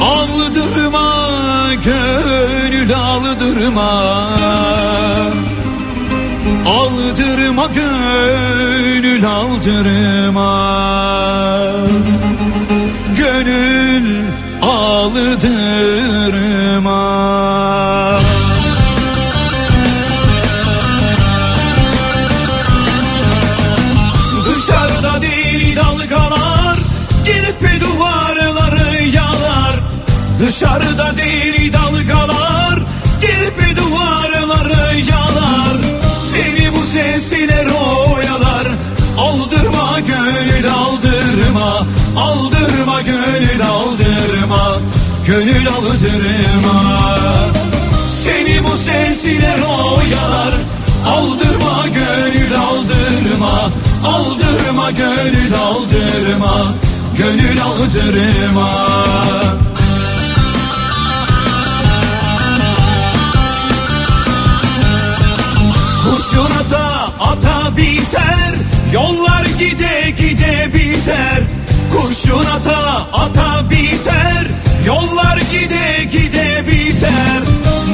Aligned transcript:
Aldırma 0.00 1.74
gönül 1.84 2.94
aldırma 2.94 3.92
Aldırma 6.66 7.66
gönül 7.66 9.26
aldırma 9.26 10.52
Gönül 45.26 45.68
aldırma 45.68 47.18
Seni 48.24 48.64
bu 48.64 48.76
sesler 48.76 49.58
oyalar 49.58 50.54
Aldırma 51.06 51.86
gönül 51.86 52.58
aldırma. 52.58 53.70
Aldırma 54.04 54.90
gönül 54.90 55.54
aldırma. 55.54 56.74
Gönül 57.18 57.62
aldırma 57.62 58.68
Kurşun 66.04 66.50
ata 67.20 67.76
biter. 67.76 68.54
Yollar 68.92 69.44
gide 69.58 70.10
gide 70.10 70.74
biter. 70.74 71.42
Kurşun 71.92 72.44
ata 72.44 73.08
ata 73.12 73.70
biter 73.70 74.61
Yollar 74.86 75.38
gide 75.52 76.04
gide 76.10 76.66
biter 76.66 77.42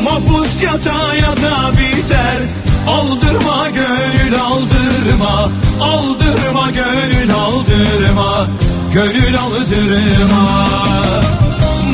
Mapus 0.04 0.62
yata 0.62 1.14
yata 1.14 1.72
biter. 1.78 2.40
Aldırma 2.88 3.68
gönül 3.68 4.40
aldırma 4.40 5.50
Aldırma 5.80 6.70
gönül 6.70 7.34
aldırma 7.34 8.46
Gönül 8.92 9.38
aldırma. 9.38 10.68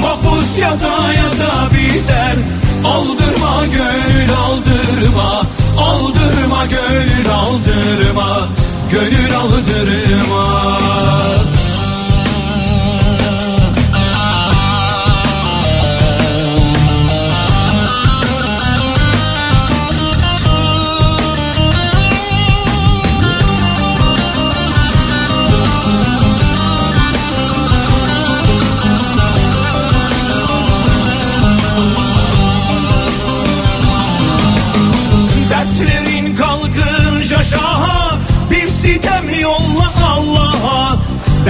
Mapus 0.00 0.58
yata 0.58 1.12
yata 1.12 1.70
biter 1.72 2.36
Aldırma 2.84 3.66
gönül 3.66 4.30
aldırma 4.46 5.42
Aldırma 5.78 6.66
gönül 6.66 7.30
aldırma 7.30 8.48
Gönül 8.90 9.36
aldırma 9.36 10.74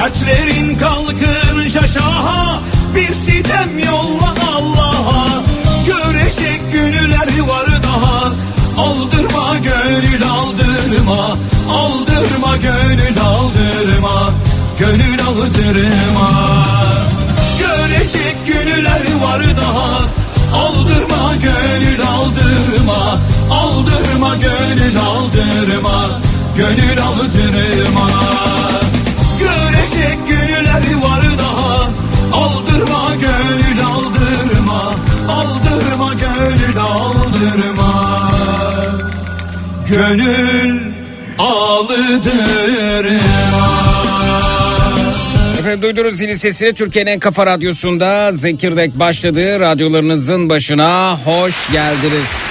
Dertlerin 0.05 0.79
kalkınca 0.79 1.69
şaşaha 1.69 2.61
Bir 2.95 3.15
sitem 3.15 3.79
yolla 3.79 4.35
Allah'a. 4.56 5.43
Görecek 5.87 6.61
günler 6.73 7.49
var 7.49 7.67
daha 7.83 8.33
Aldırma 8.83 9.56
gönül 9.62 10.23
aldırma 10.29 11.39
Aldırma 11.71 12.56
gönül 12.56 13.21
aldırma 13.21 14.33
Gönül 14.79 15.21
aldırma. 15.23 16.31
Görecek 17.59 18.37
günler 18.47 19.15
var 19.23 19.43
daha 19.56 20.01
Aldırma 20.65 21.35
gönül 21.43 22.03
aldırma 22.03 23.21
Aldırma 23.51 24.35
gönül 24.35 24.99
aldırma 24.99 26.21
Gönül 26.56 27.03
aldırma 27.03 28.63
Görecek 30.05 30.29
günler 30.29 31.03
var 31.03 31.23
daha 31.39 31.91
Aldırma 32.33 33.15
gönül 33.15 33.85
aldırma 33.85 34.95
Aldırma 35.29 36.12
gönül 36.15 36.79
aldırma 36.79 38.31
Gönül 39.89 40.81
aldırma 41.39 42.45
Efendim 45.59 45.83
duydunuz 45.83 46.17
zili 46.17 46.39
sesini 46.39 46.75
Türkiye'nin 46.75 47.11
en 47.11 47.19
kafa 47.19 47.47
radyosunda 47.47 48.33
Zekirdek 48.33 48.99
başladı. 48.99 49.61
Radyolarınızın 49.61 50.49
başına 50.49 51.19
hoş 51.25 51.73
geldiniz. 51.73 52.44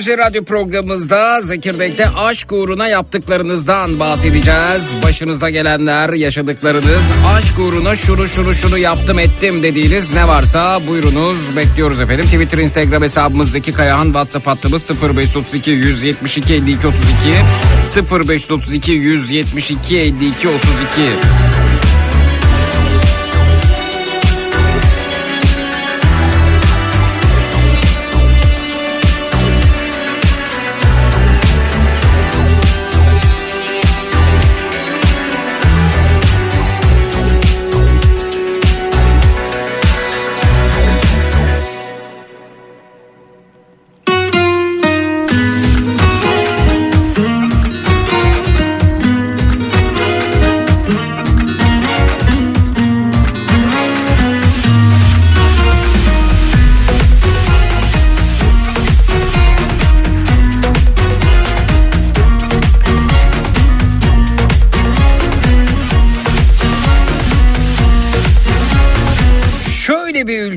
Üzeri 0.00 0.18
radyo 0.18 0.44
programımızda 0.44 1.40
Zekirdek'te 1.40 2.08
aşk 2.08 2.52
uğruna 2.52 2.88
yaptıklarınızdan 2.88 4.00
bahsedeceğiz. 4.00 4.92
Başınıza 5.02 5.50
gelenler, 5.50 6.12
yaşadıklarınız, 6.12 7.02
aşk 7.28 7.58
uğruna 7.58 7.94
şunu 7.94 8.28
şunu 8.28 8.54
şunu 8.54 8.78
yaptım 8.78 9.18
ettim 9.18 9.62
dediğiniz 9.62 10.14
ne 10.14 10.28
varsa 10.28 10.86
buyurunuz 10.86 11.56
bekliyoruz 11.56 12.00
efendim. 12.00 12.24
Twitter, 12.24 12.58
Instagram 12.58 13.02
hesabımız 13.02 13.52
Zeki 13.52 13.72
Kayahan, 13.72 14.04
WhatsApp 14.04 14.46
hattımız 14.46 14.90
0532 15.02 15.70
172 15.70 16.54
52 16.54 16.86
32 16.86 18.20
0532 18.28 18.92
172 18.92 19.98
52 19.98 20.48
32. 20.48 21.49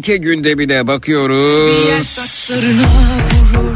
ülke 0.03 0.17
gündemine 0.17 0.87
bakıyoruz. 0.87 1.87
vurur. 3.53 3.75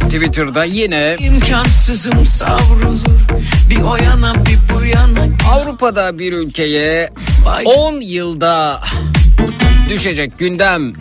Twitter'da 0.00 0.64
yine 0.64 1.16
imkansızım 1.18 2.26
savrulur. 2.26 3.00
Bir 3.70 3.76
o 3.76 3.96
yana 3.96 4.34
bir 4.34 4.74
bu 4.74 4.84
yana. 4.84 5.26
Avrupa'da 5.52 6.18
bir 6.18 6.32
ülkeye 6.32 7.12
10 7.64 8.00
yılda 8.00 8.80
düşecek 9.90 10.38
gündem 10.38 10.92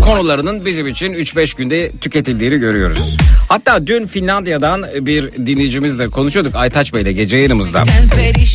konularının 0.00 0.64
bizim 0.64 0.88
için 0.88 1.12
3-5 1.12 1.56
günde 1.56 1.90
tüketildiğini 2.00 2.56
görüyoruz. 2.58 3.16
Hatta 3.48 3.86
dün 3.86 4.06
Finlandiya'dan 4.06 4.84
bir 5.00 5.32
dinleyicimizle 5.32 6.08
konuşuyorduk 6.08 6.56
Aytaç 6.56 6.94
Bey'le 6.94 7.12
gece 7.12 7.36
yayınımızda. 7.36 7.82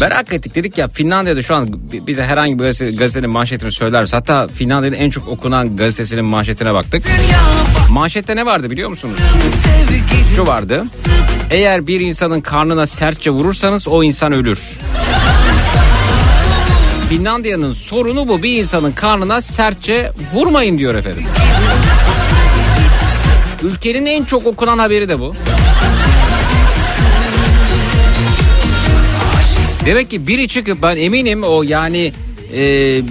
Merak 0.02 0.34
ettik 0.34 0.56
dedik 0.56 0.78
ya 0.78 0.88
Finlandiya'da 0.88 1.42
şu 1.42 1.56
an 1.56 1.68
bize 2.08 2.24
herhangi 2.24 2.60
bir 2.60 2.64
gazete- 2.64 2.96
gazetenin 2.96 3.30
manşetini 3.30 3.72
söyler 3.72 4.02
misin? 4.02 4.18
Hatta 4.18 4.48
Finlandiya'nın 4.48 4.96
en 4.98 5.10
çok 5.10 5.28
okunan 5.28 5.78
gazetesinin 5.78 6.26
manşetine 6.26 6.74
baktık. 6.74 7.04
Manşette 7.90 8.36
ne 8.36 8.46
vardı 8.46 8.72
biliyor 8.72 8.90
musunuz? 8.90 9.20
Şu 10.36 10.48
vardı. 10.48 10.84
Eğer 11.52 11.88
bir 11.88 12.00
insanın 12.00 12.42
karnına 12.42 12.88
sertçe 12.88 13.30
vurursanız 13.32 13.88
o 13.88 14.04
insan 14.04 14.34
ölür. 14.34 14.60
Finlandiya'nın 17.14 17.74
sorunu 17.74 18.28
bu. 18.28 18.44
Bir 18.44 18.62
insanın 18.62 18.92
karnına 18.92 19.42
sertçe 19.42 20.12
vurmayın 20.34 20.78
diyor 20.78 20.96
efendim. 20.96 21.24
Ülkenin 23.64 24.06
en 24.06 24.24
çok 24.24 24.46
okunan 24.46 24.80
haberi 24.80 25.10
de 25.10 25.20
bu. 25.20 25.34
Demek 29.86 30.10
ki 30.10 30.28
biri 30.28 30.48
çıkıp 30.48 30.82
ben 30.82 30.98
eminim 30.98 31.44
o 31.44 31.64
yani 31.64 32.14
e, 32.54 32.62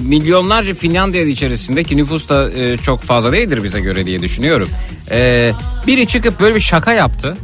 milyonlarca 0.04 0.75
Finlandiya 0.75 1.25
içerisindeki 1.25 1.97
nüfus 1.97 2.28
da 2.28 2.52
e, 2.52 2.76
çok 2.76 3.02
fazla 3.02 3.32
değildir 3.32 3.64
bize 3.64 3.80
göre 3.80 4.06
diye 4.06 4.18
düşünüyorum. 4.18 4.68
E, 5.11 5.52
biri 5.87 6.06
çıkıp 6.06 6.40
böyle 6.40 6.54
bir 6.54 6.61
şaka 6.61 6.92
yaptı. 6.92 7.37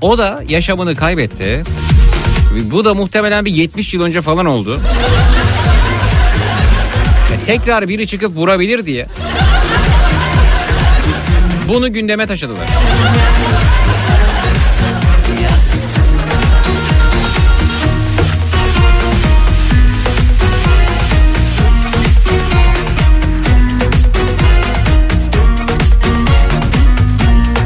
O 0.00 0.18
da 0.18 0.42
yaşamını 0.48 0.96
kaybetti. 0.96 1.62
Bu 2.64 2.84
da 2.84 2.94
muhtemelen 2.94 3.44
bir 3.44 3.52
70 3.52 3.94
yıl 3.94 4.02
önce 4.02 4.20
falan 4.20 4.46
oldu. 4.46 4.80
Tekrar 7.50 7.88
biri 7.88 8.06
çıkıp 8.06 8.36
vurabilir 8.36 8.86
diye. 8.86 9.06
Bunu 11.68 11.92
gündeme 11.92 12.26
taşıdılar. 12.26 12.68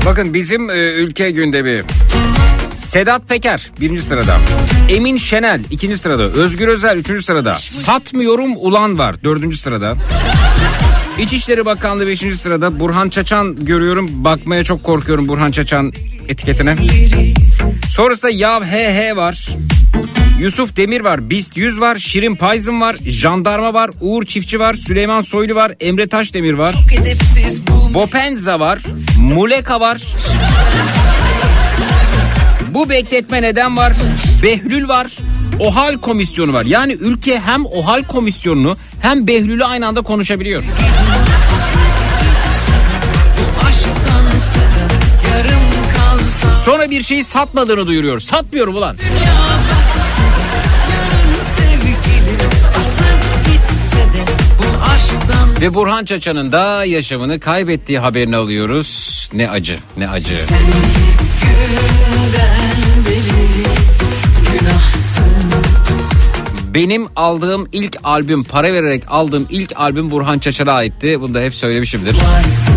Bakın 0.07 0.35
bizim 0.35 0.71
e, 0.71 0.93
ülke 0.93 1.31
gündemi. 1.31 1.83
Sedat 2.95 3.29
Peker 3.29 3.71
birinci 3.81 4.03
sırada. 4.03 4.37
Emin 4.89 5.17
Şenel 5.17 5.61
ikinci 5.71 5.99
sırada. 5.99 6.23
Özgür 6.23 6.69
Özel 6.69 6.97
üçüncü 6.97 7.23
sırada. 7.23 7.55
Satmıyorum 7.55 8.53
ulan 8.57 8.99
var 8.99 9.25
dördüncü 9.25 9.57
sırada. 9.57 9.95
İçişleri 11.19 11.65
Bakanlığı 11.65 12.07
5. 12.07 12.19
sırada. 12.19 12.81
Burhan 12.81 13.09
Çaçan 13.09 13.57
görüyorum. 13.65 14.25
Bakmaya 14.25 14.65
çok 14.65 14.85
korkuyorum 14.85 15.29
Burhan 15.29 15.51
Çaçan 15.51 15.93
etiketine. 16.29 16.77
Sonrasında 17.91 18.31
Yav 18.31 18.63
HH 18.63 19.17
var. 19.17 19.49
Yusuf 20.41 20.77
Demir 20.77 21.01
var. 21.01 21.31
Bist 21.31 21.57
100 21.57 21.81
var. 21.81 21.97
Şirin 21.99 22.37
Payzın 22.37 22.81
var. 22.81 22.97
Jandarma 23.07 23.75
var. 23.75 23.91
Uğur 24.01 24.25
Çiftçi 24.25 24.61
var. 24.61 24.75
Süleyman 24.75 25.21
Soylu 25.21 25.55
var. 25.55 25.73
Emre 25.81 26.09
Taşdemir 26.09 26.55
var. 26.55 26.75
Bopenza 27.95 28.61
var. 28.61 28.79
Muleka 29.21 29.81
var. 29.81 30.03
Bu 32.75 32.89
bekletme 32.89 33.43
neden 33.43 33.77
var? 33.77 33.93
Behlül 34.43 34.89
var. 34.89 35.07
OHAL 35.61 35.99
komisyonu 35.99 36.53
var. 36.53 36.65
Yani 36.65 36.93
ülke 36.93 37.41
hem 37.41 37.67
OHAL 37.67 38.03
komisyonunu 38.03 38.77
hem 39.01 39.27
Behlül'ü 39.27 39.65
aynı 39.65 39.87
anda 39.87 40.03
konuşabiliyor. 40.03 40.63
Sonra 46.65 46.91
bir 46.91 47.03
şeyi 47.03 47.25
satmadığını 47.25 47.87
duyuruyor. 47.87 48.21
Satmıyorum 48.21 48.77
ulan. 48.77 48.97
Ve 55.61 55.75
Burhan 55.75 56.05
Çaçan'ın 56.05 56.53
da 56.53 56.85
yaşamını 56.85 57.41
kaybettiği 57.41 57.99
haberini 57.99 58.37
alıyoruz. 58.37 59.31
Ne 59.33 59.51
acı, 59.51 59.79
ne 59.97 60.09
acı. 60.09 60.31
günden 60.31 62.14
Benim 66.75 67.07
aldığım 67.17 67.69
ilk 67.73 67.97
albüm, 68.05 68.45
para 68.45 68.73
vererek 68.73 69.03
aldığım 69.09 69.47
ilk 69.51 69.73
albüm 69.77 70.11
Burhan 70.11 70.39
Çaçan'a 70.39 70.73
aitti. 70.73 71.21
Bunu 71.21 71.35
da 71.35 71.41
hep 71.41 71.55
söylemişimdir. 71.55 72.15
varsın 72.15 72.75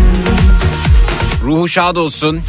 Ruhu 1.44 1.68
şad 1.68 1.96
olsun. 1.96 2.40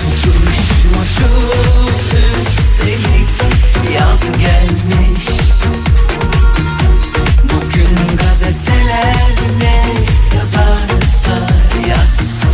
Yaz 3.96 4.22
gelmiş 4.22 5.26
Bugün 7.44 8.18
gazeteler 8.18 9.36
ne 9.60 9.84
yazarsa 10.38 11.48
yazsın 11.90 12.50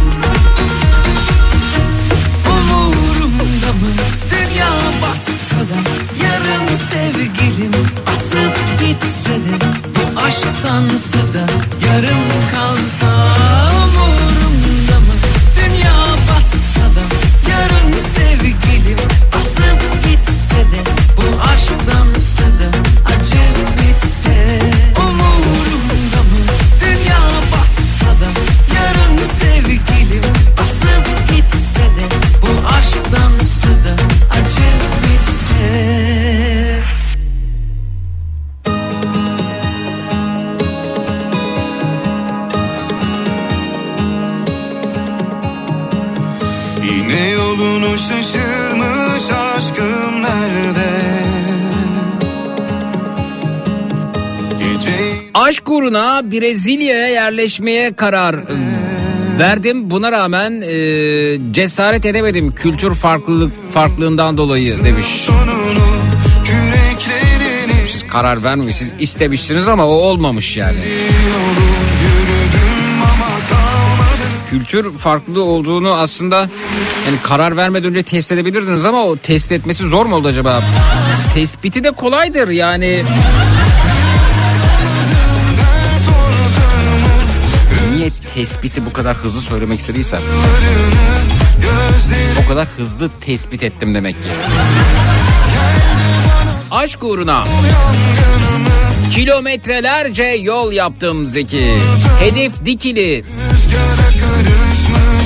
Umurumda 2.49 3.73
mı 3.73 3.91
dünya 4.31 4.69
batsa 5.01 5.55
da 5.55 5.79
Yarın 6.23 6.77
sevgilim 6.77 7.71
gitse 9.01 9.31
de 9.31 9.65
Bu 9.95 10.19
aşktansı 10.19 11.17
da 11.33 11.45
yarım 11.87 12.25
kalsa 12.51 13.07
Umurumda 13.75 14.99
mı? 14.99 15.13
Dünya 15.55 15.93
batsa 16.29 16.81
da 16.81 17.03
Yarın 17.51 17.99
sevgilim 17.99 18.97
asıp 19.37 20.03
gitse 20.03 20.55
de 20.55 20.94
uğruna 55.75 56.31
Brezilya'ya 56.31 57.07
yerleşmeye 57.07 57.93
karar 57.93 58.35
verdim. 59.39 59.89
Buna 59.91 60.11
rağmen 60.11 60.61
e, 60.61 60.73
cesaret 61.53 62.05
edemedim 62.05 62.55
kültür 62.55 62.95
farklılık 62.95 63.73
farklılığından 63.73 64.37
dolayı 64.37 64.83
demiş. 64.83 65.27
Siz 67.87 68.07
karar 68.07 68.43
vermemiş, 68.43 68.75
siz 68.75 68.93
istemişsiniz 68.99 69.67
ama 69.67 69.85
o 69.85 69.91
olmamış 69.91 70.57
yani. 70.57 70.77
Kültür 74.49 74.97
farklılığı 74.97 75.43
olduğunu 75.43 75.93
aslında 75.93 76.37
yani 77.05 77.17
karar 77.23 77.57
vermeden 77.57 77.89
önce 77.89 78.03
test 78.03 78.31
edebilirdiniz 78.31 78.85
ama 78.85 79.03
o 79.03 79.17
test 79.17 79.51
etmesi 79.51 79.87
zor 79.87 80.05
mu 80.05 80.15
oldu 80.15 80.27
acaba? 80.27 80.63
Tespiti 81.33 81.83
de 81.83 81.91
kolaydır 81.91 82.47
yani. 82.47 83.01
Niye 88.05 88.13
tespiti 88.33 88.85
bu 88.85 88.93
kadar 88.93 89.17
hızlı 89.17 89.41
söylemek 89.41 89.79
istediysem? 89.79 90.21
O 92.45 92.49
kadar 92.49 92.67
hızlı 92.77 93.09
tespit 93.21 93.63
ettim 93.63 93.95
demek 93.95 94.15
ki. 94.15 94.29
Aşk 96.71 97.03
uğruna 97.03 97.45
kilometrelerce 99.13 100.23
yol 100.23 100.71
yaptım 100.71 101.25
Zeki. 101.25 101.71
Hedef 102.19 102.65
dikili. 102.65 103.25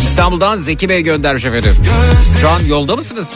İstanbul'dan 0.04 0.58
Zeki 0.58 0.90
Bey 0.90 1.02
göndermiş 1.02 1.46
efendim. 1.46 1.76
Şu 2.42 2.50
an 2.50 2.60
yolda 2.60 2.96
mısınız? 2.96 3.30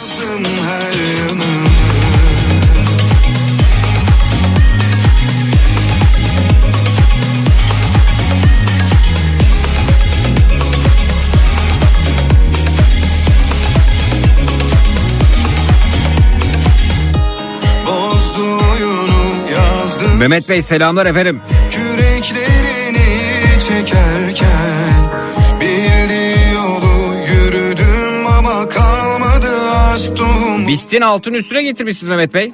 Mehmet 20.23 20.49
Bey 20.49 20.61
selamlar 20.61 21.05
efendim. 21.05 21.41
Küreklerini 21.71 23.59
çekerken 23.67 25.11
Bildiği 25.61 26.53
yolu 26.55 27.15
yürüdüm 27.27 28.27
ama 28.27 28.69
kalmadı 28.69 29.71
aşk 29.71 30.17
tohum 30.17 30.67
Bistin 30.67 31.01
altın 31.01 31.33
üstüne 31.33 31.63
getirmişsiniz 31.63 32.09
Mehmet 32.09 32.33
Bey. 32.33 32.51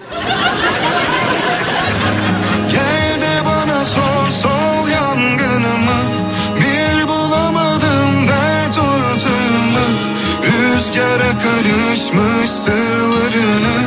Rüzgara 10.43 11.31
karışmış 11.43 12.49
sırlarını 12.49 13.79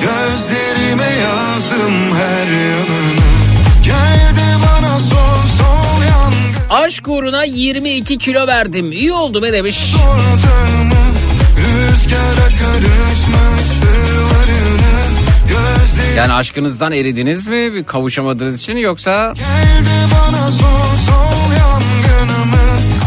Gözlerime 0.00 1.04
yazdım 1.04 1.35
Aşk 6.70 7.08
uğruna 7.08 7.44
22 7.44 8.18
kilo 8.18 8.46
verdim. 8.46 8.92
İyi 8.92 9.12
oldu 9.12 9.42
be 9.42 9.52
demiş. 9.52 9.94
ortağımı 9.94 10.94
Rüzgara 11.56 12.48
karışmış 12.58 13.66
sırlarını 13.78 15.06
Gözlerime 15.48 16.14
Yani 16.16 16.32
aşkınızdan 16.32 16.92
eridiniz 16.92 17.46
mi 17.46 17.74
Bir 17.74 17.84
kavuşamadığınız 17.84 18.60
için 18.60 18.76
yoksa 18.76 19.34
sol 19.36 19.66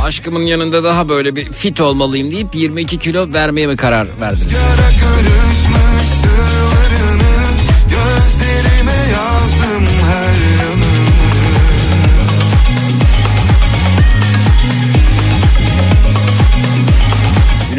aşkımın 0.09 0.45
yanında 0.45 0.83
daha 0.83 1.09
böyle 1.09 1.35
bir 1.35 1.45
fit 1.45 1.81
olmalıyım 1.81 2.31
deyip 2.31 2.55
22 2.55 2.97
kilo 2.97 3.33
vermeye 3.33 3.67
mi 3.67 3.77
karar 3.77 4.07
verdiniz? 4.21 4.47
Karışmış 4.47 5.48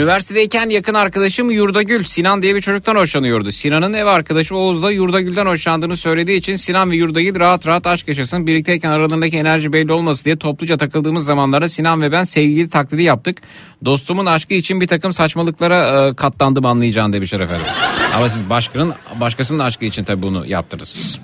Üniversitedeyken 0.00 0.70
yakın 0.70 0.94
arkadaşım 0.94 1.50
Yurdagül 1.50 2.04
Sinan 2.04 2.42
diye 2.42 2.54
bir 2.54 2.60
çocuktan 2.60 2.96
hoşlanıyordu. 2.96 3.52
Sinan'ın 3.52 3.92
ev 3.92 4.06
arkadaşı 4.06 4.56
Oğuz 4.56 4.82
da 4.82 4.90
Yurdagül'den 4.90 5.46
hoşlandığını 5.46 5.96
söylediği 5.96 6.38
için 6.38 6.56
Sinan 6.56 6.90
ve 6.90 6.96
Yurdagül 6.96 7.40
rahat 7.40 7.66
rahat 7.66 7.86
aşk 7.86 8.08
yaşasın. 8.08 8.46
Birlikteyken 8.46 8.90
aralarındaki 8.90 9.36
enerji 9.36 9.72
belli 9.72 9.92
olması 9.92 10.24
diye 10.24 10.36
topluca 10.36 10.76
takıldığımız 10.76 11.24
zamanlarda 11.24 11.68
Sinan 11.68 12.02
ve 12.02 12.12
ben 12.12 12.22
sevgili 12.22 12.70
taklidi 12.70 13.02
yaptık. 13.02 13.38
Dostumun 13.84 14.26
aşkı 14.26 14.54
için 14.54 14.80
bir 14.80 14.86
takım 14.86 15.12
saçmalıklara 15.12 16.08
e, 16.08 16.14
katlandım 16.14 16.66
anlayacağın 16.66 17.12
demişler 17.12 17.40
efendim. 17.40 17.66
Ama 18.16 18.28
siz 18.28 18.50
başkanın 18.50 18.94
başkasının 19.20 19.58
aşkı 19.58 19.84
için 19.84 20.04
tabii 20.04 20.22
bunu 20.22 20.46
yaptınız. 20.46 21.20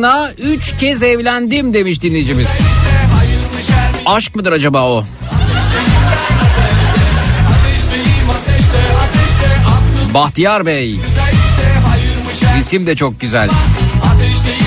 Aşk 0.00 0.06
uğruna 0.06 0.30
üç 0.38 0.78
kez 0.80 1.02
evlendim 1.02 1.74
demiş 1.74 2.02
dinleyicimiz. 2.02 2.46
Aşk 4.06 4.34
mıdır 4.34 4.52
acaba 4.52 4.90
o? 4.90 5.04
Bahtiyar 10.14 10.66
Bey. 10.66 11.00
İsim 12.60 12.86
de 12.86 12.96
çok 12.96 13.20
güzel. 13.20 13.50
Ateşteyim 14.12 14.60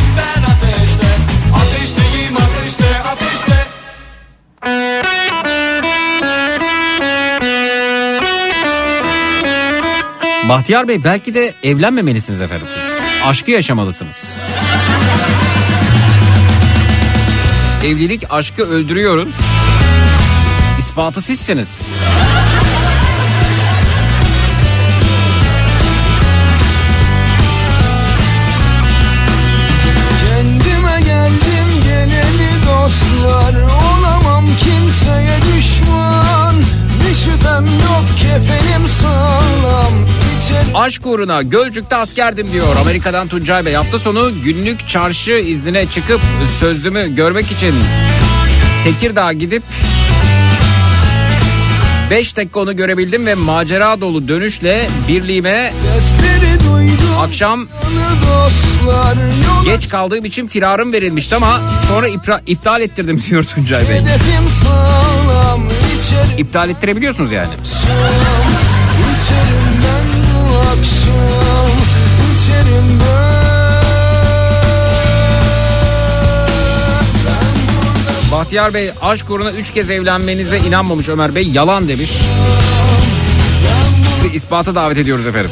Bahtiyar 10.49 10.87
Bey 10.87 11.03
belki 11.03 11.33
de 11.33 11.53
evlenmemelisiniz 11.63 12.41
efendim 12.41 12.67
siz. 12.75 12.93
Aşkı 13.23 13.51
yaşamalısınız. 13.51 14.32
Evlilik 17.83 18.23
aşkı 18.29 18.63
öldürüyorun. 18.63 19.29
İspatı 20.79 21.21
sizsiniz. 21.21 21.93
Uğruna 41.13 41.41
Gölcük'te 41.41 41.95
askerdim 41.95 42.51
diyor 42.53 42.75
Amerika'dan 42.81 43.27
Tuncay 43.27 43.65
Bey. 43.65 43.73
Hafta 43.73 43.99
sonu 43.99 44.41
günlük 44.43 44.87
çarşı 44.87 45.31
iznine 45.31 45.85
çıkıp 45.85 46.21
sözlümü 46.59 47.15
görmek 47.15 47.51
için 47.51 47.75
Tekirdağ 48.83 49.33
gidip 49.33 49.63
5 52.09 52.37
dakika 52.37 52.59
onu 52.59 52.75
görebildim 52.75 53.25
ve 53.25 53.35
macera 53.35 54.01
dolu 54.01 54.27
dönüşle 54.27 54.87
birliğime 55.07 55.73
akşam 57.19 57.67
dostlar 58.21 59.17
geç 59.65 59.89
kaldığım 59.89 60.25
için 60.25 60.47
firarım 60.47 60.93
verilmişti 60.93 61.35
ama 61.35 61.61
sonra 61.87 62.07
ipra- 62.07 62.41
iptal 62.45 62.81
ettirdim 62.81 63.23
diyor 63.29 63.43
Tuncay 63.43 63.89
Bey. 63.89 63.97
Sağlam 64.63 65.61
İçerim 65.99 66.37
İptal 66.37 66.69
ettirebiliyorsunuz 66.69 67.31
yani. 67.31 67.47
İçerim 69.15 69.73
ben 69.83 70.23
bu 70.33 70.57
akşam 70.59 71.02
Bahtiyar 78.31 78.73
Bey 78.73 78.91
aşk 79.01 79.29
uğruna 79.29 79.51
3 79.51 79.73
kez 79.73 79.89
evlenmenize 79.89 80.57
inanmamış 80.57 81.09
Ömer 81.09 81.35
Bey. 81.35 81.47
Yalan 81.47 81.87
demiş. 81.87 82.11
Sizi 84.15 84.35
ispata 84.35 84.75
davet 84.75 84.97
ediyoruz 84.97 85.27
efendim. 85.27 85.51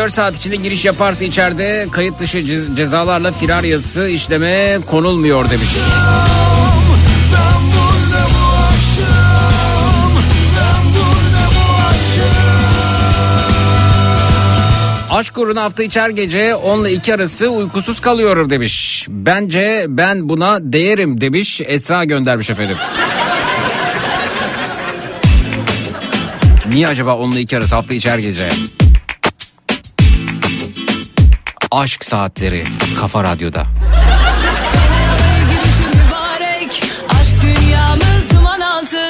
24 0.00 0.14
saat 0.14 0.36
içinde 0.36 0.56
giriş 0.56 0.84
yaparsa 0.84 1.24
içeride 1.24 1.86
kayıt 1.92 2.18
dışı 2.20 2.38
ce- 2.38 2.76
cezalarla 2.76 3.32
firar 3.32 3.64
yazısı 3.64 4.08
işleme 4.08 4.78
konulmuyor 4.86 5.50
demiş. 5.50 5.68
Aşk 15.10 15.38
uğruna 15.38 15.62
hafta 15.62 15.82
içer 15.82 16.10
gece 16.10 16.54
10 16.54 16.80
ile 16.84 16.92
2 16.92 17.14
arası 17.14 17.48
uykusuz 17.48 18.00
kalıyorum 18.00 18.50
demiş. 18.50 19.06
Bence 19.08 19.84
ben 19.88 20.28
buna 20.28 20.58
değerim 20.60 21.20
demiş. 21.20 21.60
Esra 21.66 22.04
göndermiş 22.04 22.50
efendim. 22.50 22.76
Niye 26.72 26.88
acaba 26.88 27.16
10 27.16 27.30
ile 27.30 27.40
2 27.40 27.56
arası 27.56 27.74
hafta 27.74 27.94
içer 27.94 28.18
gece? 28.18 28.48
Aşk 31.70 32.04
saatleri 32.04 32.64
Kafa 33.00 33.24
Radyo'da. 33.24 33.66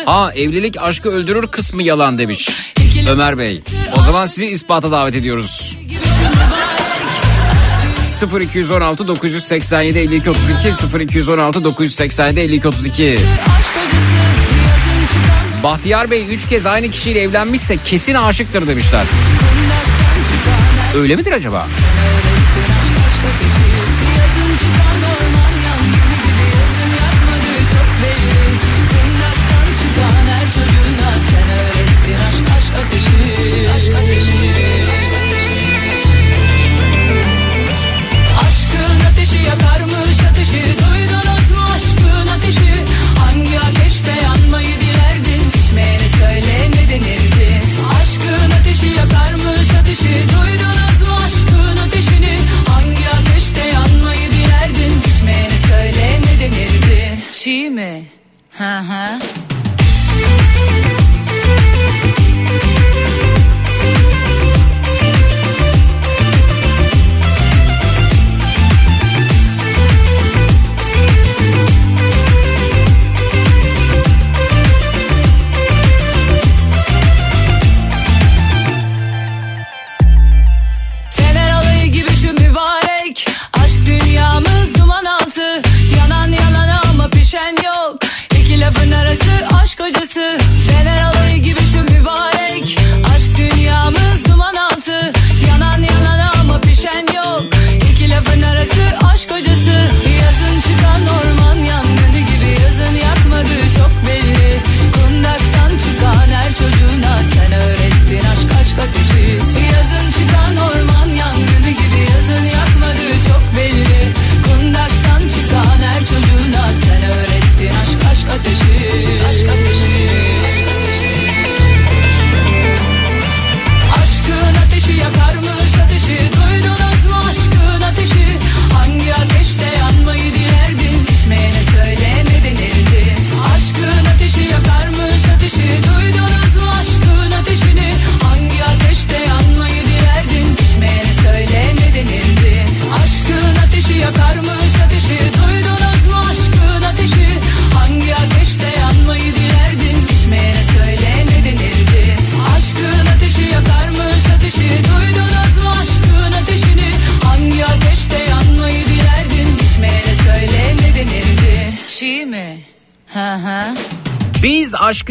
Ha 0.05 0.33
evlilik 0.35 0.77
aşkı 0.79 1.09
öldürür 1.09 1.47
kısmı 1.47 1.83
yalan 1.83 2.19
demiş. 2.19 2.49
Ömer 3.09 3.39
Bey. 3.39 3.63
O 3.99 4.03
zaman 4.03 4.27
sizi 4.27 4.47
ispata 4.47 4.91
davet 4.91 5.15
ediyoruz. 5.15 5.79
Gülüşü 5.83 6.01
mübarek 8.31 8.57
0216 8.57 9.09
987 9.09 9.99
52 9.99 10.31
32 10.31 10.99
0216 11.05 11.65
987 11.65 12.41
52 12.41 12.69
32 12.69 13.05
Aşk 13.13 13.19
acısı 13.19 13.27
yazın 14.63 15.07
çıkan 15.07 15.63
Bahtiyar 15.63 16.11
Bey 16.11 16.27
3 16.35 16.49
kez 16.49 16.67
aynı 16.67 16.89
kişiyle 16.91 17.21
evlenmişse 17.21 17.77
kesin 17.85 18.15
aşıktır 18.15 18.67
demişler. 18.69 19.05
Öyle 20.97 21.17
midir 21.17 21.33
acaba? 21.33 21.67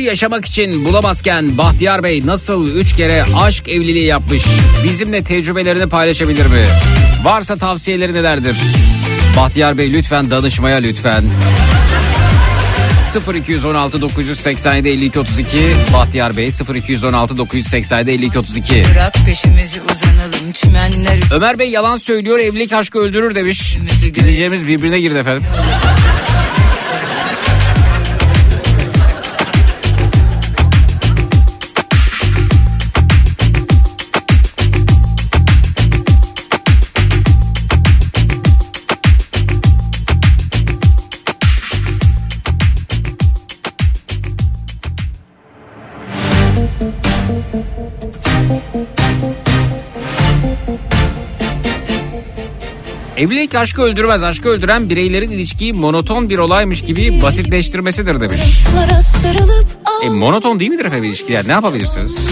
Yaşamak 0.10 0.46
için 0.46 0.86
bulamazken 0.86 1.58
Bahtiyar 1.58 2.04
Bey 2.04 2.26
nasıl 2.26 2.68
üç 2.68 2.96
kere 2.96 3.24
aşk 3.38 3.70
evliliği 3.70 4.06
yapmış? 4.06 4.44
Bizimle 4.84 5.24
tecrübelerini 5.24 5.90
paylaşabilir 5.90 6.46
mi? 6.46 6.66
Varsa 7.24 7.56
tavsiyeleri 7.56 8.14
nelerdir? 8.14 8.58
Bahtiyar 9.38 9.78
Bey 9.78 9.94
lütfen 9.94 10.32
danışmaya 10.32 10.78
lütfen. 10.78 11.24
0216 13.36 14.02
987 14.02 14.90
52 14.90 15.20
32 15.20 15.58
Bahtiyar 15.94 16.38
Bey 16.38 16.52
0216 16.76 17.38
987 17.38 18.12
52 18.12 18.40
32 18.40 18.84
Bırak 18.92 19.14
peşimizi 19.26 19.82
uzanalım 19.82 20.52
çimenler 20.54 21.20
Ömer 21.34 21.60
Bey 21.60 21.70
yalan 21.70 21.98
söylüyor 21.98 22.40
evlilik 22.40 22.74
aşkı 22.74 23.00
öldürür 23.00 23.36
demiş. 23.36 23.78
Dinleyeceğimiz 24.16 24.68
birbirine 24.68 25.00
girdi 25.00 25.20
efendim. 25.20 25.46
Evlilik 53.20 53.56
aşkı 53.56 53.82
öldürmez. 53.82 54.24
Aşkı 54.24 54.50
öldüren 54.50 54.90
bireylerin 54.90 55.32
ilişkiyi 55.32 55.74
monoton 55.74 56.30
bir 56.30 56.38
olaymış 56.38 56.82
gibi 56.82 57.22
basitleştirmesidir 57.22 58.22
demiş. 58.22 58.42
E 60.06 60.10
monoton 60.10 60.60
değil 60.60 60.72
midir 60.72 60.86
efendim 60.86 61.04
ilişkiler? 61.04 61.48
Ne 61.48 61.52
yapabilirsiniz? 61.52 62.28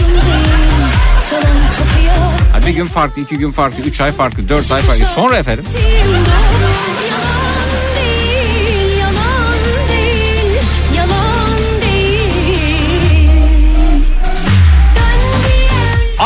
bir 2.67 2.71
gün 2.71 2.85
farklı, 2.85 3.21
iki 3.21 3.37
gün 3.37 3.51
farklı, 3.51 3.83
üç 3.83 4.01
ay 4.01 4.11
farklı, 4.11 4.49
dört 4.49 4.71
ay 4.71 4.81
farklı. 4.81 5.05
Sonra 5.05 5.37
efendim 5.37 5.65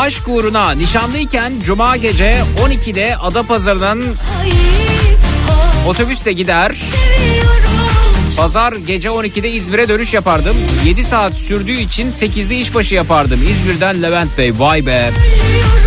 aşk 0.02 0.28
uğruna 0.28 0.72
nişanlıyken 0.72 1.54
cuma 1.66 1.98
gece 1.98 2.42
12'de 2.64 3.16
Adapazarı'ndan 3.18 4.02
ayıp 4.42 5.20
ha, 5.48 5.88
otobüsle 5.88 6.34
gider. 6.34 6.78
Pazar 8.38 8.74
gece 8.74 9.10
12'de 9.10 9.52
İzmir'e 9.52 9.90
dönüş 9.90 10.14
yapardım. 10.14 10.58
7 10.86 11.04
saat 11.04 11.34
sürdüğü 11.34 11.78
için 11.78 12.12
8'de 12.12 12.56
işbaşı 12.58 12.96
yapardım. 12.96 13.40
İzmir'den 13.50 14.04
Levent 14.04 14.38
Bey. 14.38 14.54
Vay 14.58 14.86
be. 14.86 15.10
Ölüyorum 15.10 15.81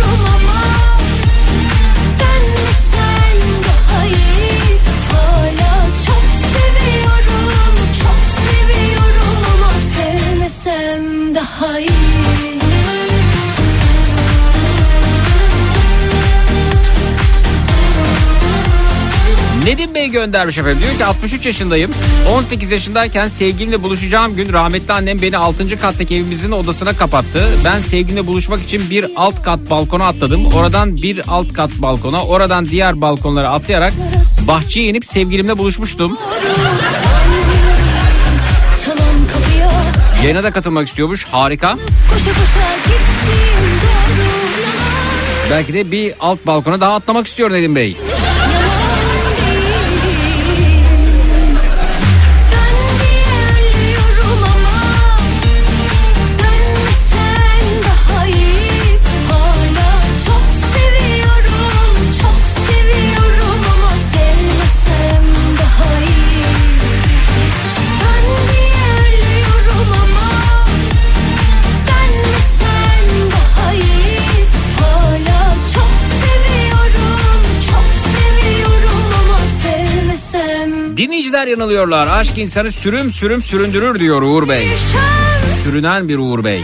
Nedim 19.65 19.95
Bey 19.95 20.07
göndermiş 20.07 20.57
efendim. 20.57 20.79
Diyor 20.81 20.97
ki 20.97 21.05
63 21.05 21.45
yaşındayım. 21.45 21.91
18 22.29 22.71
yaşındayken 22.71 23.27
sevgilimle 23.27 23.83
buluşacağım 23.83 24.35
gün 24.35 24.53
rahmetli 24.53 24.93
annem 24.93 25.21
beni 25.21 25.37
6. 25.37 25.79
kattaki 25.79 26.15
evimizin 26.15 26.51
odasına 26.51 26.93
kapattı. 26.93 27.47
Ben 27.65 27.79
sevgilimle 27.79 28.27
buluşmak 28.27 28.61
için 28.61 28.89
bir 28.89 29.07
alt 29.15 29.43
kat 29.43 29.69
balkona 29.69 30.07
atladım. 30.07 30.45
Oradan 30.45 30.95
bir 30.97 31.21
alt 31.27 31.53
kat 31.53 31.69
balkona, 31.77 32.25
oradan 32.25 32.65
diğer 32.65 33.01
balkonlara 33.01 33.49
atlayarak 33.49 33.93
bahçeye 34.47 34.85
inip 34.85 35.05
sevgilimle 35.05 35.57
buluşmuştum. 35.57 36.17
Yayına 40.23 40.43
da 40.43 40.51
katılmak 40.51 40.87
istiyormuş. 40.87 41.23
Harika. 41.23 41.69
koşa 42.13 42.29
koşa. 42.29 42.65
Belki 45.51 45.73
de 45.73 45.91
bir 45.91 46.13
alt 46.19 46.45
balkona 46.45 46.81
daha 46.81 46.95
atlamak 46.95 47.27
istiyor 47.27 47.51
Nedim 47.51 47.75
Bey. 47.75 47.97
Dinleyiciler 81.45 81.63
yanılıyorlar. 81.63 82.07
Aşk 82.19 82.37
insanı 82.37 82.71
sürüm 82.71 83.11
sürüm 83.11 83.41
süründürür 83.41 83.99
diyor 83.99 84.21
Uğur 84.21 84.49
Bey. 84.49 84.67
Sürünen 85.63 86.09
bir 86.09 86.17
Uğur 86.17 86.43
Bey. 86.43 86.63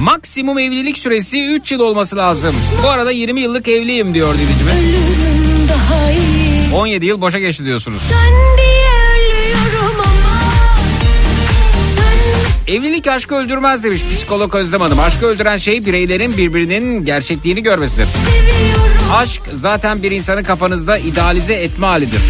Maksimum 0.00 0.58
evlilik 0.58 0.98
süresi 0.98 1.44
3 1.44 1.72
yıl 1.72 1.80
olması 1.80 2.16
lazım. 2.16 2.54
Bu 2.82 2.88
arada 2.88 3.10
20 3.10 3.40
yıllık 3.40 3.68
evliyim 3.68 4.14
diyor 4.14 4.34
dinleyicimiz. 4.34 4.66
Ölürüm 4.66 5.68
daha 5.68 6.10
iyi. 6.10 6.74
17 6.74 7.06
yıl 7.06 7.20
boşa 7.20 7.38
geçti 7.38 7.64
diyorsunuz. 7.64 8.02
Ben 8.10 8.77
Evlilik 12.68 13.06
aşkı 13.06 13.34
öldürmez 13.34 13.84
demiş 13.84 14.02
psikolog 14.12 14.54
Özlem 14.54 14.80
Hanım. 14.80 15.00
Aşkı 15.00 15.26
öldüren 15.26 15.56
şey 15.56 15.86
bireylerin 15.86 16.36
birbirinin 16.36 17.04
gerçekliğini 17.04 17.62
görmesidir. 17.62 18.04
seviyorum. 18.06 19.12
Aşk 19.12 19.42
zaten 19.54 20.02
bir 20.02 20.10
insanı 20.10 20.44
kafanızda 20.44 20.98
idealize 20.98 21.54
etme 21.54 21.86
halidir. 21.86 22.20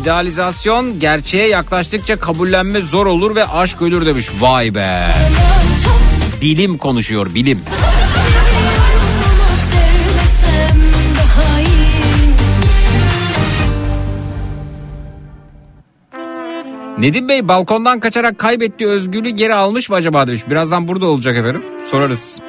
İdealizasyon 0.00 0.98
gerçeğe 1.00 1.48
yaklaştıkça 1.48 2.16
kabullenme 2.16 2.80
zor 2.80 3.06
olur 3.06 3.34
ve 3.34 3.46
aşk 3.46 3.82
ölür 3.82 4.06
demiş. 4.06 4.28
Vay 4.40 4.74
be. 4.74 5.06
Çok 5.84 6.40
Bilim 6.42 6.78
konuşuyor 6.78 7.34
bilim. 7.34 7.58
seviyorum 7.58 8.09
Nedim 17.00 17.28
Bey 17.28 17.48
balkondan 17.48 18.00
kaçarak 18.00 18.38
kaybettiği 18.38 18.90
özgürlüğü 18.90 19.30
geri 19.30 19.54
almış 19.54 19.90
mı 19.90 19.96
acaba 19.96 20.26
demiş. 20.26 20.48
Birazdan 20.50 20.88
burada 20.88 21.06
olacak 21.06 21.36
efendim. 21.36 21.62
Sorarız. 21.84 22.40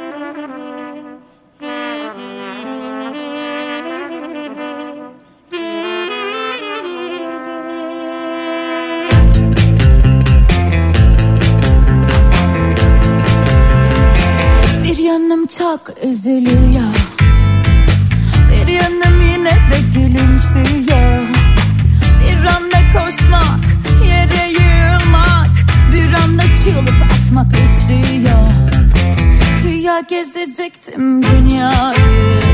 Gezecektim 30.11 31.23
dünyayı 31.23 32.50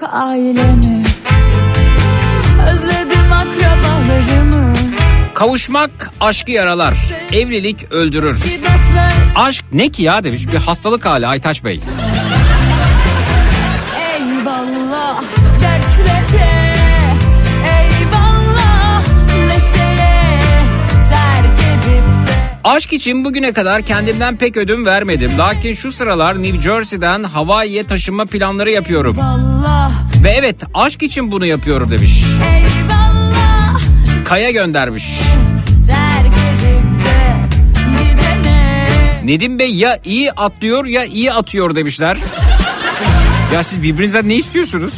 çok 0.00 0.14
ailemi 0.14 1.04
Özledim 2.72 3.32
akrabalarımı 3.32 4.74
Kavuşmak 5.34 6.10
aşkı 6.20 6.50
yaralar. 6.50 6.94
Evlilik 7.32 7.92
öldürür. 7.92 8.44
Aşk 9.36 9.64
ne 9.72 9.88
ki 9.88 10.02
ya 10.02 10.24
demiş 10.24 10.52
bir 10.52 10.58
hastalık 10.58 11.06
hali 11.06 11.26
Aytaç 11.26 11.64
Bey. 11.64 11.80
Aşk 22.64 22.92
için 22.92 23.24
bugüne 23.24 23.52
kadar 23.52 23.82
kendimden 23.82 24.36
pek 24.36 24.56
ödün 24.56 24.84
vermedim. 24.84 25.30
Lakin 25.38 25.74
şu 25.74 25.92
sıralar 25.92 26.42
New 26.42 26.60
Jersey'den 26.62 27.22
Hawaii'ye 27.22 27.84
taşınma 27.86 28.24
planları 28.24 28.70
yapıyorum. 28.70 29.16
Eyvallah 29.16 29.92
Ve 30.24 30.28
evet 30.30 30.56
aşk 30.74 31.02
için 31.02 31.30
bunu 31.32 31.46
yapıyorum 31.46 31.90
demiş. 31.90 32.24
Eyvallah 32.56 33.80
Kaya 34.24 34.50
göndermiş. 34.50 35.04
Nedim 39.24 39.58
Bey 39.58 39.74
ya 39.74 39.98
iyi 40.04 40.32
atlıyor 40.32 40.84
ya 40.84 41.04
iyi 41.04 41.32
atıyor 41.32 41.74
demişler. 41.74 42.16
Ya 43.54 43.62
siz 43.62 43.82
birbirinizden 43.82 44.28
ne 44.28 44.34
istiyorsunuz? 44.34 44.94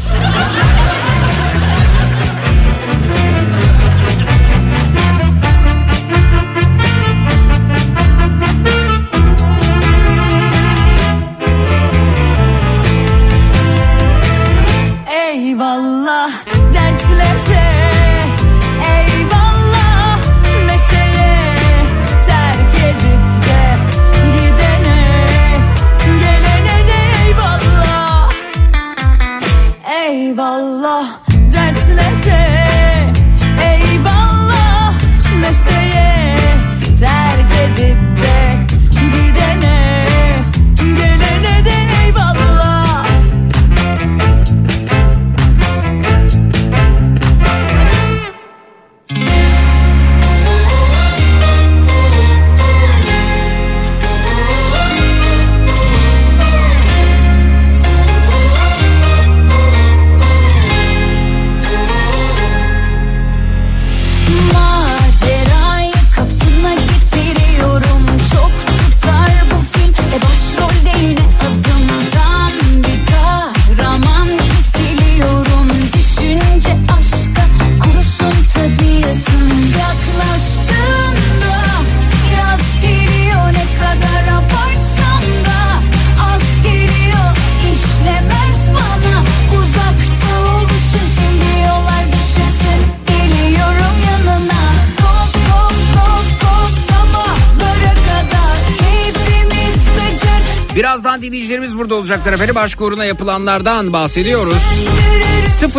Olacaklar 102.07 102.33
efendim. 102.33 102.57
Aşk 102.57 102.81
yapılanlardan 103.05 103.93
bahsediyoruz. 103.93 104.63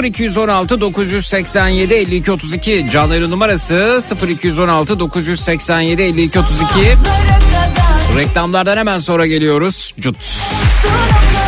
0216 0.04 0.82
987 0.82 1.94
52 1.94 2.32
32 2.32 2.90
canlı 2.92 3.30
numarası 3.30 4.04
0216 4.28 5.00
987 5.00 6.02
52 6.02 6.40
32 6.40 6.64
Sabahlara 6.64 7.40
kadar 7.40 8.18
reklamlardan 8.18 8.78
hemen 8.78 9.00
sonra 9.00 9.28
geliyoruz. 9.28 9.94
Cut. 10.00 10.24
Sona 10.24 11.47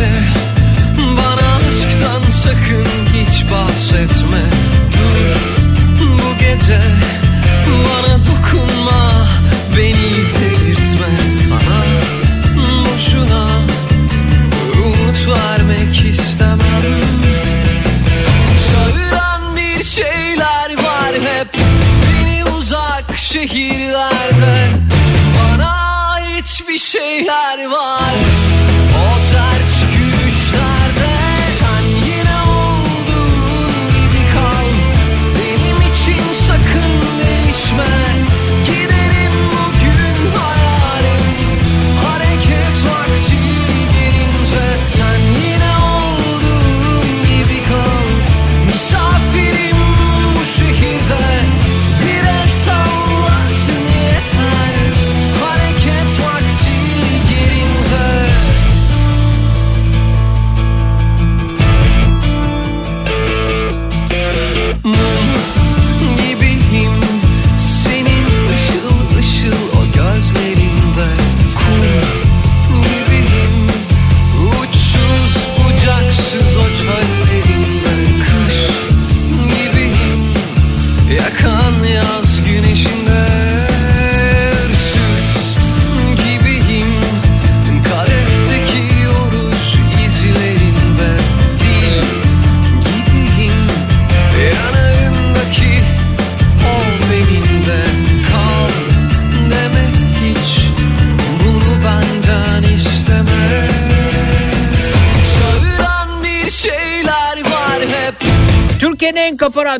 bu 0.00 0.29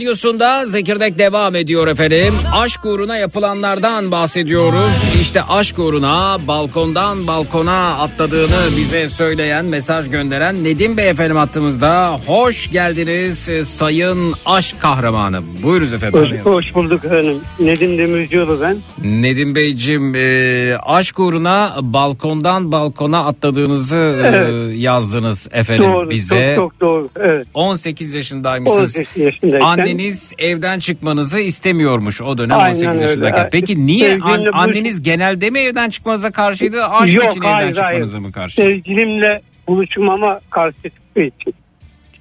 Radyosu'nda 0.01 0.67
Zekirdek 0.67 1.19
devam 1.19 1.55
ediyor 1.55 1.89
efendim. 1.89 2.35
Aşk 2.55 2.85
uğruna 2.85 3.17
yapılanlardan 3.17 4.11
bahsediyoruz. 4.11 4.91
İşte 5.23 5.43
aşk 5.43 5.79
uğruna 5.79 6.39
balkondan 6.49 7.27
balkona 7.27 7.99
atladığını 7.99 8.77
bize 8.77 9.09
söyleyen, 9.09 9.65
mesaj 9.65 10.11
gönderen 10.11 10.65
Nedim 10.65 10.97
Bey 10.97 11.09
efendim 11.09 11.37
hattımızda. 11.37 12.21
Hoş 12.27 12.71
geldiniz 12.71 13.49
e, 13.49 13.65
sayın 13.65 14.35
aşk 14.47 14.81
kahramanı. 14.81 15.41
Buyurunuz 15.63 15.93
efendim. 15.93 16.21
Hoş, 16.21 16.55
hoş 16.55 16.75
bulduk 16.75 17.05
efendim. 17.05 17.37
Nedim 17.61 17.99
Demircioğlu 17.99 18.59
ben. 18.63 18.77
Nedim 19.05 19.55
Beyciğim 19.55 20.15
e, 20.15 20.77
aşk 20.79 21.19
uğruna 21.19 21.77
balkondan 21.81 22.73
balkona 22.73 23.27
atladığınızı 23.27 23.97
e, 23.97 24.77
yazdınız 24.77 25.49
efendim 25.53 25.93
Doğru, 25.93 26.11
bize. 26.11 26.55
çok 26.57 26.71
çok 26.71 26.81
doğru. 26.81 27.09
Evet. 27.21 27.47
18 27.55 28.15
yaşındaymışsınız. 28.15 28.97
18 28.97 29.17
yaşındayken. 29.17 29.69
Anneniz 29.91 30.34
evden 30.38 30.78
çıkmanızı 30.78 31.38
istemiyormuş 31.41 32.22
o 32.22 32.38
dönem 32.38 32.59
Aynen 32.59 32.70
18 32.76 32.88
öyle. 32.97 33.09
yaşındayken. 33.09 33.49
Peki 33.53 33.86
niye 33.86 34.09
Sevgilimle 34.11 34.51
an- 34.51 34.59
anneniz 34.62 35.03
genelde 35.03 35.51
mi 35.51 35.59
evden 35.59 35.91
çıkmanıza 35.91 36.30
karşıydı? 36.30 36.84
Aşk 36.84 37.14
Yok 37.14 37.30
için 37.30 37.41
evden 37.41 37.53
hayır 37.53 37.62
hayır. 37.62 37.74
çıkmanıza 37.74 38.20
mı 38.20 38.32
karşı? 38.32 38.57
Sevgilimle 38.57 39.41
buluşmama 39.68 40.41
karşı 40.51 40.76
çıktığı 40.82 41.20
için. 41.20 41.55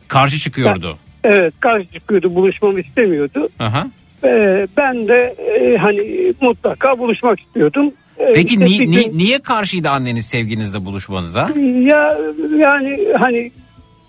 Karşı 0.08 0.40
çıkıyordu. 0.40 0.98
Evet 1.24 1.54
karşı 1.60 1.86
çıkıyordu 1.94 2.36
buluşmamı 2.36 2.80
istemiyordu. 2.82 3.50
Aha. 3.60 3.88
Ee, 4.24 4.68
ben 4.78 5.08
de 5.08 5.36
e, 5.60 5.78
hani 5.78 6.34
mutlaka 6.42 7.00
buluşmak 7.00 7.40
istiyordum. 7.40 7.92
Ee, 8.20 8.32
Peki 8.36 8.54
işte 8.54 8.66
ni- 8.66 8.92
ni- 8.92 9.18
niye 9.18 9.40
karşıydı 9.40 9.90
anneniz 9.90 10.26
sevginizle 10.26 10.86
buluşmanıza? 10.86 11.40
Ya 11.82 12.18
yani 12.58 13.00
hani 13.20 13.52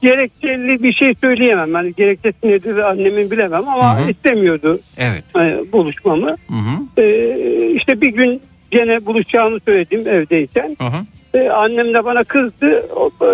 gerekçeli 0.02 0.82
bir 0.82 0.92
şey 0.94 1.14
söyleyemem. 1.20 1.74
Hani 1.74 1.94
gerekçesi 1.94 2.36
nedir 2.48 2.76
annemin 2.76 3.30
bilemem 3.30 3.68
ama 3.68 3.98
Hı 4.00 4.04
hı. 4.04 4.10
istemiyordu 4.10 4.80
Evet. 4.98 5.24
e, 5.36 5.72
buluşmamı. 5.72 6.26
Hı 6.48 6.54
hı. 6.54 7.02
Ee, 7.02 7.70
işte 7.74 8.00
bir 8.00 8.12
gün 8.12 8.40
gene 8.70 9.06
buluşacağımı 9.06 9.58
söyledim 9.68 10.08
evdeyken. 10.08 10.76
Hı 10.80 10.84
hı. 10.86 11.00
Ee, 11.34 11.48
annem 11.48 11.94
de 11.94 12.04
bana 12.04 12.24
kızdı. 12.24 12.86
O, 12.96 13.10
e, 13.24 13.28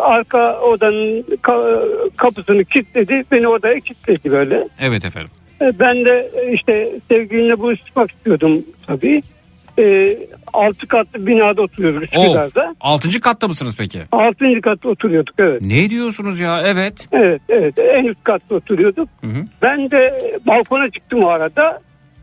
arka 0.00 0.60
odanın 0.60 1.22
ka- 1.22 2.10
kapısını 2.16 2.64
kilitledi. 2.64 3.24
Beni 3.32 3.48
odaya 3.48 3.80
kilitledi 3.80 4.30
böyle. 4.30 4.68
Evet 4.80 5.04
efendim. 5.04 5.30
Ben 5.60 6.04
de 6.04 6.30
e, 6.42 6.52
işte 6.52 6.90
sevgilimle 7.08 7.58
buluşmak 7.58 8.10
istiyordum 8.10 8.62
tabii. 8.86 9.22
Ee, 9.78 10.18
altı 10.52 10.86
katlı 10.86 11.26
binada 11.26 11.62
oturuyoruz 11.62 12.02
Of. 12.02 12.24
Üsküdar'da. 12.24 12.74
Altıncı 12.80 13.20
katta 13.20 13.48
mısınız 13.48 13.76
peki? 13.78 14.00
Altıncı 14.12 14.60
katta 14.60 14.88
oturuyorduk 14.88 15.34
evet. 15.38 15.62
Ne 15.62 15.90
diyorsunuz 15.90 16.40
ya? 16.40 16.60
Evet. 16.64 17.08
Evet 17.12 17.42
evet 17.48 17.74
en 17.78 18.04
üst 18.04 18.24
katta 18.24 18.54
oturuyorduk. 18.54 19.08
Hı 19.20 19.26
hı. 19.26 19.46
Ben 19.62 19.90
de 19.90 20.18
balkona 20.46 20.90
çıktım 20.90 21.20
o 21.24 21.28
arada. 21.28 21.80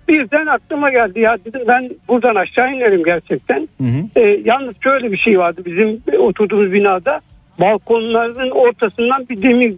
Birden 0.08 0.45
aklıma 0.45 0.91
geldi 0.91 1.20
ya 1.20 1.38
dedim 1.45 1.62
ben 1.68 1.89
buradan 2.08 2.36
aşağı 2.36 2.74
inerim 2.74 3.04
gerçekten. 3.04 3.68
Hı 3.78 3.84
hı. 3.84 4.20
Ee, 4.20 4.41
yalnız 4.45 4.76
şöyle 4.84 5.12
bir 5.12 5.18
şey 5.18 5.39
vardı 5.39 5.62
bizim 5.66 6.02
oturduğumuz 6.20 6.72
binada 6.74 7.20
balkonların 7.60 8.50
ortasından 8.50 9.30
bir 9.30 9.41
demir 9.41 9.74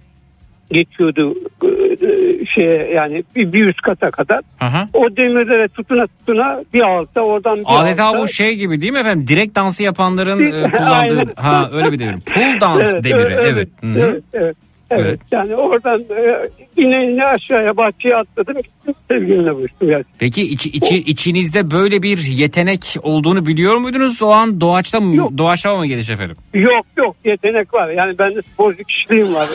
geçiyordu 0.73 1.35
e, 1.63 2.45
şeye 2.45 2.91
yani 2.97 3.23
bir, 3.35 3.53
bir 3.53 3.65
üst 3.65 3.81
kata 3.81 4.11
kadar. 4.11 4.39
Aha. 4.59 4.87
O 4.93 5.15
demirlere 5.17 5.67
tutuna 5.67 6.07
tutuna 6.07 6.61
bir 6.73 6.81
alta 6.81 7.21
oradan 7.21 7.59
bir 7.59 7.63
Adeta 7.67 8.05
alta. 8.05 8.19
bu 8.21 8.27
şey 8.27 8.55
gibi 8.55 8.81
değil 8.81 8.91
mi 8.93 8.99
efendim? 8.99 9.27
Direkt 9.27 9.55
dansı 9.55 9.83
yapanların 9.83 10.39
e, 10.51 10.71
kullandığı 10.77 11.33
ha 11.35 11.69
öyle 11.73 11.91
bir 11.91 11.99
devrim. 11.99 12.19
Pull 12.19 12.59
dans 12.61 12.93
Evet, 12.95 13.03
demiri. 13.03 13.33
Evet. 13.33 13.47
evet, 13.53 13.69
evet, 13.97 14.23
evet, 14.33 14.55
evet. 14.91 15.05
Evet. 15.05 15.19
Yani 15.31 15.55
oradan 15.55 15.99
e, 16.01 16.49
ine 16.77 17.13
ine 17.13 17.25
aşağıya 17.25 17.77
bahçeye 17.77 18.15
atladım. 18.15 18.55
Gittim 18.55 18.93
sevgilimle 19.11 19.55
buluştum. 19.55 19.91
Yani. 19.91 20.03
Peki 20.19 20.41
içi, 20.41 20.69
içi, 20.69 20.97
içinizde 20.97 21.71
böyle 21.71 22.01
bir 22.03 22.17
yetenek 22.17 22.95
olduğunu 23.03 23.45
biliyor 23.45 23.77
muydunuz? 23.77 24.23
O 24.23 24.31
an 24.31 24.61
doğaçta 24.61 24.99
mı, 24.99 25.15
Yok. 25.15 25.31
doğaçlama 25.37 25.77
mı 25.77 25.87
geliş 25.87 26.09
efendim? 26.09 26.35
Yok 26.53 26.85
yok 26.97 27.15
yetenek 27.25 27.73
var. 27.73 27.89
Yani 27.89 28.19
bende 28.19 28.41
sporcu 28.41 28.83
kişiliğim 28.83 29.35
var. 29.35 29.49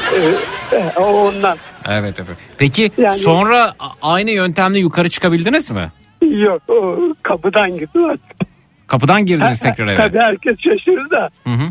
Ee, 0.73 0.77
e, 0.77 1.01
ondan. 1.01 1.59
Evet 1.89 2.21
efendim. 2.21 2.43
Peki 2.59 2.91
Yani- 2.99 3.17
sonra 3.17 3.73
aynı 4.03 4.31
yöntemle 4.31 4.79
yukarı 4.79 5.09
çıkabildiniz 5.09 5.71
mi? 5.71 5.93
Yok 6.23 6.63
o 6.69 6.99
kapıdan 7.23 7.71
artık. 8.11 8.47
Kapıdan 8.87 9.27
girdiniz 9.27 9.61
tekrar 9.61 9.87
eve. 9.87 9.97
Tabii 9.97 10.19
herkes 10.19 10.57
şaşırdı 10.59 11.11
da. 11.11 11.29
Hı 11.45 11.51
hı. 11.51 11.69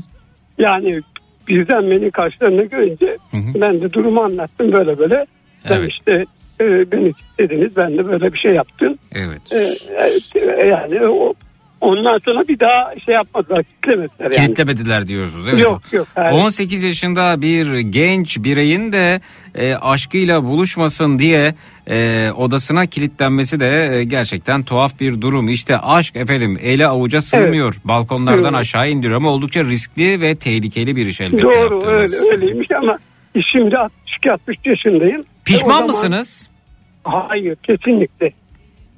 Yani 0.57 0.99
birden 1.47 1.91
beni 1.91 2.11
karşılarına 2.11 2.63
görünce 2.63 3.17
Hı 3.31 3.37
hı. 3.37 3.61
ben 3.61 3.81
de 3.81 3.93
durumu 3.93 4.21
anlattım 4.21 4.71
böyle 4.71 4.97
böyle. 4.99 5.25
Ben 5.69 5.77
Evet. 5.77 5.91
işte 5.91 6.25
e, 6.61 6.91
beni 6.91 7.13
istediniz 7.31 7.77
ben 7.77 7.97
de 7.97 8.07
böyle 8.07 8.33
bir 8.33 8.37
şey 8.37 8.51
yaptım. 8.51 8.97
Evet. 9.15 9.41
E, 9.51 10.39
e, 10.39 10.65
yani 10.67 11.07
o, 11.07 11.33
ondan 11.85 12.17
sonra 12.25 12.47
bir 12.47 12.59
daha 12.59 12.93
şey 13.05 13.15
yapmadılar 13.15 13.63
kitlemediler 13.63 14.31
yani. 14.31 14.35
Kilitlemediler 14.35 15.07
diyorsunuz. 15.07 15.47
Evet. 15.47 15.61
Yok, 15.61 15.81
yok, 15.91 16.07
hayır. 16.15 16.43
18 16.43 16.83
yaşında 16.83 17.41
bir 17.41 17.79
genç 17.79 18.37
bireyin 18.43 18.91
de 18.91 19.19
e, 19.55 19.75
aşkıyla 19.75 20.43
buluşmasın 20.43 21.19
diye 21.19 21.55
e, 21.87 22.31
odasına 22.31 22.85
kilitlenmesi 22.85 23.59
de 23.59 23.89
e, 23.95 24.03
gerçekten 24.03 24.63
tuhaf 24.63 24.99
bir 24.99 25.21
durum. 25.21 25.49
İşte 25.49 25.77
aşk 25.77 26.15
efendim 26.15 26.57
ele 26.61 26.87
avuca 26.87 27.21
sığmıyor. 27.21 27.75
Balkonlardan 27.85 28.43
Evet. 28.53 28.61
aşağı 28.61 28.89
indiriyor 28.89 29.17
ama 29.17 29.29
oldukça 29.29 29.63
riskli 29.63 30.21
ve 30.21 30.35
tehlikeli 30.35 30.95
bir 30.95 31.05
iş 31.05 31.21
elbette 31.21 31.41
Doğru 31.43 31.73
yaptığınız. 31.73 32.13
öyle, 32.13 32.31
öyleymiş 32.31 32.67
ama 32.71 32.97
şimdi 33.51 33.75
62-63 33.75 33.89
yaşındayım. 34.69 35.21
E, 35.21 35.23
Pişman 35.45 35.69
zaman- 35.69 35.87
mısınız? 35.87 36.49
Hayır 37.03 37.55
kesinlikle. 37.63 38.31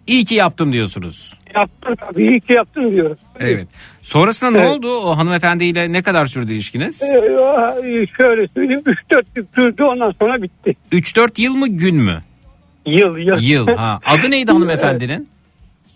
İyi 0.07 0.25
ki 0.25 0.35
yaptım 0.35 0.73
diyorsunuz. 0.73 1.33
Yaptım 1.55 1.95
tabii 1.95 2.27
iyi 2.27 2.41
ki 2.41 2.53
yaptım 2.53 2.91
diyorum. 2.91 3.17
Evet. 3.39 3.67
Sonrasında 4.01 4.51
ne 4.51 4.57
Evet. 4.57 4.69
oldu? 4.69 4.97
O 4.97 5.17
hanımefendiyle 5.17 5.91
ne 5.93 6.01
kadar 6.01 6.25
sürdü 6.25 6.53
ilişkiniz? 6.53 7.03
Ee, 7.03 8.07
şöyle 8.17 8.47
söyleyeyim 8.47 8.81
3-4 8.85 9.23
yıl 9.35 9.45
sürdü 9.55 9.83
ondan 9.83 10.11
sonra 10.19 10.41
bitti. 10.41 10.75
3-4 10.91 11.41
yıl 11.41 11.55
mı 11.55 11.67
gün 11.67 11.95
mü? 11.95 12.21
Yıl 12.85 13.17
yıl. 13.17 13.37
Yıl. 13.41 13.67
Ha. 13.67 13.99
Adı 14.05 14.31
neydi 14.31 14.51
hanımefendinin? 14.57 15.29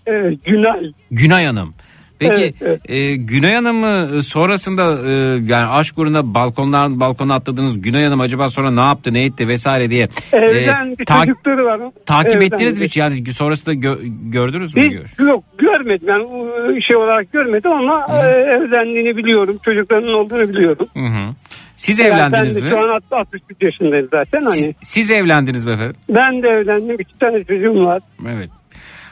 Evet, 0.06 0.46
Günay. 0.46 0.92
Günay 1.12 1.46
Hanım. 1.46 1.74
Peki 2.22 2.42
Evet, 2.42 2.56
evet. 2.62 2.82
e, 2.90 3.16
Günay 3.16 3.56
Hanım'ı 3.56 4.24
sonrasında 4.24 4.84
e, 5.10 5.12
yani 5.48 5.68
aşk 5.68 5.98
uğruna 5.98 6.34
balkondan 6.34 7.00
balkona 7.00 7.34
atladığınız 7.36 7.82
Günay 7.82 8.04
Hanım 8.04 8.22
acaba 8.22 8.50
sonra 8.50 8.72
ne 8.72 8.82
yaptı 8.82 9.14
ne 9.14 9.26
etti 9.26 9.48
vesaire 9.48 9.90
diye 9.90 10.08
Evden 10.34 10.92
e, 10.92 10.98
bir 11.00 11.06
ta- 11.06 11.26
çocukları 11.26 11.66
var. 11.66 11.80
takip 12.06 12.32
Evden 12.36 12.46
ettiniz 12.46 12.80
mi 12.80 12.86
hiç 12.86 12.98
yani 12.98 13.26
sonrasında 13.34 13.76
gö- 13.76 14.32
gördünüz 14.32 14.76
mü? 14.76 14.82
Hiç 14.82 15.20
yok 15.20 15.44
görmedim 15.58 16.08
ben 16.08 16.20
o 16.20 16.48
şey 16.88 16.96
olarak 16.98 17.32
görmedim 17.32 17.72
ama 17.72 18.08
e, 18.24 18.28
evlendiğini 18.40 19.18
biliyorum 19.18 19.58
çocuklarının 19.66 20.14
olduğunu 20.14 20.50
biliyorum. 20.50 20.88
Hı 20.94 21.00
hı. 21.06 21.34
Siz 21.76 22.00
Yani 22.00 22.14
evlendiniz 22.14 22.58
ben 22.60 22.66
mi? 22.66 22.70
Şu 22.72 22.80
an 22.80 23.02
63 23.12 23.44
yaşındayım 23.62 24.08
zaten 24.12 24.42
hani. 24.42 24.76
Siz 24.82 25.12
evlendiniz 25.12 25.66
mi 25.66 25.72
efendim? 25.72 25.96
Ben 26.10 26.44
de 26.44 26.48
evlendim 26.48 26.96
iki 27.00 27.20
tane 27.20 27.44
çocuğum 27.44 27.86
var. 27.86 28.02
Evet. 28.28 28.50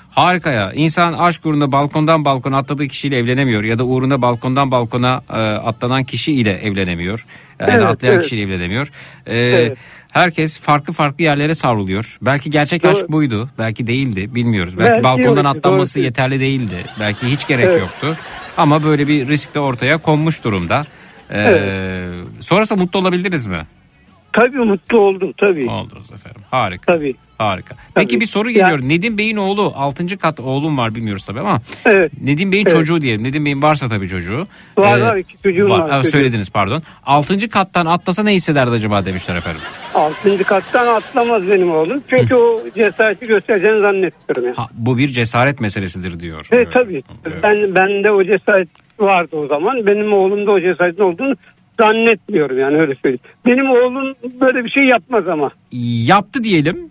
Harika 0.10 0.52
ya. 0.52 0.72
İnsan 0.74 1.14
aşk 1.14 1.46
uğruna 1.46 1.72
balkondan 1.72 2.26
balkona 2.26 2.58
atladığı 2.58 2.88
kişiyle 2.88 3.18
evlenemiyor 3.18 3.64
ya 3.64 3.80
da 3.80 3.84
uğruna 3.84 4.22
balkondan 4.22 4.72
balkona 4.72 5.22
e, 5.30 5.34
atlanan 5.44 6.04
kişiyle 6.04 6.52
evlenemiyor. 6.52 7.26
Yani 7.60 7.72
Evet, 7.74 7.86
atlayan 7.86 8.14
evet. 8.14 8.24
kişiyle 8.24 8.42
evlenemiyor. 8.42 8.88
E, 9.26 9.38
Evet. 9.38 9.78
Herkes 10.12 10.60
farklı 10.60 10.94
farklı 10.94 11.24
yerlere 11.24 11.54
savruluyor. 11.54 12.18
Belki 12.22 12.50
gerçek 12.50 12.86
aşk 12.86 13.10
buydu. 13.10 13.50
Belki 13.60 13.88
değildi. 13.88 14.36
Bilmiyoruz. 14.36 14.78
Belki, 14.78 14.90
Belki 14.92 15.04
balkondan 15.04 15.44
yoktu, 15.44 15.58
atlanması 15.58 15.96
doğru. 15.96 16.04
yeterli 16.04 16.40
değildi. 16.40 16.86
Belki 17.00 17.28
hiç 17.28 17.48
gerek 17.48 17.66
Evet. 17.66 17.82
yoktu. 17.82 18.18
Ama 18.58 18.84
böyle 18.84 19.08
bir 19.08 19.28
risk 19.28 19.56
de 19.56 19.60
ortaya 19.60 19.98
konmuş 19.98 20.44
durumda. 20.44 20.86
E, 21.34 22.08
Sonrasında 22.40 22.80
mutlu 22.80 23.00
olabildiniz 23.00 23.48
mi? 23.48 23.68
Tabii 24.34 24.58
mutlu 24.58 25.00
oldum 25.00 25.34
tabii. 25.38 25.70
Oldunuz 25.70 26.12
efendim. 26.12 26.42
Harika. 26.52 26.94
Tabii. 26.96 27.16
Harika. 27.40 27.76
Peki 27.96 28.08
Tabii. 28.08 28.22
bir 28.22 28.26
soru 28.26 28.50
geliyor. 28.50 28.80
Nedim 28.82 29.18
Bey'in 29.18 29.38
oğlu 29.38 29.74
6. 29.76 30.18
kat 30.18 30.40
oğlum 30.40 30.78
var 30.78 30.96
bilmiyoruz 30.96 31.26
tabii 31.26 31.40
ama 31.40 31.62
Evet. 31.86 32.12
Nedim 32.22 32.52
Bey'in 32.52 32.66
Evet. 32.66 32.76
çocuğu 32.78 33.02
diyelim. 33.02 33.24
Nedim 33.24 33.46
Bey'in 33.46 33.62
varsa 33.62 33.90
tabii 33.90 34.08
çocuğu. 34.08 34.48
Var, 34.78 35.02
var, 35.02 35.16
iki 35.16 35.42
çocuğum 35.44 35.70
var, 35.70 35.90
Ha, 35.90 35.98
çocuğum. 35.98 36.12
söylediniz 36.12 36.50
pardon. 36.50 36.84
6. 37.06 37.50
kattan 37.50 37.86
atlasa 37.86 38.24
ne 38.24 38.34
hissederdi 38.34 38.72
acaba 38.72 39.06
demişler 39.06 39.36
efendim. 39.36 39.62
Altıncı 39.96 40.44
kattan 40.44 40.88
atlamaz 40.88 41.50
benim 41.50 41.72
oğlum. 41.72 42.02
Çünkü 42.10 42.36
o 42.36 42.64
cesareti 42.76 43.28
göstereceğini 43.28 43.80
zannetmiyorum. 43.80 44.46
Yani. 44.46 44.56
Ha, 44.56 44.68
bu 44.74 44.98
bir 44.98 45.08
cesaret 45.08 45.62
meselesidir 45.62 46.20
diyor. 46.20 46.48
E, 46.52 46.56
Evet. 46.56 46.68
tabii. 46.74 47.04
Evet. 47.26 47.38
Ben 47.44 47.76
bende 47.76 48.12
o 48.12 48.24
cesaret 48.24 48.70
vardı 49.00 49.36
o 49.36 49.48
zaman. 49.48 49.88
Benim 49.88 50.14
oğlumda 50.14 50.52
o 50.52 50.60
cesaretin 50.62 51.04
olduğunu 51.04 51.36
zannetmiyorum 51.80 52.60
yani 52.60 52.78
öyle 52.78 52.96
söyleyeyim. 52.96 53.20
Benim 53.46 53.70
oğlum 53.70 54.14
böyle 54.42 54.64
bir 54.66 54.70
şey 54.70 54.88
yapmaz 54.88 55.28
ama. 55.28 55.50
Yaptı 56.06 56.44
diyelim. 56.44 56.90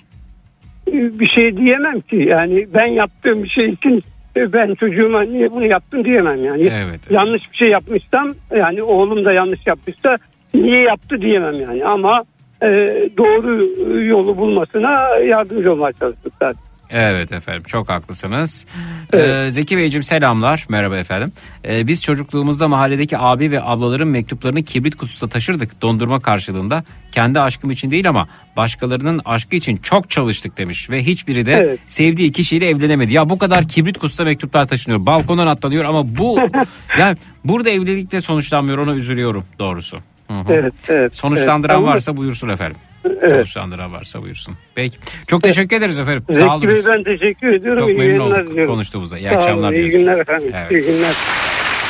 Bir 0.93 1.27
şey 1.27 1.57
diyemem 1.57 2.01
ki. 2.01 2.17
Yani 2.17 2.67
ben 2.75 2.87
yaptığım 2.87 3.43
bir 3.43 3.49
şey 3.49 3.67
için 3.67 4.03
e, 4.37 4.53
ben 4.53 4.75
çocuğuma 4.75 5.23
niye 5.23 5.51
bunu 5.51 5.67
yaptın 5.67 6.05
diyemem 6.05 6.45
yani. 6.45 6.63
Evet, 6.63 6.85
evet. 6.89 7.11
Yanlış 7.11 7.43
bir 7.53 7.57
şey 7.57 7.69
yapmışsam 7.69 8.35
yani 8.57 8.83
oğlum 8.83 9.25
da 9.25 9.33
yanlış 9.33 9.67
yapmışsa 9.67 10.17
niye 10.55 10.83
yaptı 10.83 11.21
diyemem 11.21 11.61
yani. 11.61 11.85
Ama 11.85 12.23
e, 12.63 12.69
doğru 13.17 13.65
yolu 14.05 14.37
bulmasına 14.37 15.17
yardımcı 15.17 15.73
olmaya 15.73 15.93
çalıştık 15.93 16.33
zaten. 16.41 16.68
Evet 16.91 17.33
efendim 17.33 17.63
çok 17.67 17.89
haklısınız. 17.89 18.67
Evet. 19.13 19.47
Ee, 19.47 19.51
Zeki 19.51 19.77
Beyciğim 19.77 20.03
selamlar. 20.03 20.67
Merhaba 20.69 20.97
efendim. 20.97 21.33
Ee, 21.69 21.87
biz 21.87 22.03
çocukluğumuzda 22.03 22.69
mahalledeki 22.69 23.19
abi 23.19 23.51
ve 23.51 23.63
ablaların 23.63 24.09
mektuplarını 24.09 24.63
kibrit 24.63 24.97
kutusunda 24.97 25.31
taşırdık 25.33 25.83
dondurma 25.83 26.21
karşılığında. 26.21 26.85
Kendi 27.13 27.41
aşkım 27.41 27.71
için 27.71 27.91
değil 27.91 28.09
ama 28.09 28.29
başkalarının 28.57 29.21
aşkı 29.25 29.57
için 29.57 29.77
çok 29.77 30.11
çalıştık 30.11 30.59
demiş. 30.59 30.91
Ve 30.91 31.03
hiçbiri 31.03 31.47
de 31.47 31.53
Evet. 31.53 31.79
sevdiği 31.87 32.33
kişiyle 32.33 32.69
evlenemedi. 32.69 33.13
Ya 33.13 33.31
bu 33.31 33.39
kadar 33.39 33.69
kibrit 33.69 33.99
kutusunda 33.99 34.29
mektuplar 34.29 34.69
taşınıyor. 34.69 35.07
Balkondan 35.07 35.47
atlanıyor 35.47 35.85
ama 35.85 36.17
bu 36.19 36.39
yani 36.99 37.17
burada 37.45 37.71
evlilikle 37.71 38.21
sonuçlanmıyor 38.21 38.79
ona 38.79 38.95
üzülüyorum 38.95 39.45
doğrusu. 39.59 39.99
Hı 40.29 40.35
hı. 40.41 40.53
Evet, 40.53 40.75
evet. 40.89 41.17
Sonuçlandıran 41.17 41.79
evet. 41.79 41.89
Varsa 41.89 42.17
buyursun 42.17 42.49
efendim. 42.49 42.77
Evet. 43.05 43.31
Sonuçlandıran 43.31 43.93
varsa 43.93 44.23
buyursun. 44.23 44.55
Peki. 44.75 44.97
Çok 45.27 45.43
teşekkür 45.43 45.77
ederiz 45.77 45.99
efendim. 45.99 46.25
Sağ 46.29 46.35
Zeki 46.35 46.49
olun. 46.49 46.69
Bey 46.69 46.83
ben 46.87 47.05
teşekkür 47.05 47.53
ediyorum. 47.53 47.81
Çok 47.81 47.91
İyi 47.91 47.99
memnun 47.99 48.21
olduk 48.31 48.51
diliyorum. 48.51 48.73
konuştuğumuza. 48.75 49.19
İyi 49.19 49.29
Sağ 49.29 49.35
olun, 49.35 49.41
akşamlar 49.43 49.73
İyi 49.73 49.77
diliyoruz. 49.77 49.93
günler 49.99 50.19
efendim. 50.19 50.51
Evet. 50.57 50.71
İyi 50.73 50.83
günler. 50.93 51.15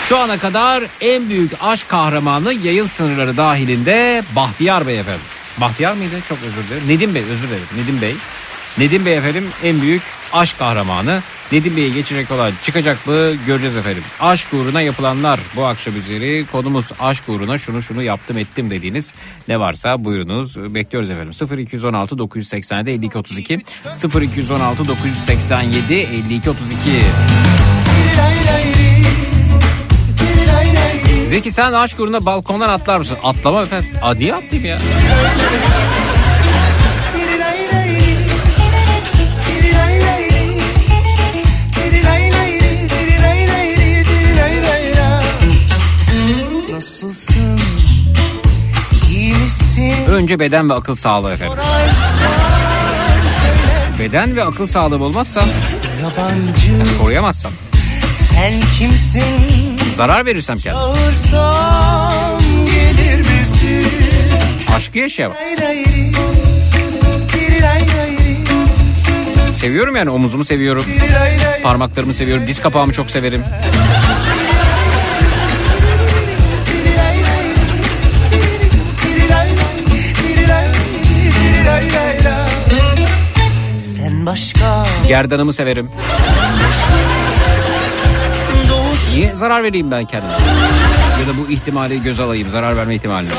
Şu 0.08 0.18
ana 0.18 0.38
kadar 0.38 0.82
en 1.00 1.28
büyük 1.28 1.50
aşk 1.62 1.88
kahramanı 1.88 2.52
yayın 2.54 2.84
sınırları 2.86 3.36
dahilinde 3.36 4.22
Bahtiyar 4.36 4.86
Bey 4.86 4.98
efendim. 5.00 5.20
Bahtiyar 5.60 5.92
mıydı? 5.94 6.14
Çok 6.28 6.38
özür 6.46 6.68
dilerim. 6.70 6.88
Nedim 6.88 7.14
Bey 7.14 7.22
özür 7.22 7.48
dilerim. 7.48 7.66
Nedim 7.82 8.02
Bey. 8.02 8.14
Nedim 8.78 9.06
Bey 9.06 9.16
efendim 9.16 9.48
en 9.64 9.80
büyük 9.82 10.02
aşk 10.32 10.58
kahramanı. 10.58 11.22
Nedim 11.52 11.76
Bey'i 11.76 11.92
geçecek 11.94 12.30
olan 12.30 12.52
çıkacak 12.62 13.06
mı 13.06 13.12
göreceğiz 13.46 13.76
efendim. 13.76 14.02
Aşk 14.20 14.46
uğruna 14.52 14.80
yapılanlar 14.80 15.40
bu 15.56 15.64
akşam 15.66 15.96
üzeri 15.96 16.46
konumuz 16.52 16.86
aşk 17.00 17.28
uğruna 17.28 17.58
şunu 17.58 17.82
şunu 17.82 18.02
yaptım 18.02 18.38
ettim 18.38 18.70
dediğiniz 18.70 19.14
ne 19.48 19.60
varsa 19.60 20.04
buyurunuz 20.04 20.74
bekliyoruz 20.74 21.10
efendim. 21.10 21.58
0216 21.58 22.18
987 22.18 22.90
52 22.90 23.18
32 23.18 23.58
0216 24.22 24.88
987 24.88 25.94
52 25.94 26.50
32 26.50 26.76
Zeki 31.28 31.50
sen 31.50 31.72
aşk 31.72 32.00
uğruna 32.00 32.26
balkondan 32.26 32.68
atlar 32.68 32.98
mısın? 32.98 33.18
Atlama 33.22 33.62
efendim. 33.62 33.90
Aa, 34.02 34.14
niye 34.14 34.34
atlayayım 34.34 34.64
ya? 34.64 34.78
Nasılsın? 46.78 47.60
İyi 49.10 49.34
misin? 49.34 49.94
Önce 50.10 50.38
beden 50.38 50.70
ve 50.70 50.74
akıl 50.74 50.94
sağlığı 50.94 51.32
efendim. 51.32 51.58
Beden 53.98 54.36
ve 54.36 54.44
akıl 54.44 54.66
sağlığım 54.66 55.02
olmazsa 55.02 55.44
Yabancı 56.02 56.98
koruyamazsam, 57.02 57.52
sen 58.30 58.52
kimsin? 58.78 59.22
zarar 59.96 60.26
verirsem 60.26 60.58
kendime. 60.58 60.82
Çağırsam 60.84 62.38
gelir 62.66 63.18
misin? 63.20 63.86
Aşkı 64.76 64.98
yaşayamam. 64.98 65.36
Seviyorum 69.60 69.96
yani 69.96 70.10
omuzumu 70.10 70.44
seviyorum. 70.44 70.84
Parmaklarımı 71.62 72.14
seviyorum. 72.14 72.46
Diz 72.46 72.60
kapağımı 72.62 72.92
çok 72.92 73.10
severim. 73.10 73.44
Başka 84.32 84.82
Gerdanımı 85.08 85.52
severim. 85.52 85.90
Niye 89.14 89.34
zarar 89.34 89.62
vereyim 89.62 89.90
ben 89.90 90.04
kendime? 90.04 90.32
Ya 91.20 91.26
da 91.26 91.38
bu 91.38 91.52
ihtimali 91.52 92.02
göz 92.02 92.20
alayım. 92.20 92.50
Zarar 92.50 92.76
verme 92.76 92.94
ihtimalini. 92.94 93.30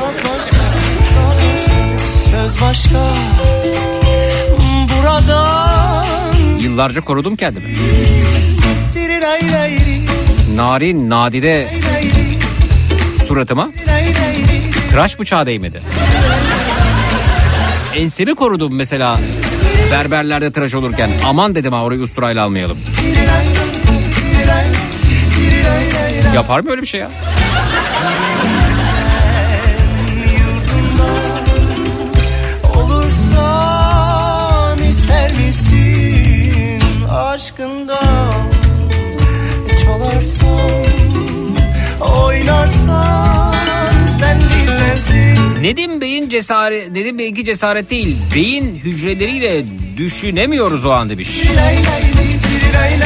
söz 2.30 2.60
başka. 2.62 3.06
Buradan 4.88 6.04
Yıllarca 6.60 7.00
korudum 7.00 7.36
kendimi. 7.36 7.74
Narin, 10.54 11.10
nadide 11.10 11.68
suratıma 13.28 13.68
tıraş 14.90 15.18
bıçağı 15.18 15.46
değmedi. 15.46 15.82
Ensemi 17.96 18.34
korudum 18.34 18.74
mesela 18.74 19.20
berberlerde 19.90 20.50
tıraş 20.50 20.74
olurken. 20.74 21.10
Aman 21.26 21.54
dedim 21.54 21.72
ha 21.72 21.82
orayı 21.82 22.00
usturayla 22.00 22.44
almayalım. 22.44 22.78
Yapar 26.34 26.60
mı 26.60 26.70
öyle 26.70 26.82
bir 26.82 26.86
şey 26.86 27.00
ya? 27.00 27.10
Aşkından 37.10 38.32
Çalarsan 39.82 40.70
oynarsan 42.00 43.54
sen 44.18 44.40
bizdensin 44.40 45.62
Nedim 45.62 46.00
Bey'in 46.00 46.28
cesaret, 46.28 46.92
Nedim 46.92 47.18
Bey'inki 47.18 47.44
cesaret 47.44 47.90
değil. 47.90 48.16
Beyin 48.34 48.74
hücreleriyle 48.74 49.64
düşünemiyoruz 50.00 50.84
o 50.84 50.90
an 50.90 51.10
demiş. 51.10 51.42
Lay, 51.56 51.76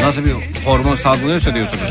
Nasıl 0.02 0.24
bir 0.24 0.32
hormon 0.64 0.94
salgılıyorsa 0.94 1.54
diyorsunuz. 1.54 1.90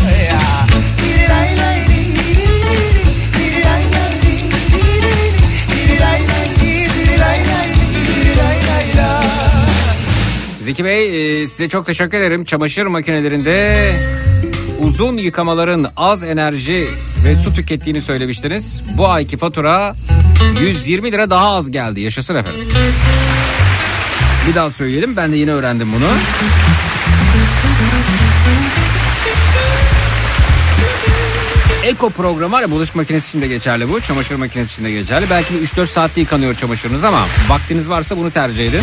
Zeki 10.62 10.86
Bey 10.86 11.42
e, 11.42 11.48
size 11.48 11.70
çok 11.70 11.86
teşekkür 11.86 12.18
ederim. 12.18 12.46
Çamaşır 12.46 12.86
makinelerinde 12.86 13.96
uzun 14.80 15.18
yıkamaların 15.18 15.88
az 15.98 16.24
enerji 16.24 16.88
ve 17.26 17.36
su 17.36 17.54
tükettiğini 17.54 18.02
söylemiştiniz. 18.02 18.84
Bu 18.98 19.08
ayki 19.08 19.38
fatura 19.38 19.96
120 20.62 21.12
lira 21.12 21.30
daha 21.30 21.56
az 21.56 21.72
geldi. 21.72 22.02
Yaşasın 22.02 22.36
efendim. 22.36 22.62
Bir 24.48 24.56
daha 24.56 24.72
söyleyelim. 24.72 25.16
Ben 25.16 25.32
de 25.32 25.38
yine 25.38 25.52
öğrendim 25.52 25.94
bunu. 25.94 26.08
Eko 31.84 32.10
programı 32.10 32.56
var 32.56 32.62
ya 32.62 32.72
bulaşık 32.72 32.96
makinesi 32.96 33.30
için 33.30 33.42
de 33.42 33.48
geçerli 33.48 33.90
bu. 33.90 34.02
Çamaşır 34.02 34.36
makinesi 34.36 34.74
için 34.74 34.86
de 34.86 34.92
geçerli. 34.92 35.30
Belki 35.30 35.54
bir 35.54 35.68
3-4 35.68 35.86
saatte 35.86 36.22
yıkanıyor 36.22 36.56
çamaşırınız 36.56 37.04
ama 37.04 37.26
vaktiniz 37.50 37.90
varsa 37.90 38.18
bunu 38.18 38.32
tercih 38.32 38.68
edin. 38.70 38.82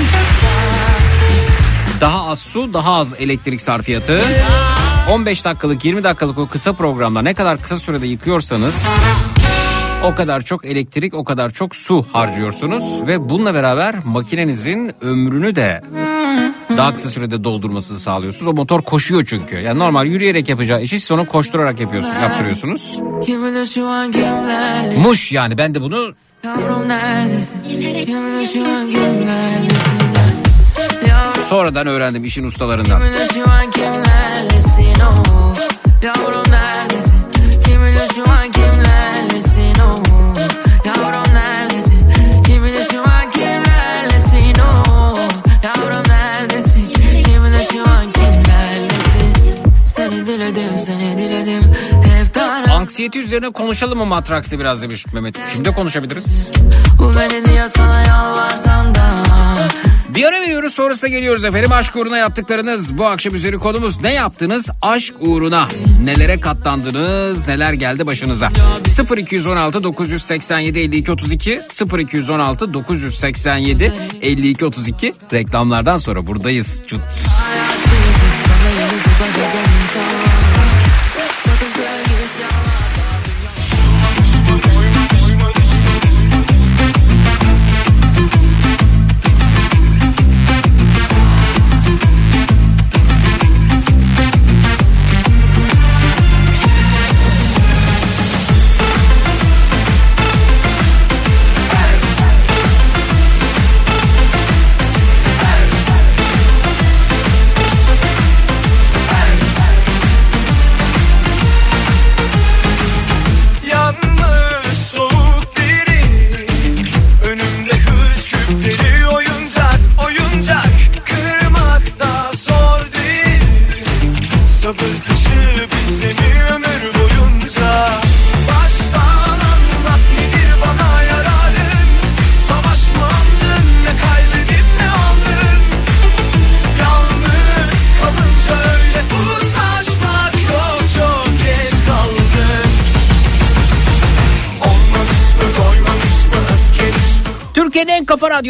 Daha 2.01 2.27
az 2.27 2.39
su, 2.39 2.73
daha 2.73 2.95
az 2.95 3.15
elektrik 3.19 3.61
sarfiyatı. 3.61 4.23
15 5.11 5.45
dakikalık, 5.45 5.85
20 5.85 6.05
dakikalık 6.05 6.39
o 6.39 6.49
kısa 6.49 6.73
programda 6.73 7.23
ne 7.23 7.35
kadar 7.35 7.63
kısa 7.63 7.79
sürede 7.79 8.07
yıkıyorsanız 8.07 8.87
o 10.05 10.15
kadar 10.15 10.43
çok 10.43 10.65
elektrik, 10.65 11.15
o 11.15 11.25
kadar 11.25 11.51
çok 11.51 11.77
su 11.77 12.07
harcıyorsunuz 12.13 13.07
ve 13.07 13.29
bununla 13.29 13.55
beraber 13.55 13.95
makinenizin 14.05 14.93
ömrünü 15.01 15.57
de 15.57 15.83
daha 16.77 16.95
kısa 16.95 17.09
sürede 17.09 17.45
doldurmasını 17.45 17.99
sağlıyorsunuz. 17.99 18.47
O 18.47 18.53
motor 18.53 18.83
koşuyor 18.83 19.25
çünkü. 19.27 19.57
Yani 19.57 19.79
normal 19.79 20.07
yürüyerek 20.07 20.49
yapacağı 20.49 20.83
işi 20.83 21.15
onu 21.15 21.27
koşturarak 21.27 21.81
yapıyorsunuz, 21.81 22.23
yaptırıyorsunuz. 22.23 23.01
Muş 24.97 25.33
yani 25.33 25.59
ben 25.59 25.75
de 25.75 25.81
bunu 25.81 26.15
sonradan 31.49 31.87
öğrendim 31.87 32.25
işin 32.25 32.45
ustalarından. 32.45 33.03
Tanrım 52.91 53.11
Anksiyete 53.11 53.19
üzerine 53.19 53.51
konuşalım 53.51 53.99
mı 53.99 54.07
Matraks'ı 54.07 54.59
biraz 54.59 54.83
demiş 54.83 55.07
Mehmet. 55.13 55.35
Şimdi 55.53 55.73
konuşabiliriz. 55.73 56.51
Bir 60.15 60.25
ara 60.25 60.41
veriyoruz 60.41 60.75
sonrasında 60.75 61.09
geliyoruz 61.09 61.45
efendim. 61.45 61.73
Aşk 61.73 61.97
uğruna 61.97 62.19
yaptıklarınız 62.19 62.99
bu 62.99 63.07
akşam 63.07 63.35
üzeri 63.35 63.59
konumuz 63.59 64.03
ne 64.03 64.13
yaptınız? 64.13 64.69
Aşk 64.83 65.15
uğruna 65.21 65.69
nelere 66.05 66.41
katlandınız? 66.41 67.49
Neler 67.49 67.73
geldi 67.73 68.07
başınıza? 68.07 68.51
0216 69.17 69.83
987 69.83 70.79
52 70.79 71.13
32 71.13 71.61
0216 71.99 72.75
987 72.75 73.93
52 74.23 74.65
32 74.65 75.15
reklamlardan 75.33 75.99
sonra 75.99 76.27
buradayız. 76.27 76.83
Cut. 76.87 77.01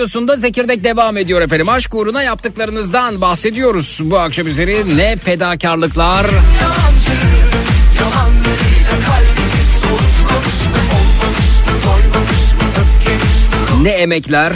Radyosunda 0.01 0.37
Zekirdek 0.37 0.85
devam 0.85 1.17
ediyor 1.17 1.41
efendim. 1.41 1.69
Aşk 1.69 1.95
uğruna 1.95 2.23
yaptıklarınızdan 2.23 3.21
bahsediyoruz. 3.21 4.01
Bu 4.03 4.19
akşam 4.19 4.47
üzeri 4.47 4.97
ne 4.97 5.17
fedakarlıklar, 5.17 6.25
Yalancı 6.25 7.11
yalanlarıyla 7.99 8.91
kalbini 9.07 9.63
soğutmamış 9.81 10.61
mı 10.67 10.81
Olmamış 10.93 11.65
mı 11.67 11.73
doymamış 11.85 12.53
mı 12.55 12.69
öfkeniz 12.81 13.47
mi 13.79 13.85
ne 13.85 13.91
emekler, 13.91 14.53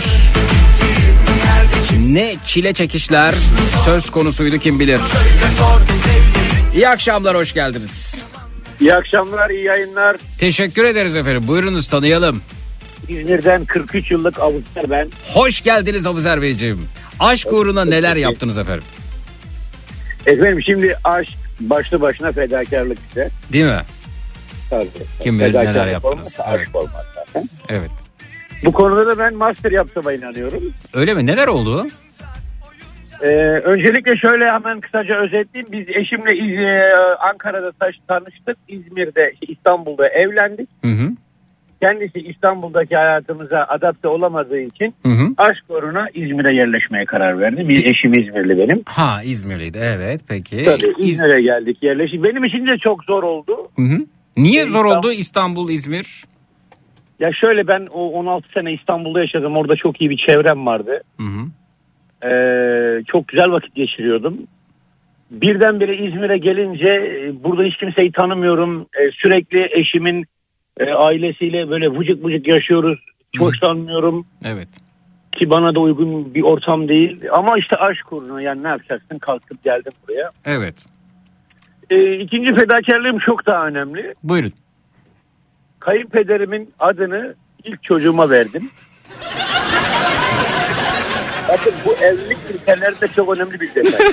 ne 1.98 2.36
çile 2.46 2.72
çekişler 2.72 3.34
söz 3.84 4.10
konusuydu 4.10 4.58
kim 4.58 4.80
bilir. 4.80 5.00
İyi 6.74 6.88
akşamlar 6.88 7.36
hoş 7.36 7.52
geldiniz. 7.52 8.24
İyi 8.80 8.94
akşamlar, 8.94 9.50
iyi 9.50 9.64
yayınlar. 9.64 10.16
Teşekkür 10.38 10.84
ederiz 10.84 11.16
efendim. 11.16 11.42
Buyurunuz 11.46 11.88
tanıyalım. 11.88 12.42
İzmir'den 13.08 13.64
43 13.64 14.10
yıllık 14.10 14.40
avuçlar 14.40 14.90
ben. 14.90 15.08
Hoş 15.34 15.60
geldiniz 15.60 16.06
Abuzer 16.06 16.42
Beyciğim. 16.42 16.88
Aşk 17.20 17.52
uğruna 17.52 17.84
neler 17.84 18.16
yaptınız 18.16 18.58
efendim? 18.58 18.84
Efendim 20.26 20.62
şimdi 20.62 20.96
aşk 21.04 21.32
başlı 21.60 22.00
başına 22.00 22.32
fedakarlık 22.32 22.98
işte. 23.08 23.28
Değil 23.52 23.64
mi? 23.64 23.80
Tabii. 24.70 24.88
Kim 25.22 25.38
bilir 25.38 25.48
neler 25.48 25.62
Fedakarlık 25.64 25.92
yaptınız. 25.92 26.40
aşk 26.40 26.76
olmaz 26.76 27.04
zaten. 27.14 27.48
Evet. 27.68 27.90
Bu 28.64 28.72
konuda 28.72 29.06
da 29.06 29.18
ben 29.18 29.34
master 29.34 29.72
yaptığıma 29.72 30.12
inanıyorum. 30.12 30.62
Öyle 30.94 31.14
mi? 31.14 31.26
Neler 31.26 31.46
oldu? 31.48 31.86
Ee, 33.22 33.26
öncelikle 33.64 34.16
şöyle 34.16 34.44
hemen 34.44 34.80
kısaca 34.80 35.14
özetleyeyim. 35.16 35.72
Biz 35.72 35.96
eşimle 35.96 36.36
İz- 36.36 36.58
e, 36.58 36.92
Ankara'da 37.32 37.72
tanıştık. 38.08 38.56
İzmir'de, 38.68 39.32
İstanbul'da 39.48 40.08
evlendik. 40.08 40.68
Hı 40.84 40.88
hı. 40.90 41.10
Kendisi 41.80 42.18
İstanbul'daki 42.20 42.96
hayatımıza 42.96 43.66
adapte 43.68 44.08
olamadığı 44.08 44.58
için 44.60 44.94
Hı 45.02 45.08
hı. 45.08 45.28
aşk 45.38 45.64
uğruna 45.68 46.06
İzmir'e 46.14 46.54
yerleşmeye 46.54 47.04
karar 47.04 47.40
verdi. 47.40 47.68
Bir 47.68 47.84
eşim 47.84 48.12
İzmirli 48.12 48.58
benim. 48.58 48.82
Ha 48.86 49.20
İzmirliydi 49.24 49.78
evet 49.82 50.20
peki. 50.28 50.64
Tabii 50.64 50.94
İz- 50.98 51.10
İzmir'e 51.10 51.40
geldik 51.42 51.82
yerleşik. 51.82 52.22
Benim 52.24 52.44
için 52.44 52.66
de 52.66 52.78
çok 52.78 53.04
zor 53.04 53.22
oldu. 53.22 53.56
Hı 53.76 53.82
hı. 53.82 53.98
Niye 54.36 54.62
Ee, 54.62 54.66
zor 54.66 54.84
İstanbul- 54.84 54.98
oldu 54.98 55.12
İstanbul 55.12 55.70
İzmir? 55.70 56.24
Ya 57.20 57.30
şöyle 57.44 57.66
ben 57.68 57.86
o 57.90 58.10
16 58.10 58.48
sene 58.54 58.72
İstanbul'da 58.72 59.20
yaşadım. 59.20 59.56
Orada 59.56 59.76
çok 59.76 60.00
iyi 60.00 60.10
bir 60.10 60.24
çevrem 60.28 60.66
vardı. 60.66 61.00
Hı 61.16 61.22
hı. 61.26 61.44
Ee, 62.28 63.02
çok 63.06 63.28
güzel 63.28 63.50
vakit 63.50 63.74
geçiriyordum. 63.74 64.36
Birdenbire 65.30 65.96
İzmir'e 65.96 66.38
gelince 66.38 66.88
e, 66.88 67.44
burada 67.44 67.62
hiç 67.62 67.76
kimseyi 67.76 68.12
tanımıyorum. 68.12 68.80
E, 68.82 69.10
sürekli 69.22 69.68
eşimin 69.80 70.24
e, 70.80 70.84
ailesiyle 70.92 71.70
böyle 71.70 71.88
vıcık 71.98 72.24
vıcık 72.24 72.48
yaşıyoruz. 72.48 72.98
Çok 73.38 73.56
sanmıyorum 73.56 74.26
Evet. 74.44 74.68
ki 75.32 75.50
bana 75.50 75.74
da 75.74 75.80
uygun 75.80 76.34
bir 76.34 76.42
ortam 76.42 76.88
değil. 76.88 77.20
Ama 77.32 77.58
işte 77.58 77.76
aşk 77.76 78.12
uğruna 78.12 78.42
yani 78.42 78.62
ne 78.62 78.68
yapacaksın 78.68 79.18
kalkıp 79.18 79.64
geldim 79.64 79.92
buraya. 80.08 80.30
Evet. 80.44 80.74
E, 81.90 82.18
ikinci 82.18 82.54
fedakarlığım 82.54 83.18
çok 83.18 83.46
daha 83.46 83.66
önemli. 83.66 84.14
Buyurun. 84.22 84.52
Kayınpederimin 85.80 86.70
adını 86.78 87.34
ilk 87.64 87.82
çocuğuma 87.82 88.30
verdim. 88.30 88.70
Bakın 91.48 91.72
bu 91.86 91.92
evlilik 91.92 92.48
kriterlerinde 92.48 93.08
çok 93.16 93.36
önemli 93.36 93.60
bir 93.60 93.74
detay. 93.74 94.00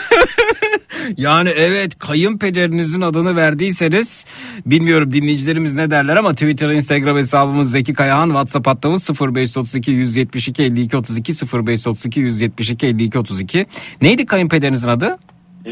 Yani 1.17 1.49
evet 1.49 1.99
kayınpederinizin 1.99 3.01
adını 3.01 3.35
verdiyseniz 3.35 4.25
bilmiyorum 4.65 5.13
dinleyicilerimiz 5.13 5.73
ne 5.73 5.91
derler 5.91 6.15
ama 6.17 6.33
Twitter, 6.33 6.69
Instagram 6.69 7.17
hesabımız 7.17 7.71
Zeki 7.71 7.93
Kayahan, 7.93 8.27
WhatsApp 8.27 8.67
hattımız 8.67 9.09
0532 9.21 9.91
172 9.91 10.63
52 10.63 10.97
32 10.97 11.33
0532 11.67 12.19
172 12.19 12.87
52 12.87 13.19
32. 13.19 13.65
Neydi 14.01 14.25
kayınpederinizin 14.25 14.89
adı? 14.89 15.17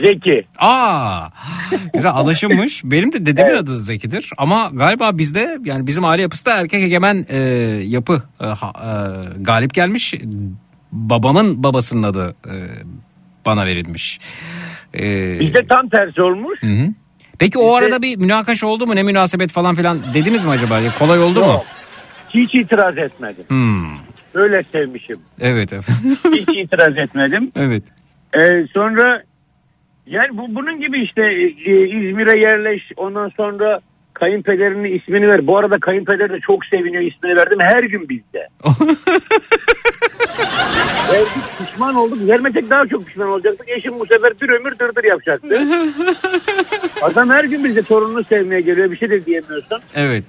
Zeki. 0.06 0.46
Aa, 0.58 1.28
güzel 1.94 2.12
alışılmış. 2.12 2.82
Benim 2.84 3.12
de 3.14 3.26
dedemin 3.26 3.50
Evet. 3.52 3.62
adı 3.64 3.82
Zeki'dir. 3.82 4.30
Ama 4.38 4.70
galiba 4.74 5.18
bizde 5.18 5.58
yani 5.66 5.88
bizim 5.88 6.06
aile 6.06 6.22
yapısı 6.22 6.46
da 6.46 6.54
erkek 6.54 6.82
egemen 6.82 7.26
e, 7.30 7.38
yapı 7.86 8.24
e, 8.42 8.46
ha- 8.46 8.74
e, 8.84 9.44
galip 9.44 9.74
gelmiş. 9.74 10.14
Babamın 10.92 11.64
babasının 11.64 12.04
adı 12.04 12.36
e, 12.48 12.54
bana 13.46 13.66
verilmiş. 13.66 14.20
E, 14.94 15.40
Bizde 15.40 15.68
tam 15.68 15.90
tersi 15.90 16.22
olmuş. 16.22 16.64
Hı 16.64 16.68
hı. 16.68 16.88
Peki 17.40 17.60
o 17.60 17.74
arada 17.76 18.02
bir 18.02 18.18
münakaşa 18.18 18.68
oldu 18.68 18.88
mu? 18.88 18.96
Ne 18.96 19.04
münasebet 19.04 19.52
falan 19.52 19.76
filan 19.76 20.00
dediniz 20.14 20.46
mi 20.46 20.52
acaba? 20.52 20.80
Ya 20.80 20.92
Kolay 21.00 21.20
oldu 21.20 21.40
mu? 21.40 21.46
Yok. 21.46 21.66
Hiç 22.30 22.56
itiraz 22.56 22.98
etmedim. 22.98 23.44
Hmm. 23.48 23.90
Öyle 24.34 24.64
sevmişim. 24.72 25.20
Evet 25.40 25.74
efendim. 25.74 26.18
Hiç 26.32 26.50
itiraz 26.66 26.98
etmedim. 26.98 27.52
evet. 27.56 27.84
Ee, 28.34 28.68
sonra 28.74 29.24
yani 30.08 30.38
bu 30.38 30.56
bunun 30.56 30.80
gibi 30.80 31.04
işte 31.04 31.22
e, 31.72 31.88
İzmir'e 31.88 32.40
yerleş 32.40 32.82
ondan 32.98 33.30
sonra 33.38 33.80
kayınpederinin 34.14 35.00
ismini 35.00 35.28
ver. 35.28 35.48
Bu 35.48 35.58
arada 35.58 35.80
kayınpeder 35.80 36.30
de 36.30 36.40
çok 36.40 36.66
seviniyor 36.66 37.04
ismini 37.04 37.36
verdim 37.36 37.58
her 37.62 37.84
gün 37.84 38.10
bizde. 38.10 38.48
Verdik 41.14 41.58
pişman 41.60 41.96
olduk. 41.96 42.30
Vermesek 42.30 42.70
daha 42.70 42.88
çok 42.88 43.06
pişman 43.06 43.30
olacaktık. 43.30 43.70
Eşim 43.70 44.00
bu 44.00 44.06
sefer 44.06 44.34
bir 44.42 44.50
ömür 44.50 44.80
dırdır 44.80 45.04
yapacaktı. 45.04 45.48
Adam 47.02 47.30
her 47.30 47.44
gün 47.44 47.64
bizde 47.64 47.82
torununu 47.82 48.24
sevmeye 48.24 48.62
geliyor. 48.62 48.92
Bir 48.92 48.98
şey 48.98 49.10
de 49.10 49.26
diyemiyorsun. 49.26 49.80
Evet. 49.96 50.24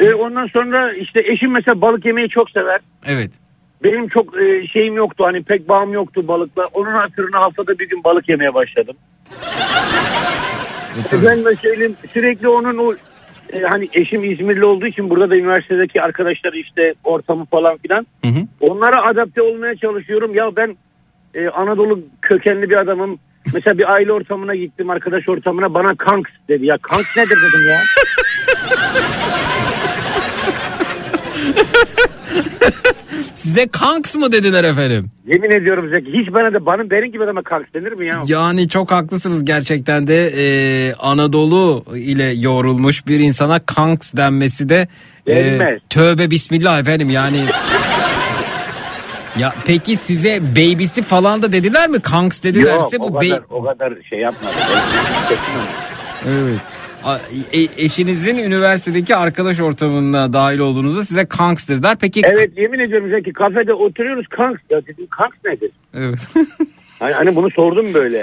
Ee, 0.00 0.14
ondan 0.14 0.46
sonra 0.46 0.92
işte 0.92 1.20
eşim 1.24 1.52
mesela 1.52 1.80
balık 1.80 2.04
yemeyi 2.04 2.28
çok 2.28 2.50
sever. 2.50 2.80
Evet. 3.06 3.30
Benim 3.84 4.08
çok 4.08 4.40
e, 4.40 4.66
şeyim 4.66 4.96
yoktu 4.96 5.24
hani 5.24 5.42
pek 5.42 5.68
bağım 5.68 5.92
yoktu 5.92 6.28
balıkla. 6.28 6.64
Onun 6.72 6.92
hatırına 6.92 7.40
haftada 7.40 7.78
bir 7.78 7.88
gün 7.88 8.04
balık 8.04 8.28
yemeye 8.28 8.54
başladım. 8.54 8.96
E. 11.12 11.26
Ben 11.26 11.44
de 11.44 11.56
söyleyeyim 11.56 11.96
sürekli 12.12 12.48
onun 12.48 12.78
o 12.78 12.94
e, 13.54 13.62
hani 13.62 13.88
eşim 13.92 14.32
İzmirli 14.32 14.64
olduğu 14.64 14.86
için 14.86 15.10
burada 15.10 15.30
da 15.30 15.36
üniversitedeki 15.36 16.02
arkadaşları 16.02 16.58
işte 16.58 16.94
ortamı 17.04 17.44
falan 17.44 17.76
filan. 17.76 18.06
Hı 18.24 18.28
hı. 18.28 18.46
Onlara 18.60 19.06
adapte 19.06 19.42
olmaya 19.42 19.76
çalışıyorum. 19.76 20.34
Ya 20.34 20.56
ben 20.56 20.76
e, 21.34 21.48
Anadolu 21.48 22.00
kökenli 22.22 22.70
bir 22.70 22.76
adamım. 22.76 23.18
Mesela 23.54 23.78
bir 23.78 23.92
aile 23.92 24.12
ortamına 24.12 24.54
gittim 24.54 24.90
arkadaş 24.90 25.28
ortamına 25.28 25.74
bana 25.74 25.94
kanks 25.94 26.30
dedi. 26.48 26.66
Ya 26.66 26.78
kanks 26.82 27.16
nedir 27.16 27.36
dedim 27.36 27.70
ya. 27.70 27.80
Size 33.34 33.66
kanks 33.68 34.16
mı 34.16 34.32
dediler 34.32 34.64
efendim? 34.64 35.10
Yemin 35.26 35.50
ediyorum 35.60 35.90
Zeki 35.94 36.06
hiç 36.06 36.32
bana 36.34 36.54
da 36.54 36.66
bana 36.66 36.90
benim 36.90 37.12
gibi 37.12 37.24
adama 37.24 37.42
kalk 37.42 37.74
denir 37.74 37.92
mi 37.92 38.06
ya? 38.06 38.22
Yani 38.26 38.68
çok 38.68 38.90
haklısınız 38.90 39.44
gerçekten 39.44 40.06
de 40.06 40.26
e, 40.26 40.94
Anadolu 40.94 41.84
ile 41.94 42.24
yoğrulmuş 42.24 43.06
bir 43.06 43.20
insana 43.20 43.58
kanks 43.66 44.12
denmesi 44.16 44.68
de 44.68 44.88
e, 45.26 45.36
Denmez. 45.36 45.80
tövbe 45.90 46.30
bismillah 46.30 46.80
efendim 46.80 47.10
yani. 47.10 47.44
ya 49.38 49.54
peki 49.66 49.96
size 49.96 50.40
baby'si 50.56 51.02
falan 51.02 51.42
da 51.42 51.52
dediler 51.52 51.88
mi? 51.90 52.00
Kanks 52.00 52.42
dedilerse 52.42 52.96
Yok 52.96 53.12
bu 53.12 53.16
o 53.16 53.20
bey- 53.20 53.30
kadar, 53.30 53.42
o 53.50 53.64
kadar 53.64 53.92
şey 54.10 54.18
yapmadım. 54.18 54.56
Evet. 56.28 56.60
E- 57.52 57.84
eşinizin 57.84 58.38
üniversitedeki 58.38 59.16
arkadaş 59.16 59.60
ortamına 59.60 60.32
dahil 60.32 60.58
olduğunuzda 60.58 61.04
size 61.04 61.24
kanks 61.24 61.68
dediler. 61.68 61.96
Peki 62.00 62.22
evet 62.24 62.58
yemin 62.58 62.78
ediyorum 62.78 63.10
Zeki 63.10 63.32
kafede 63.32 63.74
oturuyoruz 63.74 64.26
kanks. 64.28 64.60
Ya 64.70 64.86
dedim 64.86 65.06
kanks 65.10 65.36
nedir? 65.44 65.70
Evet. 65.94 66.18
Hani, 66.98 67.12
hani 67.12 67.36
bunu 67.36 67.50
sordum 67.50 67.94
böyle. 67.94 68.22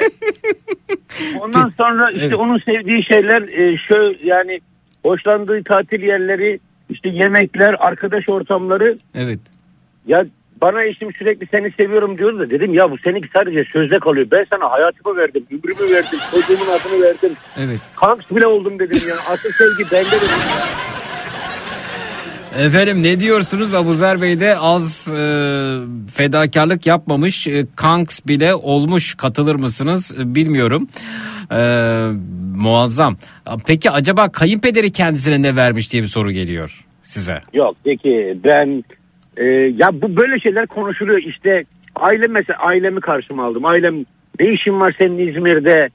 Ondan 1.40 1.70
sonra 1.78 2.12
işte 2.12 2.26
Evet. 2.26 2.36
onun 2.36 2.60
sevdiği 2.60 3.04
şeyler 3.04 3.42
e, 3.42 3.78
şöyle 3.78 4.18
yani 4.24 4.60
hoşlandığı 5.04 5.64
tatil 5.64 6.04
yerleri 6.04 6.60
işte 6.90 7.10
yemekler 7.10 7.76
arkadaş 7.80 8.30
ortamları 8.30 8.98
evet. 9.16 9.40
ya 10.08 10.26
bana 10.62 10.84
eşim 10.84 11.14
sürekli 11.14 11.48
seni 11.52 11.72
seviyorum 11.72 12.18
diyordu 12.18 12.40
da 12.40 12.50
dedim 12.50 12.74
ya 12.74 12.92
bu 12.92 12.98
seninki 12.98 13.30
sadece 13.38 13.64
sözde 13.74 14.00
kalıyor. 14.00 14.28
Ben 14.32 14.46
sana 14.50 14.72
hayatımı 14.72 15.18
verdim, 15.18 15.46
ömrümü 15.52 15.92
verdim, 15.96 16.20
çocuğumun 16.32 16.68
adını 16.68 17.02
verdim. 17.02 17.32
Evet. 17.58 17.80
Kanks 17.96 18.26
bile 18.32 18.48
oldum 18.48 18.80
dedim 18.80 19.02
ya. 19.10 19.16
Asıl 19.34 19.50
sevgi 19.50 19.92
bende 19.92 20.12
dedim. 20.12 20.28
Efendim 22.60 23.04
ne 23.04 23.20
diyorsunuz 23.20 23.74
Abuzer 23.74 24.22
Bey 24.22 24.40
de 24.40 24.58
az 24.58 25.14
e, 25.14 25.20
fedakarlık 26.14 26.86
yapmamış 26.88 27.48
e, 27.48 27.66
kanks 27.76 28.20
bile 28.28 28.56
olmuş 28.56 29.16
katılır 29.16 29.56
mısınız 29.56 30.16
E, 30.20 30.36
bilmiyorum 30.36 30.88
E, 31.52 31.62
muazzam 32.56 33.16
peki 33.66 33.92
acaba 33.92 34.32
kayınpederi 34.32 34.92
kendisine 34.92 35.42
ne 35.42 35.56
vermiş 35.56 35.92
diye 35.92 36.04
bir 36.04 36.08
soru 36.08 36.32
geliyor 36.32 36.86
size 37.04 37.42
Yok 37.54 37.76
peki 37.84 38.38
ben 38.44 38.84
e, 39.38 39.46
ya 39.78 39.90
bu 40.02 40.16
böyle 40.18 40.40
şeyler 40.40 40.68
konuşuluyor. 40.68 41.20
İşte 41.20 41.64
ailem 41.96 42.32
mesela 42.32 42.60
ailemi 42.60 43.00
karşıma 43.00 43.46
aldım. 43.46 43.66
Ailem 43.66 44.06
ne 44.40 44.52
işin 44.52 44.80
var 44.80 44.96
senin 44.98 45.28
İzmir'de? 45.28 45.90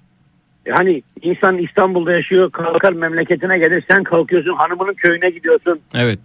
E, 0.66 0.70
hani 0.70 1.02
insan 1.22 1.56
İstanbul'da 1.56 2.12
yaşıyor 2.12 2.50
kalkar 2.50 2.92
memleketine 2.92 3.58
gelir. 3.58 3.84
Sen 3.90 4.02
kalkıyorsun 4.04 4.54
hanımının 4.56 4.94
köyüne 4.94 5.30
gidiyorsun. 5.30 5.80
Evet. 5.94 6.18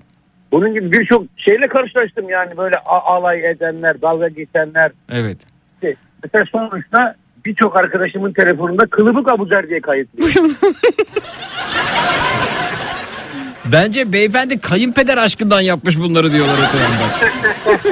Bunun 0.52 0.74
gibi 0.74 0.92
birçok 0.92 1.24
şeyle 1.38 1.68
karşılaştım 1.68 2.30
yani. 2.30 2.58
Böyle 2.58 2.76
a- 2.76 3.16
alay 3.16 3.50
edenler 3.52 4.02
dalga 4.02 4.28
geçenler. 4.28 4.92
Evet. 5.12 5.38
İşte 5.74 5.96
mesela 6.24 6.46
sonuçta 6.52 7.16
birçok 7.46 7.80
arkadaşımın 7.80 8.34
telefonunda 8.34 8.86
kılıbık 8.86 9.32
Abuzer 9.32 9.70
diye 9.70 9.80
kayıtlı. 9.80 10.24
bence 13.66 14.14
beyefendi 14.14 14.60
kayınpeder 14.60 15.18
aşkından 15.18 15.62
yapmış 15.62 16.00
bunları 16.00 16.34
diyorlar 16.34 16.58
öte. 16.58 16.78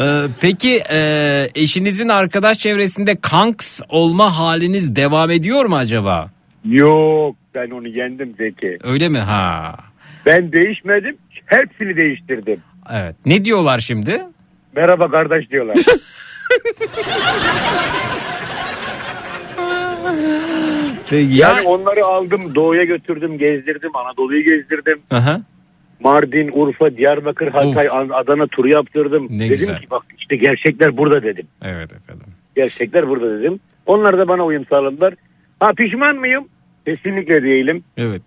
Ee, 0.00 0.22
peki 0.40 0.82
e, 0.92 1.48
eşinizin 1.54 2.08
arkadaş 2.08 2.58
çevresinde 2.58 3.16
kanks 3.20 3.80
olma 3.88 4.38
haliniz 4.38 4.96
devam 4.96 5.30
ediyor 5.30 5.64
mu 5.64 5.76
acaba? 5.76 6.30
Yok 6.64 7.36
ben 7.54 7.70
onu 7.70 7.88
yendim 7.88 8.34
Zeki. 8.38 8.78
Öyle 8.84 9.08
mi? 9.08 9.18
Ha. 9.18 9.74
Ben 10.26 10.52
değişmedim 10.52 11.16
hepsini 11.46 11.96
değiştirdim. 11.96 12.60
Evet. 12.92 13.16
Ne 13.26 13.44
diyorlar 13.44 13.78
şimdi? 13.78 14.22
Merhaba 14.76 15.10
kardeş 15.10 15.50
diyorlar. 15.50 15.76
Peki 21.10 21.34
Yani 21.36 21.60
onları 21.68 22.04
aldım 22.04 22.54
doğuya 22.54 22.84
götürdüm 22.84 23.38
gezdirdim 23.38 23.96
Anadolu'yu 23.96 24.42
gezdirdim. 24.42 24.98
Aha. 25.10 25.40
Mardin, 26.00 26.50
Urfa, 26.52 26.96
Diyarbakır, 26.96 27.48
Hatay, 27.48 27.88
Of. 27.88 27.94
An- 27.94 28.08
Adana 28.12 28.46
turu 28.46 28.68
yaptırdım. 28.68 29.26
Ne 29.30 29.38
dedim 29.38 29.48
güzel. 29.48 29.80
ki 29.80 29.86
bak 29.90 30.02
işte 30.18 30.36
gerçekler 30.36 30.96
burada 30.96 31.22
dedim. 31.22 31.46
Evet 31.64 31.92
efendim. 31.92 32.26
Gerçekler 32.56 33.08
burada 33.08 33.38
dedim. 33.40 33.60
Onlar 33.86 34.18
da 34.18 34.28
bana 34.28 34.44
uyum 34.44 34.64
sağladılar. 34.70 35.14
Ha 35.60 35.70
pişman 35.76 36.16
mıyım? 36.16 36.44
Kesinlikle 36.86 37.42
değilim. 37.42 37.84
Evet. 37.96 38.22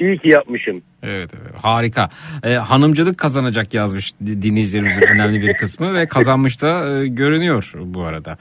İyi 0.00 0.18
ki 0.18 0.28
yapmışım. 0.28 0.82
Evet, 1.02 1.30
evet. 1.42 1.54
harika. 1.62 2.08
Ee, 2.44 2.54
hanımcılık 2.54 3.18
kazanacak 3.18 3.74
yazmış 3.74 4.12
di- 4.26 4.42
dinleyicilerimizin 4.42 5.02
önemli 5.14 5.40
bir 5.42 5.54
kısmı 5.54 5.94
ve 5.94 6.06
kazanmış 6.06 6.62
da 6.62 6.98
e, 6.98 7.06
görünüyor 7.08 7.72
bu 7.80 8.02
arada. 8.02 8.38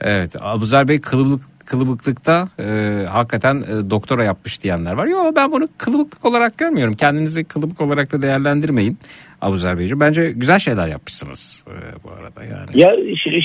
Evet 0.00 0.36
Abuzer 0.40 0.88
Bey 0.88 1.00
kılıbık, 1.00 1.40
kılıbıklıkta 1.66 2.44
e, 2.58 2.64
hakikaten 3.08 3.56
e, 3.56 3.90
doktora 3.90 4.24
yapmış 4.24 4.62
diyenler 4.62 4.92
var. 4.92 5.06
Yo 5.06 5.32
ben 5.36 5.52
bunu 5.52 5.68
kılıbıklık 5.78 6.24
olarak 6.24 6.58
görmüyorum. 6.58 6.94
Kendinizi 6.94 7.44
kılıbık 7.44 7.80
olarak 7.80 8.12
da 8.12 8.22
değerlendirmeyin 8.22 8.98
Abuzer 9.42 9.78
Beyciğim. 9.78 10.00
Bence 10.00 10.32
güzel 10.36 10.58
şeyler 10.58 10.88
yapmışsınız 10.88 11.64
e, 11.68 12.04
bu 12.04 12.10
arada 12.10 12.44
yani. 12.44 12.82
Ya 12.82 12.90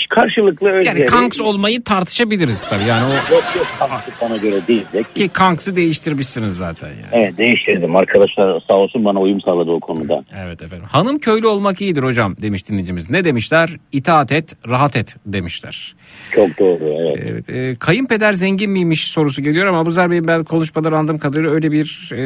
karşılıklı 0.10 0.68
öyle. 0.68 0.88
Yani 0.88 1.06
kanks 1.06 1.42
olmayı 1.42 1.84
tartışabiliriz 1.84 2.68
tabii 2.70 2.84
yani 2.84 3.06
o 3.06 3.34
Yok 3.34 3.44
yok 3.56 3.68
kanks 3.80 4.06
bana 4.22 4.38
göre 4.38 4.68
değil. 4.68 4.86
Zeki. 4.92 5.14
ki 5.14 5.30
kanksi 5.30 5.76
değiştirmişsiniz 5.76 6.58
zaten 6.58 6.88
yani. 6.88 7.08
Evet 7.12 7.38
değiştirdim. 7.38 7.96
Arkadaşlar 7.96 8.62
sağ 8.68 8.76
olsun 8.76 9.06
bana 9.06 9.20
uyum 9.20 9.42
sağladı 9.42 9.72
o 9.72 9.80
konuda. 9.80 10.24
Evet 10.38 10.62
efendim. 10.62 10.86
Hanım 10.92 11.20
köylü 11.20 11.48
olmak 11.48 11.82
iyidir 11.82 12.04
hocam 12.04 12.36
demiş 12.42 12.70
dinleyicimiz. 12.70 13.10
Ne 13.10 13.24
demişler? 13.24 13.70
İtaat 13.92 14.32
et, 14.32 14.56
rahat 14.70 14.96
et 14.96 15.16
demişler. 15.26 15.96
Çok 16.32 16.60
doğru 16.60 17.14
evet. 17.16 17.28
Evet. 17.32 17.50
E, 17.50 17.80
kayınpeder 17.80 18.34
zengin 18.34 18.72
miymiş 18.72 19.08
sorusu 19.08 19.44
geliyor 19.44 19.66
ama 19.66 19.80
Abuzer 19.80 20.12
Bey'in 20.12 20.28
ben 20.28 20.44
konuşmadan 20.44 20.92
anladığım 20.92 21.18
kadarıyla 21.18 21.52
öyle 21.52 21.72
bir 21.72 22.10
e, 22.14 22.18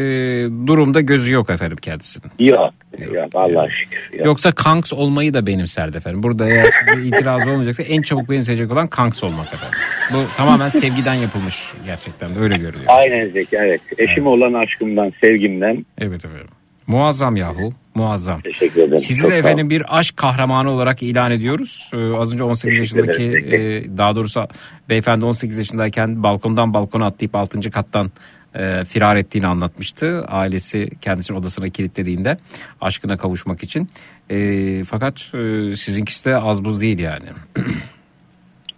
durumda 0.68 1.02
gözü 1.02 1.34
yok 1.34 1.50
efendim 1.50 1.78
kendisinin. 1.82 2.32
Yok. 2.40 2.74
Yok 3.00 3.30
Allah'a 3.34 3.70
şükür. 3.70 4.18
Yok. 4.18 4.26
Yoksa 4.26 4.52
kanks 4.52 4.94
olmayı 4.94 5.34
da 5.34 5.46
benimserdi 5.46 5.98
efendim. 5.98 6.24
Burada 6.24 6.50
eğer 6.50 6.70
bir 6.92 7.04
itiraz 7.04 7.48
olmayacaksa 7.48 7.84
en 7.84 8.02
çabuk 8.02 8.30
benimseyecek 8.30 8.72
olan 8.72 8.88
kanks 8.88 9.24
olmak 9.24 9.54
efendim. 9.54 9.78
Bu 10.14 10.18
tamamen 10.38 10.70
sevgiden 10.70 11.14
yapılmış 11.14 11.74
gerçekten 11.86 12.36
de 12.36 12.40
öyle 12.40 12.58
görülüyor. 12.58 12.86
Aynen 12.88 13.30
Zeki 13.30 13.58
evet. 13.58 13.82
Eşime 13.98 14.30
olan 14.30 14.54
aşkımdan, 14.54 15.14
sevgimden 15.24 15.86
Evet 15.98 16.26
efendim. 16.26 16.48
Muazzam 16.88 17.36
yahu. 17.36 17.74
Muazzam. 17.96 18.42
teşekkür 18.42 18.82
ederim. 18.82 18.98
Sizi 18.98 19.22
Çok 19.22 19.32
de 19.32 19.36
efendim 19.38 19.70
bir 19.70 20.00
aşk 20.00 20.18
kahramanı 20.18 20.70
olarak 20.72 21.04
ilan 21.04 21.32
ediyoruz. 21.32 21.92
Ee, 21.94 21.98
az 22.14 22.34
önce 22.34 22.44
18 22.44 22.62
Teşekkür 22.62 22.80
yaşındaki 22.80 23.46
ederim. 23.48 23.94
e, 23.94 23.98
daha 23.98 24.16
doğrusu 24.16 24.48
beyefendi 24.90 25.26
18 25.26 25.58
yaşındayken 25.58 26.24
balkondan 26.24 26.74
balkona 26.74 27.06
atlayıp 27.06 27.36
6. 27.36 27.72
kattan 27.72 28.12
e, 28.56 28.84
firar 28.86 29.16
ettiğini 29.16 29.48
anlatmıştı. 29.48 30.26
Ailesi 30.28 30.90
kendisini 31.02 31.38
odasına 31.38 31.70
kilitlediğinde 31.70 32.38
aşkına 32.82 33.18
kavuşmak 33.18 33.64
için. 33.64 33.90
E, 34.30 34.38
fakat 34.84 35.14
e, 35.34 35.76
sizinkisi 35.76 36.26
de 36.26 36.36
az 36.38 36.66
buz 36.66 36.82
değil 36.82 37.00
yani. 37.00 37.26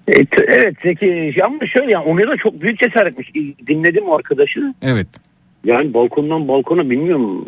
Evet, 0.07 0.28
evet 0.47 0.76
Zeki 0.84 1.34
ama 1.45 1.59
şöyle 1.78 1.91
yani 1.91 2.05
onu 2.05 2.20
da 2.28 2.38
çok 2.43 2.61
büyük 2.61 2.80
cesaretmiş. 2.80 3.36
Dinledim 3.68 4.03
o 4.07 4.16
arkadaşı. 4.16 4.74
Evet. 4.82 5.07
Yani 5.66 5.93
balkondan 5.93 6.47
balkona 6.47 6.89
bilmiyorum. 6.89 7.45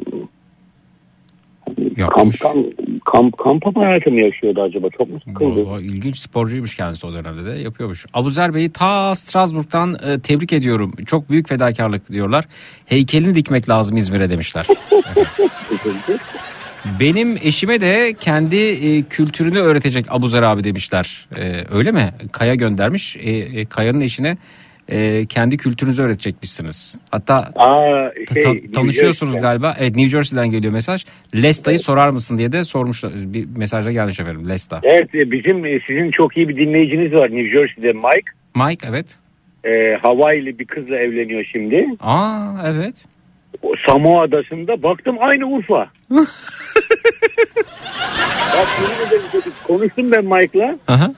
Kamp, 1.65 1.97
Yapmış. 1.97 2.39
kamp, 3.05 3.37
kamp, 3.37 3.63
kamp 3.63 3.77
hayatı 3.77 4.11
mı 4.11 4.23
yaşıyordu 4.23 4.61
acaba? 4.61 4.87
Çok 4.97 5.09
mu 5.09 5.19
sıkıldı? 5.27 5.65
Vallahi 5.65 5.83
ilginç 5.83 6.17
sporcuymuş 6.17 6.75
kendisi 6.75 7.07
o 7.07 7.13
dönemde 7.13 7.45
de 7.45 7.59
yapıyormuş. 7.59 8.05
Abuzer 8.13 8.53
Bey'i 8.53 8.71
ta 8.71 9.15
Strasbourg'dan 9.15 9.97
e, 10.05 10.19
tebrik 10.19 10.53
ediyorum. 10.53 10.91
Çok 11.05 11.29
büyük 11.29 11.49
fedakarlık 11.49 12.11
diyorlar. 12.11 12.45
Heykelini 12.85 13.35
dikmek 13.35 13.69
lazım 13.69 13.97
İzmir'e 13.97 14.29
demişler. 14.29 14.67
Benim 16.99 17.37
eşime 17.43 17.81
de 17.81 18.15
kendi 18.19 18.55
e, 18.55 19.01
kültürünü 19.01 19.59
öğretecek 19.59 20.05
Abuzer 20.09 20.41
abi 20.41 20.63
demişler. 20.63 21.27
E, 21.37 21.63
öyle 21.71 21.91
mi? 21.91 22.13
Kaya 22.31 22.55
göndermiş. 22.55 23.17
E, 23.17 23.31
e, 23.31 23.65
Kaya'nın 23.65 24.01
eşine 24.01 24.37
e, 24.89 25.25
kendi 25.25 25.57
kültürünüzü 25.57 26.01
öğretecekmişsiniz. 26.03 26.99
Hatta 27.11 27.51
Aa, 27.55 28.11
şey, 28.33 28.43
ta- 28.43 28.71
tanışıyorsunuz 28.75 29.33
Jersey'den. 29.33 29.41
galiba. 29.41 29.75
Evet 29.79 29.95
New 29.95 30.09
Jersey'den 30.09 30.51
geliyor 30.51 30.73
mesaj. 30.73 31.05
Lesta'yı 31.35 31.79
sorar 31.79 32.09
mısın 32.09 32.37
diye 32.37 32.51
de 32.51 32.63
sormuşlar. 32.63 33.11
Bir 33.15 33.45
mesajda 33.57 33.91
gelmiş 33.91 34.19
efendim 34.19 34.49
Lesta. 34.49 34.79
Evet 34.83 35.15
e, 35.15 35.31
bizim 35.31 35.65
e, 35.65 35.79
sizin 35.87 36.11
çok 36.11 36.37
iyi 36.37 36.49
bir 36.49 36.55
dinleyiciniz 36.55 37.13
var 37.13 37.29
New 37.31 37.49
Jersey'de 37.49 37.93
Mike. 37.93 38.31
Mike 38.55 38.87
evet. 38.89 39.05
E, 39.63 39.69
Hawaii'li 40.01 40.59
bir 40.59 40.65
kızla 40.65 40.95
evleniyor 40.95 41.43
şimdi. 41.51 41.85
Aa 41.99 42.47
evet. 42.65 43.05
O 43.61 43.73
Samoa 43.87 44.23
adasında 44.23 44.83
baktım 44.83 45.15
aynı 45.19 45.45
Urfa. 45.45 45.89
Bak 48.55 48.67
konuştum 49.67 50.11
ben 50.11 50.25
Mike'la. 50.25 50.77
Aha. 50.87 51.13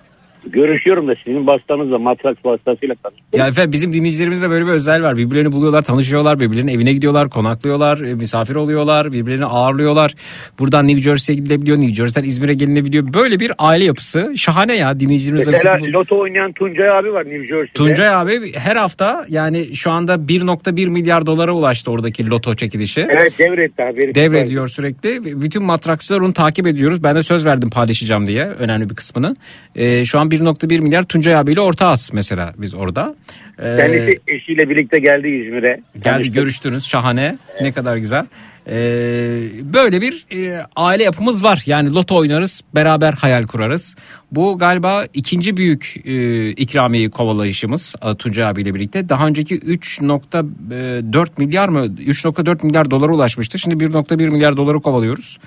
Görüşüyorum 0.46 1.08
da 1.08 1.14
sizin 1.26 1.48
vasıtanızla 1.48 2.00
matraks 2.00 2.46
vasıtasıyla 2.46 2.96
tanıştım. 2.96 3.40
Ya 3.40 3.48
efendim 3.48 3.72
bizim 3.72 3.94
dinleyicilerimizde 3.94 4.50
böyle 4.50 4.66
bir 4.66 4.72
özel 4.72 5.04
var. 5.04 5.18
Birbirlerini 5.18 5.52
buluyorlar, 5.52 5.82
tanışıyorlar, 5.82 6.40
birbirlerinin 6.40 6.72
evine 6.72 6.94
gidiyorlar, 6.94 7.30
konaklıyorlar, 7.30 8.02
e, 8.02 8.14
misafir 8.14 8.56
oluyorlar, 8.56 9.12
birbirlerini 9.12 9.46
ağırlıyorlar. 9.46 10.14
Buradan 10.60 10.88
New 10.88 11.02
Jersey'ye 11.02 11.40
gidilebiliyor, 11.40 11.78
New 11.78 11.94
Jersey'den 11.94 12.28
İzmir'e 12.28 12.54
gelinebiliyor. 12.54 13.14
Böyle 13.14 13.40
bir 13.40 13.52
aile 13.58 13.86
yapısı. 13.86 14.34
Şahane 14.38 14.76
ya 14.78 15.00
dinleyicilerimiz 15.00 15.48
Mesela 15.48 15.74
arasında 15.74 15.90
bu- 15.90 15.94
loto 15.94 16.20
oynayan 16.20 16.52
Tuncay 16.52 16.90
abi 16.90 17.14
var 17.14 17.26
New 17.26 17.48
Jersey'de. 17.48 17.74
Tuncay 17.74 18.10
abi 18.10 18.54
her 18.54 18.76
hafta 18.76 19.26
yani 19.30 19.76
şu 19.76 19.92
anda 19.92 20.28
1.1 20.28 20.88
milyar 20.90 21.26
dolara 21.26 21.52
ulaştı 21.52 21.92
oradaki 21.92 22.30
loto 22.30 22.54
çekilişi. 22.56 23.02
Evet 23.10 23.40
devretti 23.40 23.84
haberi. 23.84 24.16
Devrediyor 24.16 24.68
sürekli. 24.68 25.42
Bütün 25.42 25.64
matrakslar 25.64 26.20
onu 26.20 26.34
takip 26.34 26.68
ediyoruz. 26.68 27.04
Ben 27.04 27.16
de 27.16 27.24
söz 27.24 27.46
verdim 27.46 27.70
paylaşacağım 27.70 28.28
diye 28.28 28.46
önemli 28.46 28.90
bir 28.90 28.96
kısmını. 28.96 29.36
Ee, 29.76 30.06
şu 30.06 30.20
an 30.20 30.27
1.1 30.32 30.82
milyar 30.82 31.04
Tuncay 31.04 31.36
abiyle 31.36 31.62
ortağız 31.62 32.12
mesela 32.14 32.54
biz 32.58 32.76
orada. 32.76 33.16
Ee, 33.60 33.78
Kendisi 33.78 34.20
eşiyle 34.28 34.70
birlikte 34.70 35.00
geldi 35.00 35.28
İzmir'e. 35.28 35.80
geldi 36.04 36.32
görüştünüz 36.32 36.88
şahane 36.88 37.38
ne 37.62 37.72
kadar 37.72 37.98
güzel. 37.98 38.26
Ee, 38.70 39.50
böyle 39.74 40.02
bir 40.02 40.26
e, 40.32 40.66
aile 40.76 41.04
yapımız 41.04 41.44
var. 41.44 41.64
Yani 41.66 41.94
loto 41.96 42.16
oynarız 42.16 42.62
beraber 42.76 43.14
hayal 43.14 43.44
kurarız. 43.44 43.96
Bu 44.32 44.58
galiba 44.58 45.06
ikinci 45.14 45.58
büyük 45.58 45.96
e, 46.06 46.50
ikramiyeyi 46.52 47.10
kovalayışımız 47.10 47.96
e, 48.02 48.16
Tuncay 48.16 48.46
abiyle 48.46 48.76
birlikte. 48.76 49.10
Daha 49.10 49.28
önceki 49.28 49.60
3.4 49.60 51.28
milyar 51.38 51.70
mı 51.70 51.80
3.4 51.80 52.66
milyar 52.66 52.92
dolara 52.92 53.14
ulaşmıştı. 53.14 53.60
Şimdi 53.60 53.84
1.1 53.84 54.30
milyar 54.30 54.58
doları 54.58 54.80
kovalıyoruz. 54.80 55.38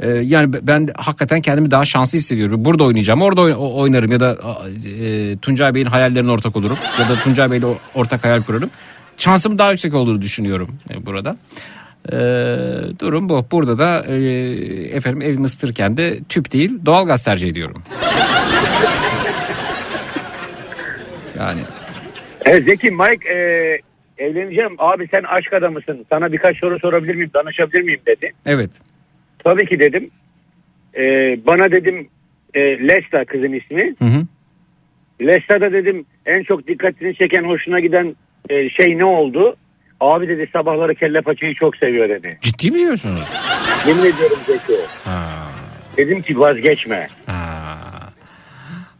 Ee, 0.00 0.08
yani 0.10 0.52
ben 0.62 0.88
hakikaten 0.96 1.40
kendimi 1.40 1.70
daha 1.70 1.84
şanslı 1.84 2.18
hissediyorum. 2.18 2.64
Burada 2.64 2.84
oynayacağım, 2.84 3.22
orada 3.22 3.42
oynarım 3.58 4.12
ya 4.12 4.20
da 4.20 4.38
e, 5.00 5.36
Tuncay 5.36 5.74
Bey'in 5.74 5.86
hayallerine 5.86 6.30
ortak 6.30 6.56
olurum 6.56 6.76
ya 7.00 7.08
da 7.08 7.14
Tuncay 7.14 7.50
Bey'le 7.50 7.76
ortak 7.94 8.24
hayal 8.24 8.42
kurarım. 8.42 8.70
Şansım 9.16 9.58
daha 9.58 9.70
yüksek 9.70 9.94
olduğunu 9.94 10.22
düşünüyorum 10.22 10.78
e, 10.90 11.06
burada. 11.06 11.36
Ee, 12.08 12.16
durum 12.98 13.28
bu. 13.28 13.46
Burada 13.50 13.78
da 13.78 14.04
e, 14.08 14.16
efendim 14.96 15.22
evimi 15.22 15.44
ısıtırken 15.44 15.96
de 15.96 16.18
tüp 16.28 16.52
değil 16.52 16.78
doğalgaz 16.86 17.24
tercih 17.24 17.48
ediyorum. 17.48 17.82
yani 21.38 21.60
Evet 22.44 22.64
Zeki 22.64 22.90
Mike 22.90 23.28
e, 23.28 23.38
evleneceğim. 24.18 24.74
Abi 24.78 25.08
sen 25.10 25.22
aşk 25.22 25.52
adamısın. 25.52 26.06
Sana 26.10 26.32
birkaç 26.32 26.56
soru 26.58 26.78
sorabilir 26.78 27.14
miyim? 27.14 27.30
Danışabilir 27.34 27.82
miyim 27.82 28.00
dedi. 28.06 28.32
evet. 28.46 28.70
Tabii 29.44 29.66
ki 29.66 29.78
dedim. 29.78 30.10
E, 30.96 31.02
bana 31.46 31.70
dedim 31.70 32.08
e, 32.54 32.60
Lesta 32.60 33.24
kızın 33.24 33.52
ismi. 33.52 33.94
Hı 33.98 34.04
hı. 34.04 34.26
Lesta'da 35.20 35.72
dedim 35.72 36.04
en 36.26 36.42
çok 36.42 36.66
dikkatini 36.66 37.14
çeken 37.14 37.44
hoşuna 37.44 37.80
giden 37.80 38.16
e, 38.50 38.70
şey 38.70 38.98
ne 38.98 39.04
oldu? 39.04 39.56
Abi 40.00 40.28
dedi 40.28 40.48
sabahları 40.52 40.94
kelle 40.94 41.20
paçayı 41.20 41.54
çok 41.54 41.76
seviyor 41.76 42.08
dedi. 42.08 42.38
Ciddi 42.40 42.70
mi 42.70 42.78
diyorsunuz? 42.78 43.28
Yemin 43.86 44.00
ediyorum 44.00 44.38
Zeki. 44.46 44.80
Ha. 45.04 45.28
Dedim 45.96 46.22
ki 46.22 46.40
vazgeçme. 46.40 47.08
Ha. 47.26 47.78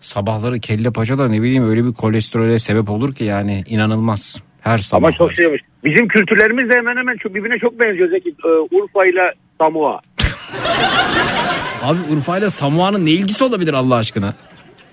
Sabahları 0.00 0.60
kelle 0.60 0.90
paça 0.90 1.18
da 1.18 1.28
ne 1.28 1.42
bileyim 1.42 1.70
öyle 1.70 1.84
bir 1.84 1.92
kolesterole 1.92 2.58
sebep 2.58 2.90
olur 2.90 3.14
ki 3.14 3.24
yani 3.24 3.64
inanılmaz. 3.66 4.42
Her 4.60 4.78
sabah. 4.78 5.08
Ama 5.08 5.12
çok 5.16 5.34
seviyormuş. 5.34 5.60
Bizim 5.84 6.08
kültürlerimiz 6.08 6.70
de 6.70 6.74
hemen 6.76 6.96
hemen 6.96 7.16
çok, 7.16 7.34
birbirine 7.34 7.58
çok 7.58 7.80
benziyor 7.80 8.10
Zeki. 8.10 8.28
E, 8.28 8.48
Urfa 8.48 9.06
ile 9.06 9.34
Samoa. 9.58 10.00
Abi 11.82 11.98
Urfa'yla 12.12 12.50
Samoa'nın 12.50 13.06
ne 13.06 13.10
ilgisi 13.10 13.44
olabilir 13.44 13.72
Allah 13.74 13.96
aşkına? 13.96 14.34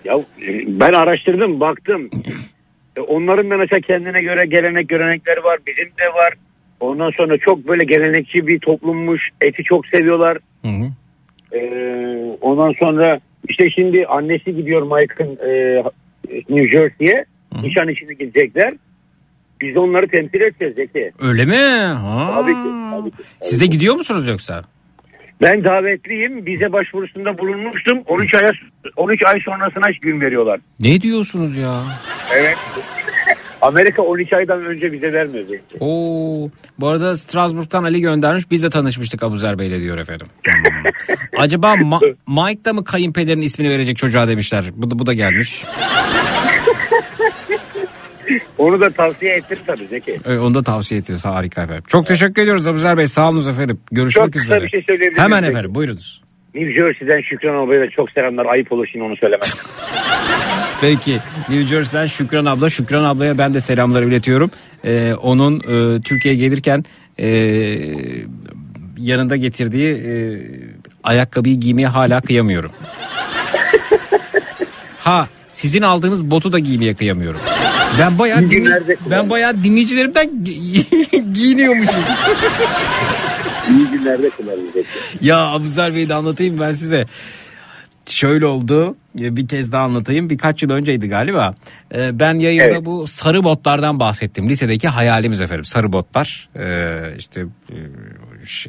Ya 0.06 0.14
e, 0.18 0.52
ben 0.68 0.94
araştırdım 0.94 1.60
baktım. 1.60 2.10
E, 2.98 3.00
Onların 3.00 3.50
da 3.50 3.58
mesela 3.58 3.80
kendine 3.80 4.22
göre 4.22 4.46
gelenek 4.48 4.90
görenekleri 4.90 5.44
var. 5.44 5.60
Bizim 5.68 5.86
de 5.86 6.14
var. 6.14 6.34
Ondan 6.80 7.10
sonra 7.12 7.38
çok 7.38 7.68
böyle 7.68 7.86
gelenekçi 7.86 8.48
bir 8.48 8.60
toplummuş. 8.60 9.30
Eti 9.42 9.64
çok 9.64 9.88
seviyorlar. 9.88 10.38
Hı 10.62 10.68
hı. 10.68 10.92
Ee, 11.58 12.38
ondan 12.42 12.74
sonra 12.80 13.20
işte 13.50 13.70
şimdi 13.70 14.06
annesi 14.06 14.56
gidiyor 14.56 14.82
Mike'ın 14.82 15.38
e, 15.50 15.84
New 16.50 16.70
Jersey'ye. 16.78 17.26
Nişan 17.64 17.90
içine 17.90 18.14
gidecekler. 18.14 18.74
Biz 19.62 19.76
de 19.76 19.80
onları 19.80 20.08
temsil 20.08 20.42
edeceğiz 20.42 20.76
Zeki. 20.76 21.12
Öyle 21.20 21.46
mi? 21.46 21.56
Ha. 21.94 22.32
Tabii 22.36 22.52
ki, 22.52 22.70
tabii 22.92 23.12
ki. 23.12 23.30
Siz 23.42 23.62
de 23.62 23.66
gidiyor 23.66 23.96
musunuz 23.96 24.28
yoksa? 24.28 24.62
Ben 25.42 25.64
davetliyim. 25.64 26.46
Vize 26.46 26.72
başvurusunda 26.72 27.38
bulunmuştum. 27.38 28.00
13 28.06 28.34
ay 28.36 28.42
13 28.96 29.22
ay 29.26 29.40
sonrasına 29.46 29.86
gün 30.02 30.22
veriyorlar. 30.22 30.60
Ne 30.80 31.02
diyorsunuz 31.02 31.58
ya? 31.58 31.84
Evet. 32.34 32.58
Amerika 33.62 34.02
12 34.02 34.36
aydan 34.36 34.66
önce 34.66 34.92
vize 34.92 35.14
vermiyor. 35.14 35.46
Oo, 35.80 36.50
bu 36.80 36.88
arada 36.88 37.18
Strasbourg'dan 37.18 37.84
Ali 37.84 38.02
göndermiş. 38.02 38.52
Biz 38.52 38.64
de 38.64 38.70
tanışmıştık 38.70 39.24
Abuzer 39.24 39.60
Bey'le 39.60 39.80
diyor 39.80 39.98
efendim. 39.98 40.28
Hmm. 40.46 41.14
Acaba 41.38 41.74
Ma- 41.74 42.16
Mike 42.48 42.66
da 42.66 42.74
mı 42.74 42.84
kayınpederin 42.84 43.42
ismini 43.42 43.70
verecek 43.70 43.98
çocuğa 43.98 44.28
demişler. 44.28 44.66
Bu 44.76 44.92
da, 44.92 45.00
bu 45.00 45.06
da 45.06 45.14
gelmiş. 45.14 45.64
Onu 48.58 48.82
da 48.82 48.90
tavsiye 48.90 49.34
ettir 49.36 49.60
tabii 49.68 49.88
Zeki. 49.88 50.20
Ee, 50.26 50.38
onu 50.38 50.54
da 50.54 50.64
tavsiye 50.64 51.00
ediyoruz. 51.02 51.26
Harika 51.26 51.64
efendim. 51.64 51.84
Çok 51.88 52.08
teşekkür 52.08 52.42
ediyoruz 52.42 52.68
Abuzer 52.68 52.98
Bey. 52.98 53.08
Sağ 53.08 53.30
olun 53.30 53.50
efendim. 53.50 53.80
Görüşmek 53.92 54.26
Çok 54.26 54.34
kısa 54.34 54.46
üzere. 54.46 54.64
bir 54.66 54.70
şey 54.70 54.82
söyleyebilir 54.82 55.12
miyim 55.18 55.24
Hemen 55.24 55.40
peki? 55.40 55.50
efendim 55.52 55.76
buyurunuz. 55.76 56.22
New 56.56 56.72
Jersey'den 56.74 57.22
Şükran 57.22 57.64
ablaya 57.66 57.82
da 57.82 57.90
çok 57.90 58.12
selamlar. 58.12 58.46
Ayıp 58.46 58.72
olur 58.72 58.88
şimdi 58.92 59.06
onu 59.06 59.18
söylemek. 59.18 59.48
Peki 60.82 61.12
New 61.50 61.62
Jersey'den 61.66 62.06
Şükran 62.08 62.46
abla. 62.46 62.70
Şükran 62.70 63.04
ablaya 63.04 63.38
ben 63.38 63.54
de 63.54 63.62
selamları 63.62 64.06
iletiyorum. 64.06 64.52
Ee, 64.84 65.14
onun 65.14 65.60
e, 65.60 66.02
Türkiye'ye 66.02 66.40
gelirken 66.40 66.84
e, 67.18 67.28
yanında 68.98 69.36
getirdiği 69.36 69.94
e, 69.94 70.12
ayakkabıyı 71.04 71.60
giymeye 71.60 71.88
hala 71.88 72.22
kıyamıyorum. 72.22 72.72
Ha 75.00 75.28
sizin 75.58 75.82
aldığınız 75.82 76.32
botu 76.32 76.52
da 76.52 76.60
giymeye 76.60 76.96
kıyamıyorum. 76.96 77.40
Ben 78.00 78.20
bayağı 78.20 78.42
günlerde 78.42 78.98
ben 79.12 79.30
bayağı 79.30 79.64
dinleyicilerimden 79.64 80.26
gi- 80.26 81.32
giyiniyormuşum. 81.34 82.00
İyi 83.70 83.88
günlerde 83.88 84.30
kullanın 84.30 84.72
Zeki. 84.74 84.88
Ya 85.22 85.38
Abuzer 85.48 85.96
Bey'i 85.96 86.10
de 86.10 86.14
anlatayım 86.14 86.60
ben 86.60 86.72
size. 86.72 87.06
Şöyle 88.06 88.46
oldu 88.46 88.96
bir 89.16 89.48
kez 89.48 89.72
daha 89.72 89.84
anlatayım 89.84 90.30
birkaç 90.30 90.64
yıl 90.64 90.70
önceydi 90.70 91.08
galiba 91.10 91.56
E, 91.96 92.20
ben 92.20 92.40
yayında 92.40 92.64
Evet. 92.66 92.86
bu 92.86 93.08
sarı 93.08 93.44
botlardan 93.44 94.00
bahsettim 94.00 94.50
lisedeki 94.50 94.88
hayalimiz 94.88 95.42
efendim 95.42 95.66
sarı 95.66 95.94
botlar 95.94 96.50
E, 96.56 96.96
işte 97.18 97.42
e, 97.70 97.76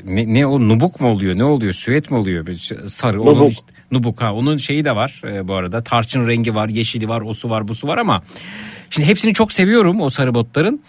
ne, 0.05 0.35
ne 0.35 0.47
o 0.47 0.61
nubuk 0.69 1.01
mu 1.01 1.09
oluyor 1.09 1.39
ne 1.39 1.45
oluyor 1.45 1.73
süet 1.73 2.11
mi 2.11 2.17
oluyor 2.17 2.55
sarı 2.87 3.23
onun 3.23 3.37
Nubuk. 3.37 3.53
işte, 3.53 3.67
nubuk 3.91 4.23
ha 4.23 4.35
onun 4.35 4.57
şeyi 4.57 4.85
de 4.85 4.97
var 4.97 5.23
e, 5.25 5.49
bu 5.49 5.55
arada 5.55 5.83
tarçın 5.83 6.27
rengi 6.29 6.55
var 6.55 6.69
yeşili 6.69 7.09
var 7.09 7.21
osu 7.21 7.51
var 7.51 7.69
busu 7.69 7.89
var 7.89 7.99
ama 7.99 8.23
şimdi 8.91 9.09
hepsini 9.09 9.35
çok 9.35 9.53
seviyorum 9.53 10.01
o 10.01 10.09
sarı 10.09 10.35
botların 10.35 10.81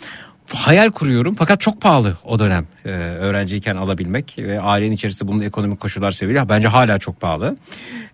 hayal 0.54 0.92
kuruyorum 0.92 1.36
fakat 1.36 1.60
çok 1.60 1.82
pahalı 1.82 2.18
o 2.26 2.40
dönem 2.40 2.68
e, 2.86 2.90
öğrenciyken 2.90 3.76
alabilmek 3.76 4.36
ve 4.38 4.62
ailenin 4.62 4.92
içerisinde 4.92 5.32
bunun 5.32 5.42
ekonomik 5.42 5.80
koşullar 5.80 6.12
sebebiyle 6.12 6.50
bence 6.50 6.68
hala 6.68 7.00
çok 7.00 7.22
pahalı. 7.22 7.58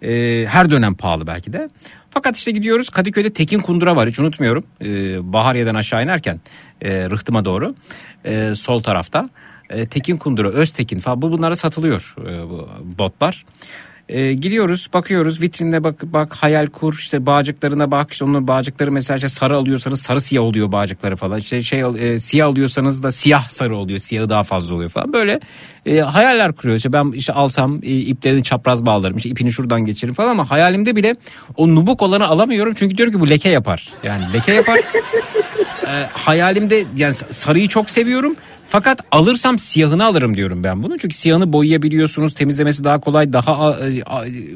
E, 0.01 0.45
her 0.45 0.71
dönem 0.71 0.95
pahalı 0.95 1.27
belki 1.27 1.53
de. 1.53 1.69
Fakat 2.09 2.37
işte 2.37 2.51
gidiyoruz 2.51 2.89
Kadıköy'de 2.89 3.33
Tekin 3.33 3.59
Kundura 3.59 3.95
var 3.95 4.09
hiç 4.09 4.19
unutmuyorum. 4.19 4.63
E, 4.81 4.87
Bahariye'den 5.33 5.75
aşağı 5.75 6.03
inerken 6.03 6.39
e, 6.81 7.09
Rıhtım'a 7.09 7.45
doğru 7.45 7.75
e, 8.25 8.55
sol 8.55 8.79
tarafta. 8.79 9.29
E, 9.69 9.87
Tekin 9.87 10.17
Kundura, 10.17 10.49
Öztekin 10.49 10.99
falan 10.99 11.21
bu 11.21 11.31
bunlara 11.31 11.55
satılıyor 11.55 12.15
e, 12.19 12.49
bu 12.49 12.69
botlar. 12.97 13.45
E, 14.09 14.33
gidiyoruz 14.33 14.89
bakıyoruz 14.93 15.41
vitrine 15.41 15.83
bak 15.83 16.03
bak 16.03 16.35
hayal 16.35 16.67
kur 16.67 16.93
işte 16.93 17.25
bağcıklarına 17.25 17.91
bak 17.91 18.11
işte 18.11 18.25
onun 18.25 18.47
bağcıkları 18.47 18.91
mesela 18.91 19.17
işte 19.17 19.27
sarı 19.27 19.55
alıyorsanız 19.55 20.01
sarı 20.01 20.21
siyah 20.21 20.43
oluyor 20.43 20.71
bağcıkları 20.71 21.15
falan. 21.15 21.39
İşte 21.39 21.63
şey 21.63 21.83
e, 21.97 22.19
siyah 22.19 22.47
alıyorsanız 22.47 23.03
da 23.03 23.11
siyah 23.11 23.49
sarı 23.49 23.77
oluyor 23.77 23.99
siyahı 23.99 24.29
daha 24.29 24.43
fazla 24.43 24.75
oluyor 24.75 24.89
falan. 24.89 25.13
Böyle 25.13 25.39
e, 25.85 25.99
hayaller 25.99 26.53
kuruyor 26.53 26.77
işte 26.77 26.93
ben 26.93 27.11
işte 27.11 27.33
alsam 27.33 27.79
e, 27.83 27.91
iplerini 27.91 28.43
çapraz 28.43 28.85
bağlarım 28.85 29.17
işte 29.17 29.29
ipini 29.29 29.51
şuradan 29.51 29.85
geçiririm 29.85 30.15
falan 30.15 30.29
ama 30.29 30.49
hayalimde 30.49 30.95
bile 30.95 31.15
o 31.55 31.75
nubuk 31.75 32.01
olanı 32.01 32.27
alamıyorum. 32.27 32.73
Çünkü 32.73 32.97
diyorum 32.97 33.13
ki 33.13 33.19
bu 33.19 33.29
leke 33.29 33.49
yapar. 33.49 33.89
Yani 34.03 34.33
leke 34.33 34.53
yapar. 34.53 34.79
E, 35.85 36.05
hayalimde 36.13 36.83
yani 36.95 37.13
sarıyı 37.13 37.67
çok 37.67 37.89
seviyorum. 37.89 38.35
Fakat 38.67 38.99
alırsam 39.11 39.59
siyahını 39.59 40.05
alırım 40.05 40.37
diyorum 40.37 40.63
ben 40.63 40.83
bunu. 40.83 40.97
Çünkü 40.97 41.17
siyahını 41.17 41.53
boyayabiliyorsunuz. 41.53 42.33
Temizlemesi 42.33 42.83
daha 42.83 42.99
kolay. 42.99 43.33
Daha 43.33 43.73
e, 43.73 44.03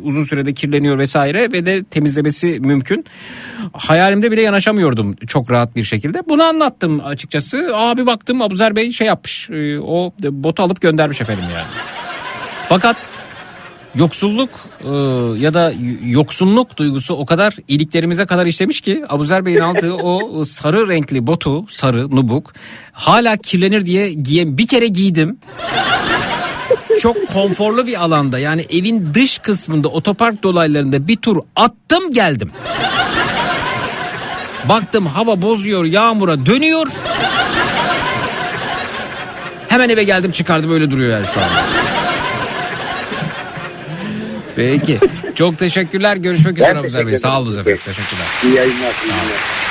uzun 0.01 0.23
sürede 0.23 0.53
kirleniyor 0.53 0.97
vesaire 0.97 1.51
ve 1.51 1.65
de 1.65 1.83
temizlemesi 1.83 2.59
mümkün. 2.59 3.05
Hayalimde 3.73 4.31
bile 4.31 4.41
yanaşamıyordum 4.41 5.15
çok 5.27 5.51
rahat 5.51 5.75
bir 5.75 5.83
şekilde. 5.83 6.21
Bunu 6.29 6.43
anlattım 6.43 7.01
açıkçası. 7.05 7.71
Abi 7.73 8.05
baktım 8.05 8.41
Abuzer 8.41 8.75
Bey 8.75 8.91
şey 8.91 9.07
yapmış. 9.07 9.49
e, 9.49 9.79
O 9.79 10.13
botu 10.31 10.63
alıp 10.63 10.81
göndermiş 10.81 11.21
efendim 11.21 11.45
yani. 11.53 11.67
Fakat 12.69 12.97
yoksulluk 13.95 14.49
e, 14.83 14.89
ya 15.39 15.53
da 15.53 15.73
yoksunluk 16.05 16.77
duygusu 16.77 17.13
o 17.13 17.25
kadar 17.25 17.55
iliklerimize 17.67 18.25
kadar 18.25 18.45
işlemiş 18.45 18.81
ki 18.81 19.03
Abuzer 19.09 19.45
Bey'in 19.45 19.59
aldığı 19.59 19.93
o 19.93 20.45
sarı 20.45 20.87
renkli 20.87 21.27
botu, 21.27 21.65
sarı 21.69 22.15
nubuk 22.15 22.53
hala 22.91 23.37
kirlenir 23.37 23.85
diye 23.85 24.13
giye 24.13 24.57
bir 24.57 24.67
kere 24.67 24.87
giydim. 24.87 25.39
Çok 27.01 27.33
konforlu 27.33 27.87
bir 27.87 28.03
alanda 28.03 28.39
yani 28.39 28.65
evin 28.69 29.13
dış 29.13 29.37
kısmında 29.37 29.87
otopark 29.87 30.43
dolaylarında 30.43 31.07
bir 31.07 31.15
tur 31.15 31.37
attım 31.55 32.13
geldim. 32.13 32.51
Baktım 34.69 35.05
hava 35.05 35.41
bozuyor 35.41 35.85
yağmura 35.85 36.45
dönüyor. 36.45 36.87
Hemen 39.67 39.89
eve 39.89 40.03
geldim 40.03 40.31
çıkardım 40.31 40.71
öyle 40.71 40.91
duruyor 40.91 41.11
yani 41.11 41.25
şu 41.33 41.41
an. 41.41 41.49
Peki. 44.55 44.99
Çok 45.35 45.57
teşekkürler. 45.59 46.17
Görüşmek 46.17 46.57
üzere 46.57 46.79
Abuzer 46.79 47.07
Bey. 47.07 47.15
Sağ 47.15 47.41
olun 47.41 47.59
efendim. 47.59 47.79
Teşekkürler. 47.85 48.25
İyi 48.43 48.55
yayınlar. 48.55 48.93
iyi 49.05 49.09
yayınlar. 49.09 49.68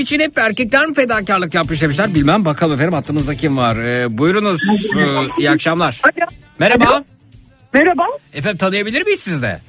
İçin 0.00 0.20
hep 0.20 0.38
erkekler 0.38 0.86
mi 0.86 0.94
fedakarlık 0.94 1.54
yapmış 1.54 1.82
demişler. 1.82 2.14
Bilmem 2.14 2.44
bakalım 2.44 2.74
efendim 2.74 2.92
hattımızda 2.92 3.34
kim 3.34 3.56
var. 3.56 3.76
Ee, 3.76 4.18
buyurunuz. 4.18 4.62
Ee, 4.98 5.02
iyi 5.38 5.50
akşamlar. 5.50 6.00
Merhaba. 6.58 7.04
Merhaba. 7.72 8.06
Efendim 8.34 8.58
tanıyabilir 8.58 9.04
miyiz 9.04 9.20
siz 9.20 9.42
de? 9.42 9.60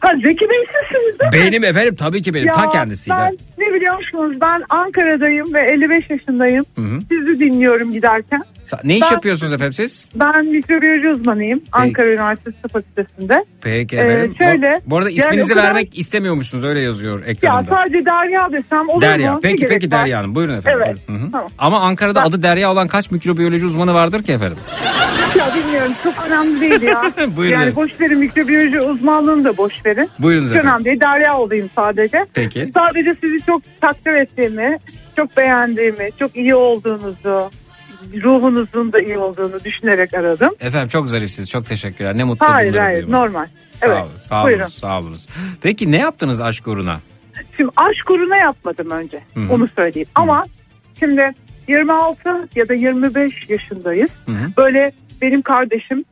Ha, 0.00 0.12
Zeki 0.22 0.48
Bey 0.50 0.56
sizsiniz 0.80 1.20
değil 1.20 1.44
mi? 1.44 1.50
Benim 1.50 1.64
efendim 1.64 1.94
tabii 1.96 2.22
ki 2.22 2.34
benim. 2.34 2.52
Ta 2.52 2.68
kendisiyle. 2.68 3.16
Ben 3.18 3.38
ne 3.58 3.74
biliyor 3.74 3.96
musunuz? 3.98 4.36
Ben 4.40 4.62
Ankara'dayım 4.68 5.54
ve 5.54 5.60
55 5.60 6.10
yaşındayım. 6.10 6.64
Hı 6.74 6.80
hı. 6.82 6.98
Sizi 7.08 7.40
dinliyorum 7.40 7.92
giderken. 7.92 8.42
Ne 8.84 8.96
iş 8.96 9.02
Ben- 9.02 9.12
yapıyorsunuz 9.14 9.52
efendim 9.52 9.72
siz? 9.72 10.04
Ben 10.14 10.44
mikrobiyoloji 10.46 11.08
uzmanıyım. 11.08 11.60
Ankara 11.72 12.06
Üniversitesi 12.12 12.62
Tıp 12.62 12.72
Fakültesi'nde. 12.72 13.44
Peki 13.62 13.96
Ee, 13.96 14.00
efendim. 14.00 14.34
Bu- 14.40 14.44
şöyle, 14.44 14.80
bu, 14.86 14.96
arada 14.96 15.10
yani 15.10 15.18
isminizi 15.18 15.52
o 15.52 15.56
kadar- 15.56 15.66
vermek 15.68 15.98
istemiyormuşsunuz 15.98 16.64
öyle 16.64 16.80
yazıyor 16.80 17.18
Ya 17.20 17.26
ekranında. 17.26 17.70
sadece 17.76 18.04
Derya 18.04 18.52
desem 18.52 18.88
olur 18.88 19.00
Derya. 19.00 19.32
mu? 19.32 19.40
Peki 19.42 19.66
peki 19.66 19.86
var? 19.86 19.90
Derya 20.00 20.18
Hanım 20.18 20.34
buyurun 20.34 20.54
efendim. 20.58 20.80
Evet. 20.86 20.98
Hı 21.08 21.12
hı. 21.26 21.30
Tamam. 21.32 21.50
Ama 21.58 21.80
Ankara'da 21.80 22.22
adı 22.22 22.42
Derya 22.42 22.72
olan 22.72 22.88
kaç 22.88 23.10
mikrobiyoloji 23.10 23.64
uzmanı 23.66 23.94
vardır 23.94 24.22
ki 24.22 24.32
efendim? 24.32 24.56
Ya 25.38 25.50
bilmiyorum 25.54 25.92
çok 26.04 26.14
önemli 26.26 26.60
değil 26.60 26.82
ya. 26.82 27.02
Buyurun. 27.36 27.54
Yani 27.58 27.76
boş 27.76 28.00
verin 28.00 28.18
mikrobiyoloji 28.18 28.80
uzmanlığını 28.80 29.44
da 29.44 29.56
boş 29.56 29.72
verin. 29.86 30.10
Buyurunuz 30.18 30.52
efendim. 30.52 30.68
önemli 30.70 30.84
değil. 30.84 31.00
Derya 31.00 31.38
olayım 31.38 31.70
sadece. 31.76 32.26
Peki. 32.34 32.70
Sadece 32.74 33.14
sizi 33.20 33.46
çok 33.46 33.62
takdir 33.80 34.12
ettiğimi, 34.12 34.78
çok 35.16 35.36
beğendiğimi, 35.36 36.08
çok 36.18 36.36
iyi 36.36 36.54
olduğunuzu, 36.54 37.50
ruhunuzun 38.22 38.92
da 38.92 38.98
iyi 38.98 39.18
olduğunu 39.18 39.64
düşünerek 39.64 40.14
aradım. 40.14 40.50
Efendim 40.60 40.88
çok 40.88 41.08
zarifsiniz. 41.08 41.50
Çok 41.50 41.66
teşekkürler. 41.66 42.16
Ne 42.18 42.24
mutlu 42.24 42.46
Hayır 42.46 42.70
bunları 42.72 42.82
hayır 42.84 43.02
duymak. 43.02 43.20
normal. 43.20 43.46
Sağ 43.72 43.86
evet. 43.86 44.02
olun. 44.02 44.18
Sağ 44.18 44.44
Buyurun. 44.44 44.60
olun. 44.60 44.68
Sağ 44.68 44.98
olun. 44.98 45.16
Peki 45.62 45.92
ne 45.92 45.98
yaptınız 45.98 46.40
aşk 46.40 46.68
uğruna? 46.68 47.00
Şimdi 47.56 47.70
aşk 47.76 48.10
uğruna 48.10 48.36
yapmadım 48.36 48.90
önce. 48.90 49.20
Hı 49.34 49.40
hı. 49.40 49.52
Onu 49.52 49.68
söyleyeyim. 49.68 50.08
Ama 50.14 50.44
şimdi 50.98 51.32
26 51.68 52.48
ya 52.56 52.68
da 52.68 52.74
25 52.74 53.50
yaşındayız. 53.50 54.10
Hı 54.26 54.32
hı. 54.32 54.50
Böyle 54.56 54.92
benim 55.22 55.42
kardeşim 55.42 56.04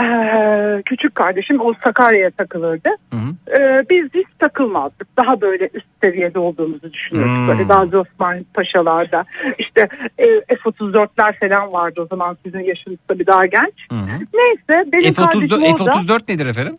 eee, 0.00 0.82
küçük 0.84 1.14
kardeşim 1.14 1.60
o 1.60 1.74
Sakarya'ya 1.84 2.30
takılırdı. 2.30 2.88
Hı 3.12 3.16
hı. 3.16 3.58
Eee, 3.58 3.84
biz 3.90 4.06
hiç 4.14 4.26
takılmazdık. 4.38 5.08
Daha 5.18 5.40
böyle 5.40 5.70
üst 5.74 5.86
seviyede 6.02 6.38
olduğumuzu 6.38 6.92
düşünüyorduk. 6.92 7.36
Hmm. 7.36 7.48
Böyle 7.48 7.62
Gazi 7.62 7.96
Osman 7.96 8.44
Paşalarda 8.54 9.24
işte 9.58 9.88
e, 10.18 10.24
F-34'ler 10.56 11.38
falan 11.40 11.72
vardı 11.72 12.00
o 12.02 12.06
zaman 12.06 12.36
sizin 12.44 12.60
yaşınız 12.60 12.98
tabii 13.08 13.26
daha 13.26 13.46
genç. 13.46 13.74
Hı 13.90 13.94
hı. 13.96 14.06
Neyse 14.34 14.90
benim 14.92 15.14
kardeşim 15.14 15.48
F-34, 15.48 15.82
orada 15.82 15.90
F-34 15.98 16.32
nedir 16.32 16.46
efendim? 16.46 16.76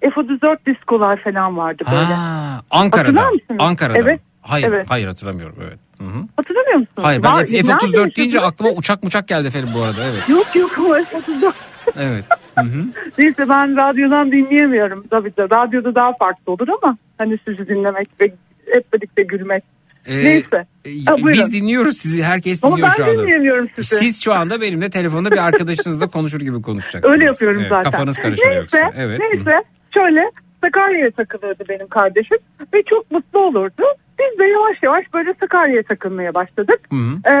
F-34 0.00 0.56
diskolar 0.66 1.16
falan 1.22 1.56
vardı 1.56 1.82
böyle. 1.90 2.04
Ha, 2.14 2.60
Ankara'da. 2.70 3.30
Ankara'da. 3.58 3.98
Evet. 4.00 4.20
Hayır, 4.42 4.68
Evet. 4.68 4.86
hayır 4.90 5.06
hatırlamıyorum. 5.06 5.56
Evet. 5.62 5.78
Hı 5.98 6.04
hı. 6.04 6.22
Hatırlamıyor 6.36 6.74
musunuz? 6.76 7.02
Hayır, 7.02 7.22
ben 7.22 7.32
Var- 7.32 7.44
F- 7.46 7.54
nerede 7.54 7.66
F-34 7.72 8.16
deyince 8.16 8.40
aklıma 8.40 8.70
uçak 8.70 9.02
muçak 9.02 9.28
geldi 9.28 9.46
efendim 9.46 9.68
bu 9.74 9.82
arada. 9.82 10.00
Evet. 10.04 10.28
Yok 10.28 10.56
yok 10.56 10.70
ama 10.78 10.94
F-34. 10.94 11.52
Evet. 11.98 12.24
Hı. 12.62 12.84
Neyse 13.18 13.48
ben 13.48 13.76
radyodan 13.76 14.32
dinleyemiyorum. 14.32 15.04
Tabii 15.10 15.36
de 15.36 15.42
radyoda 15.42 15.94
daha 15.94 16.12
farklı 16.18 16.52
olur 16.52 16.68
ama 16.82 16.96
hani 17.18 17.38
sizi 17.48 17.68
dinlemek 17.68 18.08
ve 18.20 18.32
hep 18.74 18.92
birlikte 18.92 19.22
gülmek. 19.22 19.64
Ee, 20.06 20.24
Neyse. 20.24 20.66
e, 20.84 20.90
Ha, 21.06 21.14
buyurun. 21.14 21.32
biz 21.32 21.52
dinliyoruz 21.52 21.96
sizi. 21.96 22.22
Herkes 22.24 22.64
Ama 22.64 22.76
dinliyor 22.76 22.88
ben 22.98 23.04
şu 23.04 23.10
anda. 23.10 23.22
dinleyemiyorum 23.22 23.68
sizi. 23.76 23.96
Siz 23.96 24.24
şu 24.24 24.34
anda 24.34 24.60
benimle 24.60 24.90
telefonda 24.90 25.30
bir 25.30 25.46
arkadaşınızla 25.46 26.06
konuşur 26.08 26.40
gibi 26.40 26.62
konuşacaksınız. 26.62 27.14
Öyle 27.14 27.24
yapıyorum 27.26 27.60
Evet, 27.60 27.70
zaten. 27.70 27.90
Kafanız 27.90 28.16
karışıyor 28.18 28.50
neyse, 28.50 28.58
yoksa. 28.78 28.92
Evet. 28.96 29.20
Neyse 29.20 29.50
şöyle 29.96 30.20
Sakarya'ya 30.64 31.10
takılırdı 31.10 31.64
benim 31.70 31.86
kardeşim 31.88 32.38
ve 32.74 32.82
çok 32.82 33.10
mutlu 33.10 33.38
olurdu. 33.40 33.82
Biz 34.20 34.38
de 34.38 34.44
yavaş 34.44 34.76
yavaş 34.82 35.14
böyle 35.14 35.34
Sakarya'ya 35.40 35.82
takılmaya 35.82 36.34
başladık. 36.34 36.80
Hı 36.90 36.96
hı. 36.96 37.14
Ee, 37.26 37.34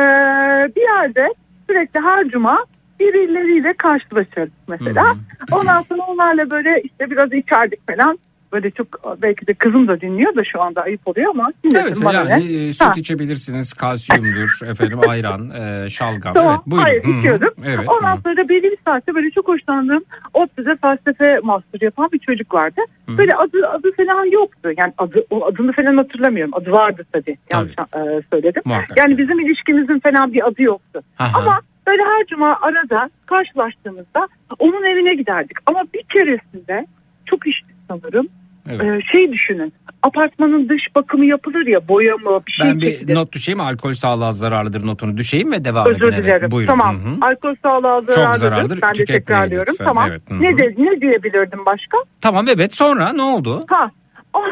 bir 0.76 0.82
yerde 0.82 1.28
sürekli 1.70 2.00
her 2.00 2.24
cuma 2.28 2.64
birileriyle 3.00 3.72
karşılaşırdık 3.72 4.52
mesela. 4.68 5.02
Hı 5.08 5.12
hı. 5.12 5.58
Ondan 5.58 5.82
sonra 5.82 6.02
onlarla 6.02 6.50
böyle 6.50 6.82
işte 6.82 7.10
biraz 7.10 7.32
içerdik 7.32 7.86
falan. 7.86 8.18
Böyle 8.52 8.70
çok 8.70 8.86
belki 9.22 9.46
de 9.46 9.54
kızım 9.54 9.88
da 9.88 10.00
dinliyor 10.00 10.36
da 10.36 10.44
şu 10.52 10.62
anda 10.62 10.82
ayıp 10.82 11.08
oluyor 11.08 11.30
ama 11.30 11.52
Evet 11.74 11.96
bana 12.04 12.12
yani 12.12 12.30
ne. 12.30 12.66
e, 12.66 12.72
süt 12.72 12.88
Ha. 12.88 12.92
içebilirsiniz. 12.96 13.72
Kalsiyumdur 13.72 14.60
efendim 14.70 14.98
ayran, 15.08 15.50
e, 15.50 15.88
şalgam. 15.88 16.34
Tamam. 16.34 16.52
Evet 16.52 16.66
buyurun. 16.66 16.84
Hayır 16.84 17.04
Hı 17.04 17.08
hı. 17.08 17.18
içiyordum. 17.18 17.54
Evet. 17.64 17.88
Ondan 17.88 18.16
hı. 18.16 18.20
sonra 18.20 18.48
belli 18.48 18.62
bir 18.62 18.78
saatte 18.84 19.14
böyle 19.14 19.30
çok 19.30 19.48
hoşlandığım 19.48 20.04
ODTÜ'de 20.34 20.76
felsefe 20.76 21.38
master 21.42 21.80
yapan 21.80 22.08
bir 22.12 22.18
çocuk 22.18 22.54
vardı. 22.54 22.80
Hı. 23.08 23.18
Böyle 23.18 23.32
adı 23.32 23.68
adı 23.68 23.92
falan 23.96 24.24
yoktu. 24.24 24.70
Yani 24.78 24.92
adı 24.98 25.24
o 25.30 25.46
adını 25.46 25.72
falan 25.72 25.96
hatırlamıyorum. 25.96 26.54
Adı 26.54 26.72
vardı 26.72 27.02
tabii. 27.12 27.36
Yanlış 27.52 27.72
e, 27.72 28.22
söyledim. 28.32 28.62
Muhakkak. 28.64 28.98
Yani 28.98 29.18
bizim 29.18 29.40
ilişkimizin 29.40 29.98
falan 29.98 30.32
bir 30.32 30.46
adı 30.48 30.62
yoktu. 30.62 31.02
Aha. 31.18 31.38
Ama 31.38 31.60
böyle 31.88 32.02
her 32.02 32.26
cuma 32.26 32.58
arada 32.60 33.10
karşılaştığımızda 33.26 34.28
onun 34.58 34.82
evine 34.84 35.14
giderdik. 35.14 35.56
Ama 35.66 35.82
bir 35.94 36.02
keresinde 36.12 36.86
çok 37.26 37.46
içtik 37.46 37.76
sanırım. 37.88 38.26
Evet. 38.70 38.80
E, 38.82 39.00
şey 39.12 39.32
düşünün. 39.32 39.72
Apartmanın 40.02 40.68
dış 40.68 40.82
bakımı 40.94 41.26
yapılır 41.26 41.66
ya 41.66 41.88
boya 41.88 42.16
mı 42.16 42.40
bir 42.46 42.52
şey 42.52 42.66
Ben 42.66 42.80
bir 42.80 42.92
çekilir. 42.92 43.14
not 43.14 43.32
düşeyim 43.32 43.60
alkol 43.60 43.92
sağlığa 43.92 44.32
zararlıdır 44.32 44.86
notunu 44.86 45.16
düşeyim 45.16 45.52
ve 45.52 45.64
devam 45.64 45.86
Özür 45.86 46.02
edin. 46.02 46.12
Evet, 46.14 46.24
dilerim. 46.24 46.50
Buyurun. 46.50 46.72
Tamam. 46.72 46.96
Hı 47.04 47.08
hı. 47.08 47.16
Alkol 47.20 47.54
sağlığa 47.62 48.00
zararlıdır. 48.00 48.38
zararlıdır. 48.40 48.78
Ben 48.82 48.94
de 48.94 49.04
tekrarlıyorum. 49.04 49.72
lütfen. 49.72 49.86
Tamam. 49.86 50.08
Evet. 50.10 50.22
Ne, 50.30 50.58
de, 50.58 50.74
ne 50.78 51.00
diyebilirdim 51.00 51.66
başka? 51.66 51.98
Tamam 52.20 52.46
evet 52.56 52.74
sonra 52.74 53.12
ne 53.12 53.22
oldu? 53.22 53.64
Ha. 53.70 53.90
o- 54.34 54.42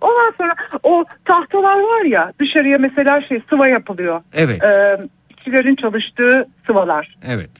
Ondan 0.00 0.32
sonra 0.38 0.54
o 0.82 1.04
tahtalar 1.24 1.74
var 1.80 2.04
ya 2.04 2.32
dışarıya 2.40 2.78
mesela 2.78 3.20
şey 3.28 3.42
sıva 3.50 3.68
yapılıyor. 3.68 4.20
Evet. 4.32 4.62
Ee, 4.62 4.96
işçilerin 5.42 5.76
çalıştığı 5.76 6.48
sıvalar. 6.66 7.16
Evet. 7.22 7.50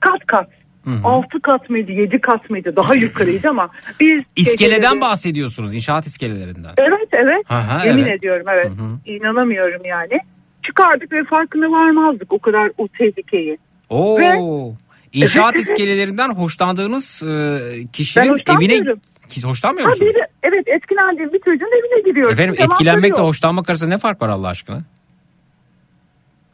Kat 0.00 0.26
kat. 0.26 0.48
Hı 0.84 0.90
hı. 0.90 1.00
6 1.04 1.40
kat 1.40 1.70
mıydı 1.70 1.92
7 1.92 2.20
kat 2.20 2.50
mıydı 2.50 2.76
daha 2.76 2.94
yukarıydı 2.94 3.48
ama 3.48 3.68
biz 4.00 4.24
İskeleden 4.36 4.80
geceleri- 4.80 5.00
bahsediyorsunuz 5.00 5.74
inşaat 5.74 6.06
iskelelerinden. 6.06 6.72
Evet 6.78 7.08
evet. 7.12 7.50
Aha, 7.50 7.84
Yemin 7.84 8.02
evet. 8.04 8.18
ediyorum 8.18 8.46
evet. 8.50 8.66
Hı 8.66 8.82
hı. 8.82 8.98
İnanamıyorum 9.16 9.82
yani. 9.84 10.18
Çıkardık 10.66 11.12
ve 11.12 11.24
farkına 11.24 11.70
varmazdık 11.70 12.32
o 12.32 12.38
kadar 12.38 12.70
o 12.78 12.88
tehlikeyi. 12.88 13.58
Oo. 13.90 14.18
Ve- 14.18 14.76
İnşaat 15.12 15.54
Evet. 15.54 15.64
iskelelerinden 15.64 16.28
hoşlandığınız 16.34 17.22
e, 17.26 17.58
kişinin 17.92 18.36
evine. 18.58 18.94
Ki- 19.28 19.42
hoşlanmıyor 19.42 19.84
Ha, 19.84 19.90
musunuz? 19.90 20.10
biri, 20.14 20.24
evet 20.42 20.68
etkilendiğim 20.68 21.32
bir 21.32 21.38
çocuğun 21.38 21.78
evine 21.78 22.10
giriyoruz. 22.10 22.32
Efendim 22.32 22.54
etkilenmekle 22.58 23.22
hoşlanmak 23.22 23.70
arasında 23.70 23.88
ne 23.88 23.98
fark 23.98 24.22
var 24.22 24.28
Allah 24.28 24.48
aşkına? 24.48 24.80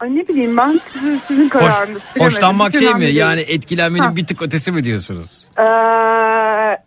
Ay 0.03 0.15
ne 0.17 0.29
bileyim 0.29 0.57
ben 0.57 0.81
sizin, 0.93 1.21
sizin 1.29 1.49
kararınız. 1.49 2.03
hoşlanmak 2.19 2.75
şey 2.75 2.95
mi? 2.95 3.01
değil. 3.01 3.17
Yani 3.17 3.41
etkilenmenin 3.41 4.03
Ha. 4.05 4.17
bir 4.17 4.27
tık 4.27 4.43
ötesi 4.43 4.73
mi 4.73 4.85
diyorsunuz? 4.85 5.45
Ee, 5.59 5.63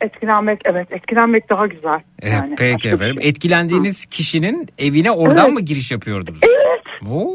etkilenmek 0.05 0.61
evet 0.65 0.87
etkilenmek 0.91 1.49
daha 1.49 1.67
güzel. 1.67 1.99
E, 2.21 2.29
Yani 2.29 2.55
peki 2.57 2.89
efendim. 2.89 3.15
şey. 3.21 3.29
Etkilendiğiniz 3.29 4.05
kişinin 4.05 4.67
evine 4.77 5.11
oradan 5.11 5.45
Evet. 5.45 5.53
mı 5.53 5.61
giriş 5.61 5.91
yapıyordunuz? 5.91 6.39
Evet. 6.43 7.09
Oo, 7.11 7.33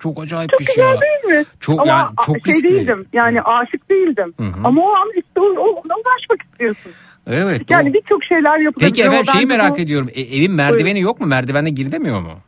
çok 0.00 0.22
acayip 0.22 0.50
Çok 0.50 0.60
bir 0.60 0.64
şey. 0.64 0.84
ya. 0.84 1.00
değil 1.00 1.38
mi? 1.38 1.44
Çok 1.60 1.80
Ama 1.80 1.90
yani 1.90 2.08
çok 2.26 2.36
şey 2.36 2.54
riskli. 2.54 2.68
değildim 2.68 3.06
yani 3.12 3.42
aşık 3.42 3.90
değildim. 3.90 4.34
hı. 4.40 4.44
Ama 4.64 4.82
o 4.82 4.88
an 4.94 5.08
işte 5.16 5.40
o, 5.40 5.44
o, 5.44 5.66
ona 5.68 5.94
ulaşmak 5.94 6.42
istiyorsun. 6.52 6.92
Evet. 7.26 7.62
Yani 7.70 7.94
birçok 7.94 8.24
şeyler 8.24 8.58
yapılabilir. 8.58 8.90
Peki 8.94 9.02
efendim 9.02 9.32
şeyi 9.32 9.46
merak 9.46 9.76
bu- 9.76 9.80
ediyorum. 9.80 10.08
E, 10.14 10.20
evin 10.20 10.52
merdiveni 10.52 11.00
yok 11.00 11.20
mu? 11.20 11.26
Merdivende 11.26 11.70
girilemiyor 11.70 12.20
mu? 12.20 12.38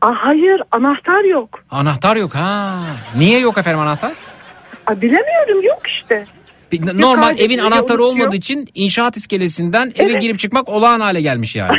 Aa, 0.00 0.14
hayır 0.18 0.62
anahtar 0.72 1.24
yok. 1.24 1.64
Anahtar 1.70 2.16
yok 2.16 2.34
ha. 2.34 2.74
Niye 3.16 3.38
yok 3.40 3.58
efendim 3.58 3.80
anahtar? 3.80 4.12
Aa, 4.86 5.00
bilemiyorum 5.00 5.62
yok 5.62 5.86
işte. 5.86 6.26
Bir- 6.72 7.00
Normal 7.00 7.22
kaydediyor, 7.22 7.50
evin 7.50 7.58
anahtarı 7.58 7.82
unutuyor. 8.02 8.08
olmadığı 8.10 8.36
için 8.36 8.66
inşaat 8.74 9.16
iskelesinden 9.16 9.92
eve 9.96 10.10
Evet. 10.10 10.20
girip 10.20 10.38
çıkmak 10.38 10.68
olağan 10.68 11.00
hale 11.00 11.20
gelmiş 11.20 11.56
yani. 11.56 11.76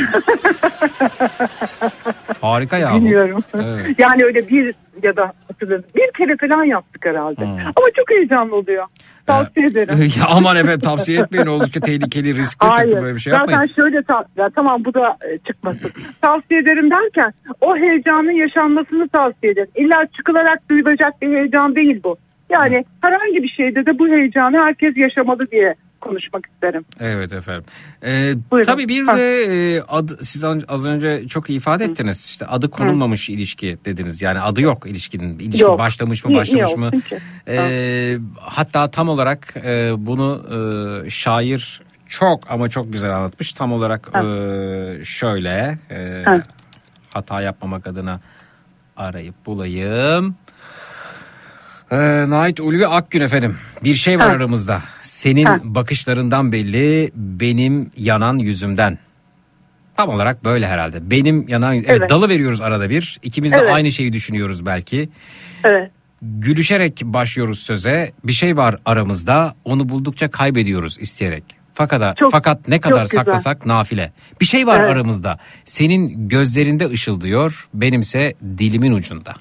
Harika 2.40 2.78
ya. 2.78 2.94
Bilmiyorum. 2.94 3.42
Evet. 3.54 3.86
Yani 3.98 4.24
öyle 4.24 4.48
bir 4.48 4.74
ya 5.02 5.16
da 5.16 5.32
hatırladım. 5.48 5.84
Bir 5.96 6.10
kere 6.18 6.36
falan 6.48 6.64
yaptık 6.64 7.06
herhalde. 7.06 7.40
Hmm. 7.44 7.58
Ama 7.58 7.86
çok 7.96 8.10
heyecanlı 8.10 8.56
oluyor. 8.56 8.86
Tavsiye 9.26 9.66
ederim. 9.66 9.98
ya 10.18 10.24
aman 10.28 10.56
efendim 10.56 10.80
tavsiye 10.80 11.20
etmeyin 11.20 11.46
oldukça 11.46 11.80
tehlikeli 11.80 12.36
riskli 12.36 12.68
sakın 12.70 12.76
Hayır. 12.92 13.02
böyle 13.02 13.14
bir 13.14 13.20
şey 13.20 13.30
Zaten 13.30 13.52
yapmayın. 13.52 13.72
şöyle 13.76 14.02
ta- 14.02 14.24
ya 14.36 14.50
tamam 14.54 14.84
bu 14.84 14.94
da 14.94 15.16
e, 15.34 15.38
çıkmasın. 15.38 15.90
tavsiye 16.22 16.60
ederim 16.60 16.90
derken 16.90 17.32
o 17.60 17.76
heyecanın 17.76 18.36
yaşanmasını 18.36 19.08
tavsiye 19.08 19.52
ederim. 19.52 19.68
İlla 19.76 20.06
çıkılarak 20.16 20.68
duyulacak 20.70 21.22
bir 21.22 21.28
heyecan 21.36 21.76
değil 21.76 22.00
bu. 22.04 22.16
Yani 22.50 22.84
herhangi 23.00 23.42
bir 23.42 23.48
şeyde 23.48 23.86
de 23.86 23.98
bu 23.98 24.08
heyecanı 24.08 24.56
herkes 24.56 24.96
yaşamalı 24.96 25.50
diye 25.50 25.74
konuşmak 26.00 26.46
isterim. 26.54 26.84
Evet 27.00 27.32
efendim. 27.32 27.64
Ee, 28.04 28.34
Buyurun. 28.50 28.66
tabii 28.66 28.88
bir 28.88 29.06
de 29.06 29.42
e, 29.44 29.80
adı, 29.88 30.24
siz 30.24 30.44
az 30.68 30.86
önce 30.86 31.28
çok 31.28 31.50
iyi 31.50 31.56
ifade 31.56 31.84
ettiniz. 31.84 32.26
İşte 32.30 32.46
adı 32.46 32.70
konulmamış 32.70 33.30
ilişki 33.30 33.78
dediniz. 33.84 34.22
Yani 34.22 34.40
adı 34.40 34.60
yok 34.62 34.86
ilişkinin. 34.86 35.38
İlişki 35.38 35.62
Yok. 35.62 35.78
başlamış 35.78 36.24
mı 36.24 36.34
başlamış 36.34 36.76
niye 36.76 36.76
mı? 36.76 36.90
Ee, 37.48 38.18
hatta 38.40 38.90
tam 38.90 39.08
olarak 39.08 39.54
e, 39.64 39.92
bunu 39.98 40.42
e, 41.06 41.10
şair 41.10 41.82
çok 42.08 42.50
ama 42.50 42.68
çok 42.68 42.92
güzel 42.92 43.16
anlatmış. 43.16 43.52
Tam 43.52 43.72
olarak 43.72 44.08
Ha. 44.14 44.22
e, 44.24 45.04
şöyle 45.04 45.78
e, 45.90 46.22
Ha. 46.24 46.42
hata 47.14 47.40
yapmamak 47.40 47.86
adına 47.86 48.20
arayıp 48.96 49.46
bulayım. 49.46 50.36
Ee, 51.90 51.96
Nait 52.30 52.60
Ulvi 52.60 52.86
Akgün 52.86 53.20
efendim. 53.20 53.56
Bir 53.84 53.94
şey 53.94 54.18
var 54.18 54.26
Ha. 54.28 54.32
aramızda. 54.32 54.82
Senin 55.02 55.44
Ha. 55.44 55.58
bakışlarından 55.64 56.52
belli, 56.52 57.10
benim 57.14 57.90
yanan 57.96 58.38
yüzümden. 58.38 58.98
Tam 59.96 60.08
olarak 60.08 60.44
böyle 60.44 60.66
herhalde. 60.68 61.10
Benim 61.10 61.48
yanan 61.48 61.74
evet, 61.74 61.86
Evet. 61.88 62.10
dalı 62.10 62.28
veriyoruz 62.28 62.60
arada 62.60 62.90
bir. 62.90 63.18
İkimiz 63.22 63.52
de 63.52 63.56
Evet. 63.56 63.70
aynı 63.74 63.92
şeyi 63.92 64.12
düşünüyoruz 64.12 64.66
belki. 64.66 65.08
Evet. 65.64 65.90
Gülüşerek 66.22 67.00
başlıyoruz 67.04 67.58
söze. 67.58 68.12
Bir 68.24 68.32
şey 68.32 68.56
var 68.56 68.76
aramızda. 68.84 69.54
Onu 69.64 69.88
buldukça 69.88 70.30
kaybediyoruz 70.30 70.98
isteyerek. 71.00 71.44
Fakat 71.74 72.16
Çok- 72.16 72.32
fakat 72.32 72.68
ne 72.68 72.80
kadar 72.80 73.04
saklasak 73.04 73.66
nafile. 73.66 74.12
Bir 74.40 74.46
şey 74.46 74.66
var 74.66 74.80
Evet. 74.80 74.90
aramızda. 74.90 75.38
Senin 75.64 76.28
gözlerinde 76.28 76.86
ışıldıyor, 76.88 77.68
benimse 77.74 78.34
dilimin 78.58 78.92
ucunda. 78.92 79.34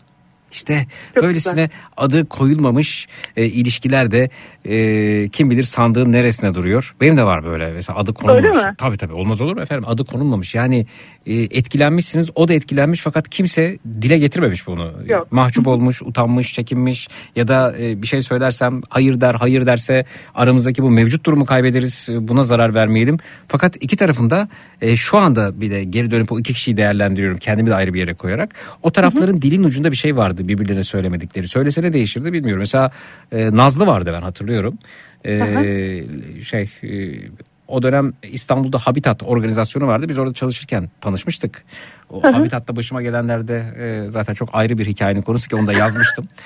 İşte 0.52 0.88
Çok 1.16 1.24
böylesine 1.24 1.70
adı 1.98 2.26
koyulmamış 2.26 3.08
e, 3.38 3.46
ilişkilerde 3.46 4.30
e, 4.66 5.28
kim 5.30 5.50
bilir 5.50 5.64
sandığın 5.64 6.12
neresine 6.12 6.54
duruyor. 6.54 6.96
Benim 7.02 7.18
de 7.18 7.24
var 7.24 7.46
böyle 7.46 7.72
mesela 7.74 8.00
adı 8.00 8.14
konulmamış. 8.14 8.56
Öyle 8.56 8.68
mi? 8.68 8.76
Tabii 8.78 8.98
tabii 8.98 9.14
olmaz 9.14 9.42
olur 9.42 9.56
mu 9.56 9.62
efendim 9.62 9.84
adı 9.88 10.06
konulmamış. 10.06 10.56
Yani 10.56 10.86
e, 11.26 11.34
etkilenmişsiniz 11.34 12.30
o 12.36 12.48
da 12.48 12.54
etkilenmiş 12.54 13.02
fakat 13.02 13.30
kimse 13.30 13.78
dile 14.02 14.18
getirmemiş 14.18 14.68
bunu. 14.68 14.92
Yok. 15.06 15.32
Mahcup 15.32 15.68
olmuş, 15.68 16.02
utanmış, 16.02 16.54
çekinmiş 16.54 17.08
ya 17.36 17.48
da 17.48 17.76
e, 17.80 18.02
bir 18.02 18.08
şey 18.08 18.22
söylersem 18.22 18.82
hayır 18.90 19.22
der, 19.22 19.36
hayır 19.36 19.66
derse 19.66 20.06
aramızdaki 20.36 20.84
bu 20.84 20.90
mevcut 20.90 21.26
durumu 21.26 21.46
kaybederiz. 21.46 22.10
e, 22.12 22.28
Buna 22.28 22.44
zarar 22.44 22.74
vermeyelim. 22.74 23.18
Fakat 23.48 23.76
iki 23.80 23.98
tarafında 23.98 24.50
e, 24.82 24.96
şu 24.96 25.18
anda 25.18 25.62
bir 25.62 25.72
de 25.72 25.84
geri 25.84 26.12
dönüp 26.12 26.32
o 26.32 26.40
iki 26.40 26.54
kişiyi 26.54 26.78
değerlendiriyorum. 26.78 27.38
Kendimi 27.38 27.70
de 27.70 27.76
ayrı 27.76 27.94
bir 27.94 28.00
yere 28.00 28.14
koyarak. 28.14 28.56
O 28.84 28.92
tarafların 28.92 29.42
dilin 29.42 29.64
ucunda 29.64 29.92
bir 29.92 29.98
şey 29.98 30.16
vardı 30.16 30.39
birbirlerine 30.48 30.84
söylemedikleri. 30.84 31.48
Söylese 31.48 31.82
ne 31.82 31.94
değişirdi 31.94 32.34
bilmiyorum. 32.34 32.60
Mesela 32.60 32.92
e, 33.32 33.56
Nazlı 33.56 33.88
vardı 33.88 34.12
ben 34.14 34.22
hatırlıyorum. 34.22 34.78
E, 35.26 36.04
şey 36.44 36.70
e, 36.84 37.20
o 37.68 37.84
dönem 37.84 38.14
İstanbul'da 38.24 38.78
Habitat 38.78 39.24
organizasyonu 39.24 39.88
vardı. 39.88 40.10
Biz 40.10 40.20
orada 40.20 40.34
çalışırken 40.34 40.90
tanışmıştık. 41.02 41.64
O 42.10 42.24
Habitat'ta 42.24 42.76
başıma 42.76 43.02
gelenlerde 43.02 43.74
e, 43.80 44.12
zaten 44.12 44.34
çok 44.34 44.50
ayrı 44.54 44.78
bir 44.78 44.86
hikayenin 44.86 45.22
konusu 45.22 45.50
ki 45.50 45.56
onu 45.56 45.68
da 45.68 45.74
yazmıştım. 45.74 46.28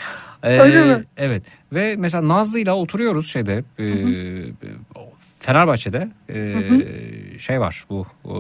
E, 0.44 0.60
Öyle 0.60 0.96
mi? 0.96 1.04
Evet. 1.18 1.44
Ve 1.74 1.96
mesela 1.96 2.28
Nazlı'yla 2.28 2.76
oturuyoruz 2.76 3.28
şeyde 3.28 3.64
e, 3.80 3.86
Fenerbahçe'de 5.44 6.10
e, 6.30 7.40
şey 7.40 7.60
var 7.60 7.86
bu 7.90 8.06
e, 8.26 8.34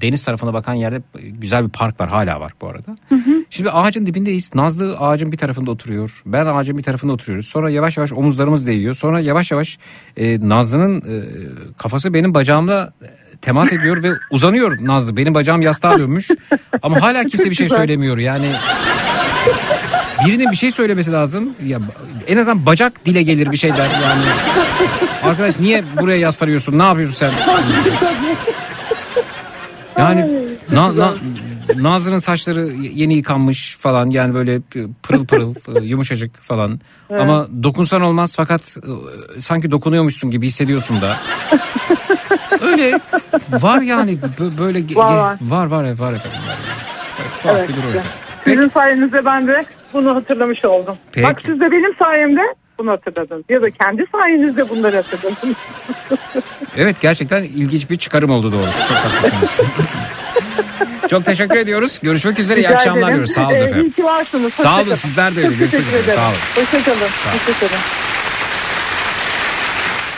deniz 0.00 0.24
tarafına 0.24 0.54
bakan 0.54 0.74
yerde 0.74 1.02
güzel 1.14 1.64
bir 1.64 1.70
park 1.70 2.00
var 2.00 2.08
hala 2.08 2.40
var 2.40 2.52
bu 2.60 2.68
arada. 2.68 2.96
Şimdi 3.50 3.70
ağacın 3.70 4.06
dibindeyiz. 4.06 4.54
Nazlı 4.54 4.98
ağacın 4.98 5.32
bir 5.32 5.36
tarafında 5.36 5.70
oturuyor. 5.70 6.22
Ben 6.26 6.46
ağacın 6.46 6.78
bir 6.78 6.82
tarafında 6.82 7.12
oturuyoruz. 7.12 7.46
Sonra 7.46 7.70
yavaş 7.70 7.96
yavaş 7.96 8.12
omuzlarımız 8.12 8.66
değiyor. 8.66 8.94
Sonra 8.94 9.20
yavaş 9.20 9.50
yavaş 9.50 9.78
e, 10.16 10.48
Nazlı'nın 10.48 11.00
e, 11.00 11.24
kafası 11.76 12.14
benim 12.14 12.34
bacağımla 12.34 12.92
e, 13.02 13.36
temas 13.36 13.72
ediyor 13.72 14.02
ve 14.02 14.10
uzanıyor 14.30 14.86
Nazlı. 14.86 15.16
Benim 15.16 15.34
bacağım 15.34 15.62
yastığa 15.62 15.98
dönmüş. 15.98 16.28
Ama 16.82 17.02
hala 17.02 17.24
kimse 17.24 17.50
bir 17.50 17.54
şey 17.54 17.68
söylemiyor. 17.68 18.18
Yani 18.18 18.52
birinin 20.26 20.50
bir 20.50 20.56
şey 20.56 20.70
söylemesi 20.70 21.12
lazım. 21.12 21.54
Ya 21.64 21.78
en 22.26 22.36
azından 22.36 22.66
bacak 22.66 23.06
dile 23.06 23.22
gelir 23.22 23.52
bir 23.52 23.56
şey 23.56 23.70
der 23.70 23.88
yani. 24.02 24.22
Arkadaş 25.22 25.60
niye 25.60 25.84
buraya 26.00 26.16
yaslanıyorsun? 26.16 26.78
Ne 26.78 26.82
yapıyorsun 26.82 27.14
sen? 27.14 27.32
Yani 29.98 30.26
na, 30.72 30.96
na, 30.96 31.12
Nazlı'nın 31.76 32.18
saçları 32.18 32.66
yeni 32.76 33.14
yıkanmış 33.14 33.76
falan 33.80 34.10
yani 34.10 34.34
böyle 34.34 34.60
pırıl 35.02 35.24
pırıl 35.26 35.54
yumuşacık 35.82 36.42
falan. 36.42 36.80
Ama 37.18 37.48
dokunsan 37.62 38.00
olmaz 38.02 38.34
fakat 38.36 38.76
e, 39.36 39.40
sanki 39.40 39.70
dokunuyormuşsun 39.70 40.30
gibi 40.30 40.46
hissediyorsun 40.46 41.00
da. 41.02 41.16
Öyle 42.60 43.00
var 43.50 43.80
yani 43.82 44.18
bö- 44.38 44.58
böyle 44.58 44.94
Var, 44.96 45.16
var. 45.16 45.38
var 45.42 45.66
var 45.66 45.84
evet, 45.84 46.00
var 46.00 46.12
efendim. 46.12 46.38
Var. 46.48 46.56
Evet, 47.44 47.56
Evet, 47.56 47.68
bir 47.68 47.74
durum 47.76 47.88
efendim. 47.88 48.10
Sizin 48.44 48.68
sayenizde 48.68 49.24
ben 49.24 49.46
de 49.46 49.64
bunu 49.92 50.14
hatırlamış 50.14 50.64
oldum. 50.64 50.96
Peki. 51.12 51.26
Bak 51.26 51.40
siz 51.40 51.60
de 51.60 51.70
benim 51.70 51.94
sayemde 51.98 52.40
bunu 52.78 52.90
hatırladınız. 52.90 53.44
Ya 53.48 53.62
da 53.62 53.70
kendi 53.70 54.04
sayenizde 54.12 54.68
bunları 54.68 54.96
hatırladınız. 54.96 55.56
Evet 56.76 56.96
gerçekten 57.00 57.42
ilginç 57.42 57.90
bir 57.90 57.96
çıkarım 57.96 58.30
oldu 58.30 58.52
doğrusu. 58.52 58.78
Çok 58.88 58.96
haklısınız. 58.96 59.60
Çok 61.10 61.24
teşekkür 61.24 61.56
ediyoruz. 61.56 61.98
Görüşmek 62.02 62.38
üzere. 62.38 62.60
İyi 62.60 62.64
Rica 62.64 62.74
akşamlar 62.74 62.98
ederim. 62.98 63.12
diliyoruz. 63.12 63.32
Sağ 63.32 63.46
olun 63.46 63.54
Ee, 63.54 63.58
efendim. 63.58 63.80
İyi 63.86 63.92
ki 63.92 64.04
varsınız. 64.04 64.54
Sağ 64.54 64.74
olun, 64.74 64.80
Hoşça 64.82 64.96
sizler 64.96 65.36
de 65.36 65.38
öyle. 65.40 65.48
Çok 65.50 65.58
Görüşmek 65.58 65.70
teşekkür 65.82 65.98
üzere. 65.98 66.02
ederim. 66.02 66.18
Sağ 66.20 66.28
olun. 66.28 66.64
Hoşçakalın. 66.64 67.00
Hoşçakalın. 67.32 68.09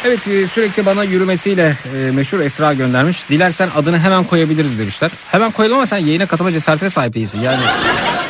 Evet 0.05 0.29
e, 0.29 0.47
sürekli 0.47 0.87
bana 0.87 1.05
yürümesiyle 1.05 1.77
e, 1.97 2.11
meşhur 2.11 2.41
Esra 2.41 2.75
göndermiş. 2.75 3.29
Dilersen 3.29 3.69
adını 3.77 3.99
hemen 3.99 4.25
koyabiliriz 4.25 4.79
demişler. 4.79 5.11
Hemen 5.31 5.51
koyalım 5.51 5.77
ama 5.77 5.87
sen 5.87 5.99
yayına 5.99 6.27
katılma 6.27 6.53
cesaretine 6.53 6.91
sahip 6.91 7.15
değilsin. 7.15 7.41
Yani 7.41 7.63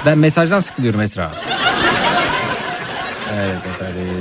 ben 0.07 0.19
mesajdan 0.19 0.61
sıkılıyorum 0.61 1.01
Esra. 1.01 1.32
Evet 3.35 3.59
efendim. 3.74 4.12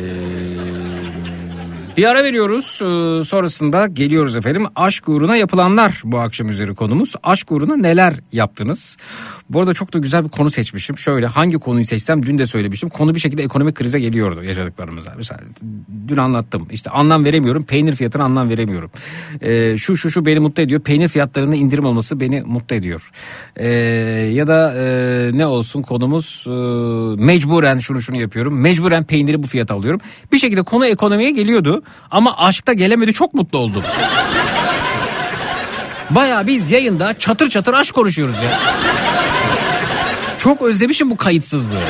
Bir 1.97 2.05
ara 2.05 2.23
veriyoruz. 2.23 2.65
Ee, 2.81 3.23
Sonrasında 3.23 3.87
geliyoruz 3.87 4.35
efendim. 4.35 4.65
Aşk 4.75 5.09
uğruna 5.09 5.35
yapılanlar 5.35 6.01
bu 6.03 6.19
akşam 6.19 6.49
üzeri 6.49 6.75
konumuz. 6.75 7.15
Aşk 7.23 7.51
uğruna 7.51 7.75
neler 7.75 8.13
yaptınız? 8.31 8.97
Bu 9.53 9.59
arada 9.59 9.73
çok 9.73 9.93
da 9.93 9.99
güzel 9.99 10.23
bir 10.23 10.29
konu 10.29 10.51
seçmişim. 10.51 10.97
Şöyle 10.97 11.27
hangi 11.27 11.57
konuyu 11.57 11.85
seçsem 11.85 12.25
dün 12.25 12.37
de 12.37 12.45
söylemiştim. 12.45 12.89
Konu 12.89 13.15
bir 13.15 13.19
şekilde 13.19 13.43
ekonomik 13.43 13.75
krize 13.75 13.99
geliyordu 13.99 14.43
yaşadıklarımıza. 14.43 15.13
Mesela 15.17 15.39
dün 16.07 16.17
anlattım. 16.17 16.67
İşte 16.71 16.89
anlam 16.89 17.25
veremiyorum. 17.25 17.63
Peynir 17.63 17.95
fiyatına 17.95 18.23
anlam 18.23 18.49
veremiyorum. 18.49 18.91
Ee, 19.41 19.77
şu 19.77 19.97
şu 19.97 20.11
şu 20.11 20.25
beni 20.25 20.39
mutlu 20.39 20.63
ediyor. 20.63 20.81
Peynir 20.81 21.07
fiyatlarında 21.07 21.55
indirim 21.55 21.85
olması 21.85 22.19
beni 22.19 22.41
mutlu 22.41 22.75
ediyor. 22.75 23.11
Ee, 23.55 23.69
ya 24.33 24.47
da 24.47 24.73
e, 24.77 24.83
ne 25.37 25.45
olsun 25.45 25.81
konumuz 25.81 26.45
e, 26.47 26.51
mecburen 27.23 27.79
şunu 27.79 28.01
şunu 28.01 28.21
yapıyorum. 28.21 28.61
Mecburen 28.61 29.03
peyniri 29.03 29.43
bu 29.43 29.47
fiyata 29.47 29.73
alıyorum. 29.73 30.01
Bir 30.31 30.37
şekilde 30.37 30.61
konu 30.61 30.85
ekonomiye 30.85 31.31
geliyordu. 31.31 31.83
Ama 32.11 32.37
aşkta 32.37 32.73
gelemedi 32.73 33.13
çok 33.13 33.33
mutlu 33.33 33.57
oldum. 33.57 33.83
Baya 36.15 36.47
biz 36.47 36.71
yayında 36.71 37.19
çatır 37.19 37.49
çatır 37.49 37.73
aşk 37.73 37.95
konuşuyoruz 37.95 38.35
ya. 38.35 38.59
Çok 40.37 40.61
özlemişim 40.61 41.09
bu 41.09 41.17
kayıtsızlığı. 41.17 41.81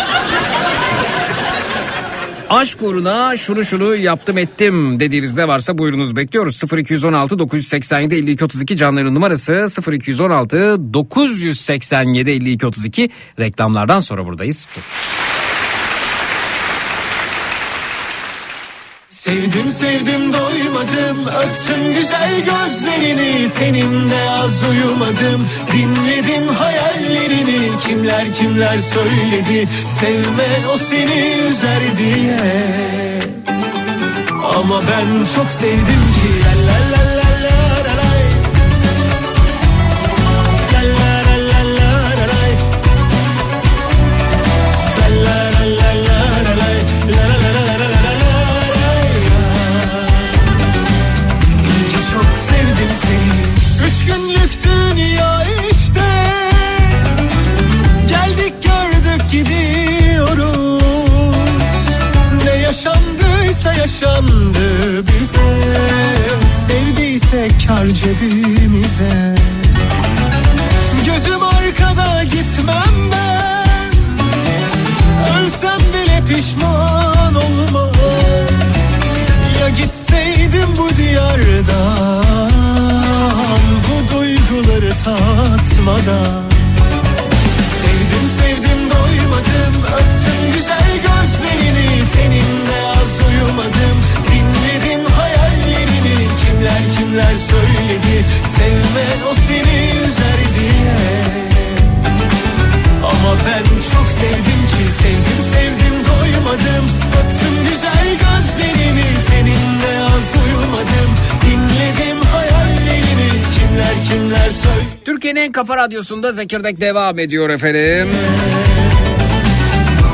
Aşk 2.50 2.82
uğruna 2.82 3.38
şunu 3.38 3.64
şunu 3.64 3.96
yaptım 3.96 4.38
ettim 4.38 5.00
dediğiniz 5.00 5.38
ne 5.38 5.48
varsa 5.48 5.78
buyurunuz 5.78 6.16
bekliyoruz. 6.16 6.64
0216 6.78 7.40
987 7.40 8.16
52 8.16 8.46
32 8.46 8.78
canların 8.78 9.16
numarası 9.16 9.68
0216 9.92 10.94
987 10.94 12.32
52 12.32 12.66
32 12.66 13.10
reklamlardan 13.40 14.00
sonra 14.00 14.26
buradayız. 14.26 14.68
Çok 14.76 14.84
Sevdim 19.32 19.70
sevdim 19.70 20.34
doymadım. 20.34 21.28
Öptüm 21.28 21.94
güzel 21.94 22.32
gözlerini. 22.46 23.52
Teninde 23.52 24.30
az 24.30 24.64
uyumadım. 24.70 25.48
Dinledim 25.74 26.48
hayallerini. 26.48 27.80
Kimler 27.88 28.34
kimler 28.34 28.80
söyledi? 28.80 29.70
Sevme 29.88 30.68
o 30.74 30.78
seni 30.78 31.36
üzer 31.52 31.98
diye. 31.98 32.40
Ama 34.58 34.82
ben 34.82 35.26
çok 35.36 35.50
sevdim 35.52 35.82
ki 35.86 36.30
La 36.44 36.72
la 36.72 37.06
la 37.06 37.11
yaşandıysa 62.72 63.74
yaşandı 63.74 64.60
bize 65.08 65.40
Sevdiyse 66.52 67.48
kar 67.68 67.88
cebimize. 67.88 69.36
Gözüm 71.06 71.44
arkada 71.44 72.24
gitmem 72.24 73.12
ben. 73.12 73.92
Ölsem 75.34 75.80
bile 75.80 76.22
pişman 76.28 77.36
olmam. 77.36 77.92
Ya 79.62 79.70
gitseydim 79.70 80.70
bu 80.78 80.98
diyardan 80.98 82.26
Bu 83.88 84.14
duyguları 84.14 84.94
tatmadan. 85.04 86.44
Sevdim 87.82 88.28
sevdim 88.40 88.71
Kimler 96.62 96.84
kimler 96.98 97.36
söyledi. 97.36 98.26
Sevme 98.46 99.06
o 99.32 99.36
seni 99.36 100.08
üzer 100.08 100.40
diye 100.60 100.94
Ama 103.04 103.36
ben 103.48 103.64
çok 103.64 104.08
sevdim 104.12 104.62
ki 104.72 104.92
Sevdim 104.92 105.42
sevdim 105.52 105.96
doymadım. 106.06 106.86
Öptüm 107.20 107.72
güzel 107.72 108.08
gözlerini 108.08 109.06
Teninde 109.30 110.00
az 110.06 110.34
uyumadım. 110.44 111.10
Dinledim 111.46 112.22
hayallerini 112.32 113.30
Kimler 113.56 113.94
kimler 114.10 114.50
söyledi. 114.50 115.04
Türkiye'nin 115.06 115.40
en 115.42 115.52
kafa 115.52 115.78
radyosunda 115.78 116.32
Zekirdek 116.32 116.82
devam 116.82 117.20
ediyor 117.20 117.50
efendim. 117.50 118.08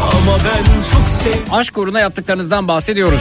Ama 0.01 0.37
ben 0.37 0.81
çok 0.91 1.07
sevdim. 1.23 1.41
Aşk 1.51 1.77
uğruna 1.77 1.99
yaptıklarınızdan 1.99 2.67
bahsediyoruz. 2.67 3.19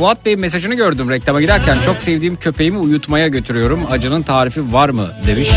Fuat 0.00 0.24
Bey'in 0.24 0.40
mesajını 0.40 0.74
gördüm 0.74 1.10
reklama 1.10 1.40
giderken. 1.40 1.76
Çok 1.86 2.02
sevdiğim 2.02 2.36
köpeğimi 2.36 2.78
uyutmaya 2.78 3.28
götürüyorum. 3.28 3.80
Acının 3.90 4.22
tarifi 4.22 4.72
var 4.72 4.88
mı 4.88 5.08
demiş. 5.26 5.48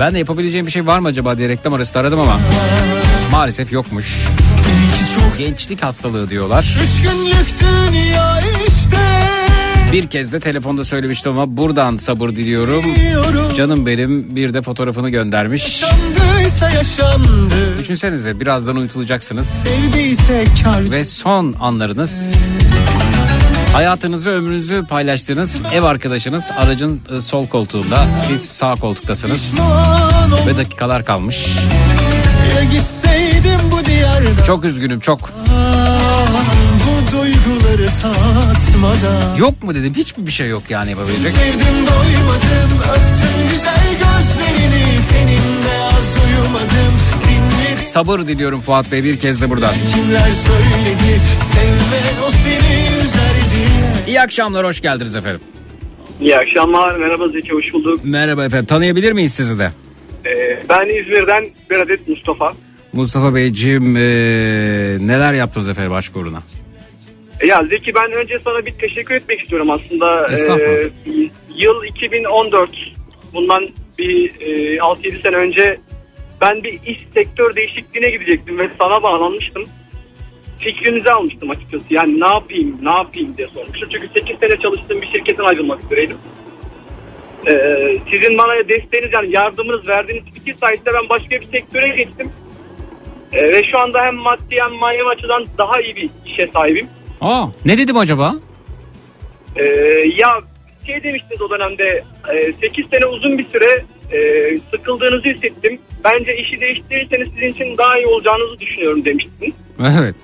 Ben 0.00 0.14
de 0.14 0.18
yapabileceğim 0.18 0.66
bir 0.66 0.70
şey 0.72 0.86
var 0.86 0.98
mı 0.98 1.08
acaba 1.08 1.38
diye 1.38 1.48
reklam 1.48 1.74
arası 1.74 1.98
aradım 1.98 2.20
ama 2.20 2.40
maalesef 3.32 3.72
yokmuş. 3.72 4.18
Gençlik 5.38 5.82
hastalığı 5.82 6.30
diyorlar. 6.30 6.62
İşte 6.62 7.08
Bir 9.92 10.06
kez 10.06 10.32
de 10.32 10.40
telefonda 10.40 10.84
söylemiştim 10.84 11.32
ama 11.32 11.56
buradan 11.56 11.96
sabır 11.96 12.28
diliyorum. 12.28 12.84
Canım 13.56 13.86
benim 13.86 14.36
bir 14.36 14.54
de 14.54 14.62
fotoğrafını 14.62 15.10
göndermiş. 15.10 15.62
Yaşandıysa 15.62 16.70
yaşandı 16.70 17.78
Düşünsenize 17.78 18.40
birazdan 18.40 18.76
uyutulacaksınız. 18.76 19.46
Sevdiyse 19.46 20.44
kar 20.64 20.90
ve 20.90 21.04
son 21.04 21.54
anlarınız 21.60 22.34
hayatınızı 23.76 24.30
ömrünüzü 24.30 24.84
paylaştığınız 24.88 25.62
ev 25.72 25.82
arkadaşınız 25.82 26.50
aracın 26.58 27.00
e, 27.16 27.20
sol 27.20 27.46
koltuğunda. 27.46 28.04
Siz 28.26 28.44
sağ 28.48 28.74
koltuktasınız. 28.74 29.58
Ve 30.46 30.56
dakikalar 30.56 31.04
kalmış. 31.04 31.46
Çok 34.46 34.64
üzgünüm 34.64 35.00
çok. 35.00 35.20
Bu 36.86 37.12
duyguları 37.12 37.88
tatmadan. 38.02 39.36
Yok 39.36 39.62
mu 39.62 39.74
dedim? 39.74 39.94
Hiçbir 39.96 40.26
bir 40.26 40.32
şey 40.32 40.48
yok 40.48 40.62
yani 40.68 40.90
yapabilecek. 40.90 41.32
Sevdim 41.32 41.76
doymadım 41.86 42.78
Öptüm 42.90 43.50
güzel 43.50 43.90
gözlerini. 43.92 44.84
Teninde 45.10 45.84
az 45.86 46.16
uyumadım 46.24 46.94
Sabır 47.92 48.18
diliyorum 48.18 48.60
Fuat 48.60 48.92
Bey 48.92 49.04
bir 49.04 49.20
kez 49.20 49.42
de 49.42 49.50
buradan. 49.50 49.74
kimler 49.94 50.30
söyledi? 50.32 51.20
Sevme 51.42 52.26
o 52.26 52.30
seni 52.30 52.85
İyi 54.06 54.20
akşamlar 54.20 54.66
hoş 54.66 54.80
geldiniz 54.80 55.16
efendim. 55.16 55.40
İyi 56.20 56.36
akşamlar. 56.36 56.96
Merhaba 56.96 57.28
Zeki 57.28 57.52
hoş 57.52 57.72
bulduk. 57.72 58.00
Merhaba 58.04 58.44
efendim 58.44 58.66
tanıyabilir 58.66 59.12
miyiz 59.12 59.34
sizi 59.34 59.58
de? 59.58 59.70
Ee, 60.26 60.58
ben 60.68 60.88
İzmir'den 60.88 61.44
bir 61.70 61.76
adet 61.76 62.08
Mustafa. 62.08 62.52
Mustafa 62.92 63.34
Beyciğim 63.34 63.96
e, 63.96 64.00
neler 65.00 65.32
yaptınız 65.34 65.68
efendim 65.68 65.92
aşk 65.92 66.16
uğruna? 66.16 66.42
Ya 67.46 67.62
Zeki 67.70 67.94
ben 67.94 68.12
önce 68.12 68.38
sana 68.44 68.66
bir 68.66 68.72
teşekkür 68.72 69.14
etmek 69.14 69.40
istiyorum 69.40 69.70
aslında. 69.70 70.28
Ee, 70.32 70.88
yıl 71.56 71.84
2014. 71.84 72.70
Bundan 73.34 73.68
bir 73.98 74.30
e, 74.40 74.76
6-7 74.76 75.22
sene 75.22 75.36
önce 75.36 75.78
ben 76.40 76.64
bir 76.64 76.72
iş 76.86 77.06
sektör 77.16 77.56
değişikliğine 77.56 78.10
gidecektim 78.10 78.58
ve 78.58 78.68
sana 78.78 79.02
bağlanmıştım. 79.02 79.64
Fikrinizi 80.58 81.10
almıştım 81.10 81.50
açıkçası. 81.50 81.84
Yani 81.90 82.20
ne 82.20 82.26
yapayım, 82.26 82.78
ne 82.82 82.90
yapayım 82.90 83.34
diye 83.36 83.48
sormuştum. 83.48 83.88
Çünkü 83.92 84.08
8 84.08 84.38
sene 84.38 84.56
çalıştığım 84.62 85.02
bir 85.02 85.06
şirketten 85.06 85.44
ayrılmak 85.44 85.84
üzereydim. 85.84 86.16
Ee, 87.46 87.98
sizin 88.12 88.38
bana 88.38 88.68
desteğiniz 88.68 89.12
yani 89.12 89.28
yardımınız 89.32 89.88
verdiğiniz 89.88 90.24
fikir 90.34 90.54
sayesinde 90.54 90.90
ben 90.94 91.08
başka 91.08 91.30
bir 91.30 91.46
sektöre 91.46 91.88
geçtim. 91.88 92.30
Ee, 93.32 93.42
ve 93.42 93.62
şu 93.70 93.78
anda 93.78 94.04
hem 94.04 94.14
maddi 94.14 94.56
hem 94.64 94.72
manevi 94.72 95.08
açıdan 95.08 95.46
daha 95.58 95.80
iyi 95.80 95.96
bir 95.96 96.10
işe 96.26 96.46
sahibim. 96.46 96.88
Aa, 97.20 97.46
ne 97.64 97.78
dedim 97.78 97.96
acaba? 97.96 98.34
Ee, 99.56 99.64
ya 100.16 100.40
şey 100.86 101.02
demiştiniz 101.02 101.42
o 101.42 101.50
dönemde 101.50 102.04
8 102.60 102.86
sene 102.90 103.06
uzun 103.06 103.38
bir 103.38 103.44
süre 103.44 103.84
e, 104.12 104.58
sıkıldığınızı 104.70 105.28
hissettim. 105.28 105.78
Bence 106.04 106.36
işi 106.36 106.60
değiştirirseniz 106.60 107.28
sizin 107.28 107.48
için 107.48 107.78
daha 107.78 107.98
iyi 107.98 108.06
olacağınızı 108.06 108.60
düşünüyorum 108.60 109.04
demiştiniz. 109.04 109.52
Evet. 110.00 110.16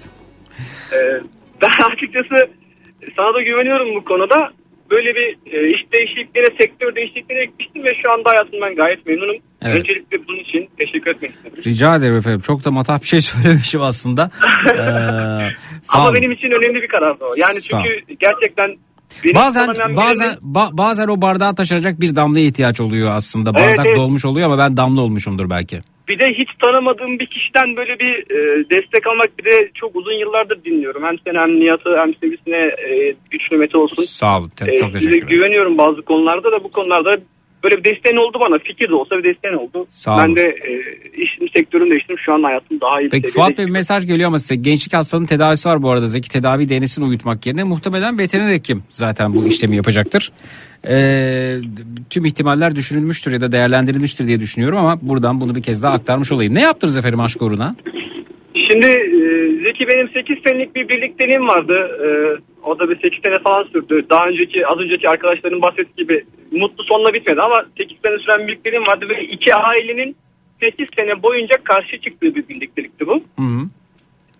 Ee, 0.94 1.20
ben 1.62 1.68
açıkçası 1.94 2.36
sana 3.16 3.34
da 3.34 3.42
güveniyorum 3.42 3.94
bu 3.94 4.04
konuda. 4.04 4.50
Böyle 4.90 5.14
bir 5.14 5.28
e, 5.52 5.70
iş 5.74 5.92
değişikliğine, 5.92 6.48
sektör 6.60 6.94
değişikliğine 6.94 7.44
gitmiştim 7.44 7.84
ve 7.84 7.94
şu 8.02 8.10
anda 8.12 8.30
hayatımdan 8.30 8.74
gayet 8.74 9.06
memnunum. 9.06 9.36
Evet. 9.62 9.78
Öncelikle 9.78 10.28
bunun 10.28 10.38
için 10.38 10.68
teşekkür 10.78 11.10
etmek 11.10 11.30
istedim. 11.30 11.62
Rica 11.66 11.96
ederim 11.96 12.16
efendim. 12.16 12.40
Çok 12.40 12.64
da 12.64 12.70
matah 12.70 13.00
bir 13.02 13.06
şey 13.06 13.20
söylemişim 13.32 13.82
aslında. 13.82 14.30
Ee, 14.68 14.76
sağ 15.82 15.98
Ama 15.98 16.04
olun. 16.08 16.14
benim 16.16 16.32
için 16.32 16.48
önemli 16.48 16.82
bir 16.82 16.88
karardı 16.88 17.24
o. 17.24 17.34
Yani 17.36 17.60
çünkü 17.60 18.14
gerçekten 18.20 18.76
benim 19.24 19.34
Bazen 19.36 19.68
bazen 19.96 20.28
birinin- 20.28 20.54
ba- 20.54 20.76
bazen 20.78 21.08
o 21.08 21.22
bardağı 21.22 21.54
taşıracak 21.54 22.00
bir 22.00 22.16
damlaya 22.16 22.44
ihtiyaç 22.46 22.80
oluyor 22.80 23.10
aslında. 23.14 23.50
Evet, 23.58 23.68
Bardak 23.68 23.86
evet. 23.86 23.96
dolmuş 23.96 24.24
oluyor 24.24 24.46
ama 24.46 24.58
ben 24.58 24.76
damla 24.76 25.00
olmuşumdur 25.00 25.50
belki. 25.50 25.80
Bir 26.08 26.18
de 26.18 26.24
hiç 26.38 26.48
tanımadığım 26.62 27.18
bir 27.18 27.26
kişiden 27.26 27.76
böyle 27.76 27.98
bir 27.98 28.14
e, 28.36 28.64
destek 28.70 29.06
almak 29.06 29.38
bir 29.38 29.44
de 29.50 29.70
çok 29.74 29.96
uzun 29.96 30.12
yıllardır 30.12 30.64
dinliyorum. 30.64 31.02
Hem 31.04 31.16
seni 31.26 31.38
hem 31.38 31.60
Nihat'ı 31.60 31.96
hem 31.98 32.14
Sevisine 32.14 32.56
e, 32.56 33.14
güçlü 33.30 33.56
Mete 33.56 33.78
olsun. 33.78 34.02
Sağ 34.02 34.38
olun. 34.38 34.48
Te- 34.48 34.74
E, 34.74 34.76
çok 34.76 34.88
size 34.92 34.98
teşekkür 34.98 35.16
ederim. 35.26 35.28
güveniyorum 35.28 35.78
bazı 35.78 36.02
konularda 36.02 36.52
da 36.52 36.64
bu 36.64 36.70
konularda 36.70 37.16
böyle 37.64 37.76
bir 37.76 37.84
desteğin 37.84 38.16
oldu 38.16 38.38
bana. 38.40 38.58
Fikir 38.58 38.88
de 38.88 38.94
olsa 38.94 39.18
bir 39.18 39.24
desteğin 39.24 39.54
oldu. 39.54 39.84
Sağ 39.86 40.18
ben 40.18 40.26
olun. 40.26 40.36
de 40.36 40.42
e, 40.42 40.72
işim 41.22 41.48
sektörünü 41.48 41.90
değiştirdim. 41.90 42.18
Şu 42.18 42.32
an 42.32 42.42
hayatım 42.42 42.80
daha 42.80 43.00
iyi 43.00 43.08
Peki. 43.08 43.28
Fuat 43.28 43.58
Bey 43.58 43.66
bir 43.66 43.70
mesaj 43.70 44.06
geliyor 44.06 44.28
ama 44.28 44.38
size 44.38 44.56
gençlik 44.56 44.94
hastalığının 44.94 45.26
tedavisi 45.26 45.68
var 45.68 45.82
bu 45.82 45.90
arada 45.90 46.06
Zeki 46.06 46.28
tedavi 46.28 46.68
denesini 46.68 47.04
uyutmak 47.04 47.46
yerine 47.46 47.64
muhtemelen 47.64 48.18
veteriner 48.18 48.52
hekim 48.52 48.82
zaten 48.90 49.34
bu 49.34 49.46
işlemi 49.46 49.76
yapacaktır. 49.76 50.32
Ee, 50.88 51.58
tüm 52.10 52.24
ihtimaller 52.24 52.76
düşünülmüştür 52.76 53.32
ya 53.32 53.40
da 53.40 53.52
değerlendirilmiştir 53.52 54.26
diye 54.26 54.40
düşünüyorum 54.40 54.78
ama 54.78 54.98
buradan 55.02 55.40
bunu 55.40 55.54
bir 55.54 55.62
kez 55.62 55.82
daha 55.82 55.92
aktarmış 55.92 56.32
olayım. 56.32 56.54
Ne 56.54 56.60
yaptınız 56.60 56.96
efendim 56.96 57.20
aşk 57.20 57.42
uğruna? 57.42 57.76
Şimdi 58.72 58.86
e, 58.86 59.20
Zeki 59.62 59.88
benim 59.88 60.08
8 60.08 60.38
senelik 60.46 60.74
bir 60.74 60.88
birlikteliğim 60.88 61.48
vardı. 61.48 61.98
E, 62.04 62.08
o 62.62 62.78
da 62.78 62.90
bir 62.90 63.00
8 63.00 63.20
sene 63.24 63.38
falan 63.38 63.64
sürdü. 63.64 64.06
Daha 64.10 64.26
önceki 64.26 64.66
az 64.66 64.78
önceki 64.78 65.08
arkadaşların 65.08 65.62
bahsettiği 65.62 66.06
gibi 66.06 66.24
mutlu 66.52 66.84
sonla 66.84 67.14
bitmedi 67.14 67.40
ama 67.40 67.64
8 67.78 67.98
sene 68.04 68.18
süren 68.18 68.40
bir 68.40 68.46
birlikteliğim 68.46 68.86
vardı 68.86 69.06
ve 69.08 69.24
iki 69.24 69.54
ailenin 69.54 70.16
8 70.60 70.88
sene 70.98 71.22
boyunca 71.22 71.56
karşı 71.64 72.00
çıktığı 72.00 72.34
bir 72.34 72.48
birliktelikti 72.48 73.06
bu. 73.06 73.14
Hı 73.14 73.42
hı. 73.42 73.68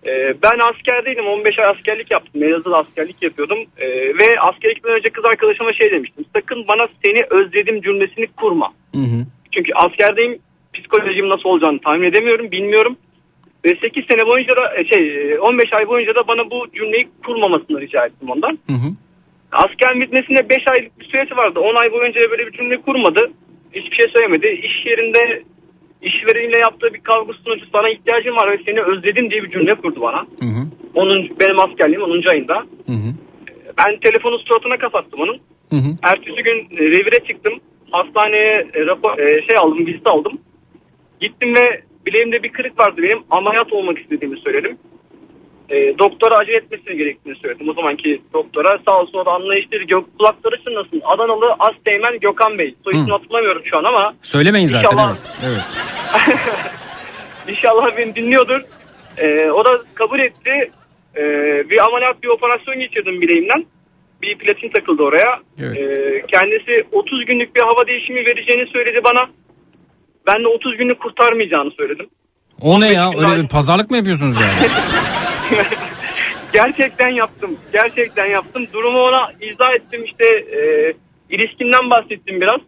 E, 0.05 0.33
ben 0.43 0.59
askerdeydim 0.59 1.27
15 1.27 1.59
ay 1.59 1.65
askerlik 1.65 2.11
yaptım. 2.11 2.43
Elazığ'da 2.43 2.77
askerlik 2.77 3.23
yapıyordum. 3.23 3.59
E, 3.77 3.87
ve 3.89 4.39
askerlikten 4.41 4.91
önce 4.91 5.09
kız 5.09 5.25
arkadaşıma 5.25 5.73
şey 5.73 5.91
demiştim. 5.91 6.25
Sakın 6.35 6.67
bana 6.67 6.87
seni 7.05 7.19
özledim 7.29 7.81
cümlesini 7.81 8.27
kurma. 8.27 8.73
Hı 8.95 9.01
hı. 9.01 9.25
Çünkü 9.51 9.73
askerdeyim 9.73 10.39
psikolojim 10.73 11.29
nasıl 11.29 11.49
olacağını 11.49 11.79
tahmin 11.79 12.07
edemiyorum 12.07 12.51
bilmiyorum. 12.51 12.97
Ve 13.65 13.75
8 13.81 14.05
sene 14.11 14.27
boyunca 14.27 14.55
da 14.55 14.77
e, 14.77 14.85
şey 14.85 15.31
e, 15.33 15.39
15 15.39 15.73
ay 15.73 15.87
boyunca 15.87 16.15
da 16.15 16.27
bana 16.27 16.51
bu 16.51 16.65
cümleyi 16.75 17.07
kurmamasını 17.25 17.81
rica 17.81 18.05
ettim 18.05 18.29
ondan. 18.29 18.59
Hı 18.67 18.73
hı. 18.73 18.89
Asker 19.51 19.99
bitmesine 20.01 20.49
5 20.49 20.57
aylık 20.67 20.99
bir 20.99 21.05
süresi 21.05 21.37
vardı. 21.37 21.59
10 21.59 21.75
ay 21.75 21.91
boyunca 21.91 22.21
böyle 22.31 22.47
bir 22.47 22.51
cümle 22.51 22.81
kurmadı. 22.81 23.31
Hiçbir 23.73 23.95
şey 23.95 24.07
söylemedi. 24.13 24.47
İş 24.47 24.85
yerinde 24.85 25.43
işvereniyle 26.01 26.57
yaptığı 26.57 26.93
bir 26.93 26.99
kavga 26.99 27.33
sonucu 27.33 27.65
sana 27.71 27.89
ihtiyacım 27.89 28.35
var 28.35 28.51
ve 28.51 28.63
seni 28.65 28.81
özledim 28.81 29.31
diye 29.31 29.43
bir 29.43 29.51
cümle 29.51 29.75
kurdu 29.75 30.01
bana. 30.01 30.19
Hı 30.39 30.45
hı. 30.45 30.67
Onun, 30.95 31.29
benim 31.39 31.59
askerliğim 31.59 32.01
10. 32.01 32.29
ayında. 32.29 32.55
Hı 32.85 32.91
hı. 32.91 33.09
Ben 33.77 33.99
telefonu 33.99 34.39
suratına 34.39 34.77
kapattım 34.77 35.19
onun. 35.19 35.39
Hı 35.69 35.75
hı. 35.75 35.97
Ertesi 36.03 36.43
gün 36.43 36.57
e, 36.77 36.81
revire 36.81 37.25
çıktım. 37.27 37.53
Hastaneye 37.91 38.67
e, 38.73 38.85
rapor, 38.85 39.19
e, 39.19 39.45
şey 39.45 39.57
aldım, 39.57 39.85
vizite 39.85 40.09
aldım. 40.09 40.39
Gittim 41.19 41.55
ve 41.55 41.81
bileğimde 42.05 42.43
bir 42.43 42.49
kırık 42.49 42.79
vardı 42.79 43.01
benim. 43.03 43.23
Ameliyat 43.31 43.73
olmak 43.73 43.99
istediğimi 43.99 44.39
söyledim. 44.39 44.77
E, 45.69 45.97
doktora 45.99 46.35
acele 46.37 46.57
etmesini 46.57 46.97
gerektiğini 46.97 47.35
söyledim. 47.35 47.69
O 47.69 47.73
zamanki 47.73 48.21
doktora 48.33 48.79
sağ 48.87 48.99
olsun 48.99 49.19
o 49.19 49.25
da 49.25 49.31
anlayışlı. 49.31 49.77
Gök 49.77 50.17
kulakları 50.19 50.63
çınlasın. 50.63 51.01
Adanalı 51.05 51.55
Asteğmen 51.59 52.19
Gökhan 52.19 52.57
Bey. 52.57 52.75
Soy 52.83 52.93
ismini 52.93 53.11
hatırlamıyorum 53.11 53.61
şu 53.65 53.77
an 53.77 53.83
ama 53.83 54.13
Söylemeyin 54.21 54.65
zaten 54.67 54.89
İnşallah. 54.91 55.15
evet. 55.45 55.61
evet. 56.27 56.33
İnşallah 57.49 57.97
beni 57.97 58.15
dinliyordur. 58.15 58.61
Ee, 59.17 59.51
o 59.51 59.65
da 59.65 59.81
kabul 59.93 60.19
etti. 60.19 60.71
Ee, 61.17 61.21
bir 61.69 61.85
ameliyat 61.85 62.23
bir 62.23 62.27
operasyon 62.27 62.79
geçirdim 62.79 63.21
bileğimden. 63.21 63.65
Bir 64.21 64.37
platin 64.37 64.69
takıldı 64.69 65.03
oraya. 65.03 65.39
Evet. 65.61 65.77
Ee, 65.77 66.23
kendisi 66.27 66.83
30 66.91 67.25
günlük 67.25 67.55
bir 67.55 67.61
hava 67.61 67.87
değişimi 67.87 68.19
vereceğini 68.19 68.69
söyledi 68.69 69.01
bana. 69.03 69.29
Ben 70.27 70.43
de 70.43 70.47
30 70.47 70.77
günlük 70.77 70.99
kurtarmayacağını 70.99 71.71
söyledim. 71.71 72.09
O 72.61 72.81
ne 72.81 72.93
ya 72.93 73.09
öyle 73.09 73.43
bir 73.43 73.47
pazarlık 73.47 73.91
mı 73.91 73.97
yapıyorsunuz 73.97 74.35
yani? 74.41 74.53
Gerçekten 76.53 77.09
yaptım. 77.09 77.57
Gerçekten 77.73 78.25
yaptım. 78.25 78.67
Durumu 78.73 78.99
ona 78.99 79.31
izah 79.41 79.73
ettim. 79.75 80.03
İşte 80.03 80.25
e, 80.27 80.93
ilişkimden 81.29 81.89
bahsettim 81.89 82.41
biraz. 82.41 82.61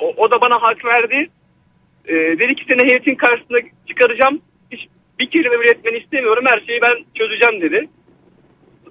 O, 0.00 0.12
o 0.16 0.30
da 0.30 0.40
bana 0.40 0.54
hak 0.62 0.84
verdi. 0.84 1.30
E, 2.06 2.14
dedi 2.14 2.54
ki 2.54 2.64
seni 2.68 2.90
heyetin 2.90 3.14
karşısına 3.14 3.58
çıkaracağım. 3.88 4.40
Hiç 4.72 4.80
bir 5.18 5.30
kelime 5.30 5.60
bile 5.60 5.70
etmeni 5.70 5.98
istemiyorum. 5.98 6.44
Her 6.46 6.60
şeyi 6.66 6.80
ben 6.82 7.04
çözeceğim 7.14 7.62
dedi. 7.62 7.88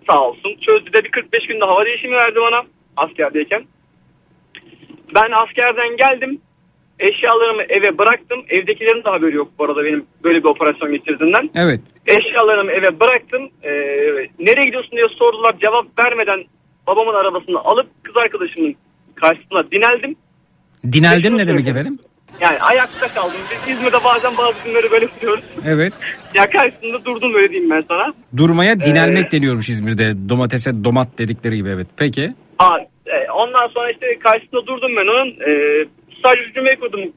Sağ 0.09 0.21
olsun. 0.21 0.55
Çözdü 0.65 0.93
de 0.93 1.03
bir 1.03 1.11
45 1.11 1.47
günde 1.47 1.65
hava 1.65 1.85
değişimi 1.85 2.15
verdi 2.15 2.39
bana 2.41 2.63
askerdeyken. 2.97 3.65
Ben 5.15 5.31
askerden 5.31 5.97
geldim. 5.97 6.41
Eşyalarımı 6.99 7.63
eve 7.63 7.97
bıraktım. 7.97 8.39
Evdekilerin 8.49 9.03
de 9.03 9.09
haberi 9.09 9.35
yok 9.35 9.51
bu 9.59 9.65
arada 9.65 9.83
benim 9.83 10.05
böyle 10.23 10.37
bir 10.43 10.49
operasyon 10.49 10.91
geçirdiğimden. 10.91 11.49
Evet. 11.55 11.81
Eşyalarımı 12.07 12.71
eve 12.71 12.99
bıraktım. 12.99 13.49
Ee, 13.63 13.69
nereye 14.39 14.65
gidiyorsun 14.65 14.91
diye 14.91 15.05
sordular. 15.19 15.55
Cevap 15.61 15.85
vermeden 15.99 16.45
babamın 16.87 17.13
arabasını 17.13 17.59
alıp 17.59 17.87
kız 18.03 18.17
arkadaşımın 18.17 18.75
karşısına 19.15 19.71
dineldim. 19.71 20.15
Dineldim 20.91 21.37
ne 21.37 21.47
demek 21.47 21.67
efendim? 21.67 21.99
Yani 22.41 22.59
ayakta 22.59 23.07
kaldım. 23.07 23.37
Biz 23.51 23.73
İzmir'de 23.73 23.97
bazen 24.03 24.37
bazı 24.37 24.63
günleri 24.65 24.91
böyle 24.91 25.05
yapıyoruz. 25.05 25.43
Evet. 25.67 25.93
Ya 26.33 26.49
karşısında 26.49 27.05
durdum 27.05 27.35
öyle 27.35 27.49
diyeyim 27.49 27.69
ben 27.71 27.83
sana. 27.87 28.13
Durmaya 28.37 28.79
dinelmek 28.79 29.25
Ee, 29.25 29.31
deniyormuş 29.31 29.69
İzmir'de. 29.69 30.29
Domatese 30.29 30.83
domat 30.83 31.07
dedikleri 31.19 31.55
gibi 31.55 31.69
evet. 31.69 31.87
Peki. 31.97 32.33
Aa, 32.59 32.77
e, 33.05 33.31
ondan 33.31 33.67
sonra 33.67 33.91
işte 33.91 34.19
karşısında 34.19 34.67
durdum 34.67 34.91
ben 34.97 35.07
onun. 35.07 35.27
E, 35.29 35.51
sadece 36.27 36.53
cümleyi 36.53 36.75
kurdum. 36.75 37.13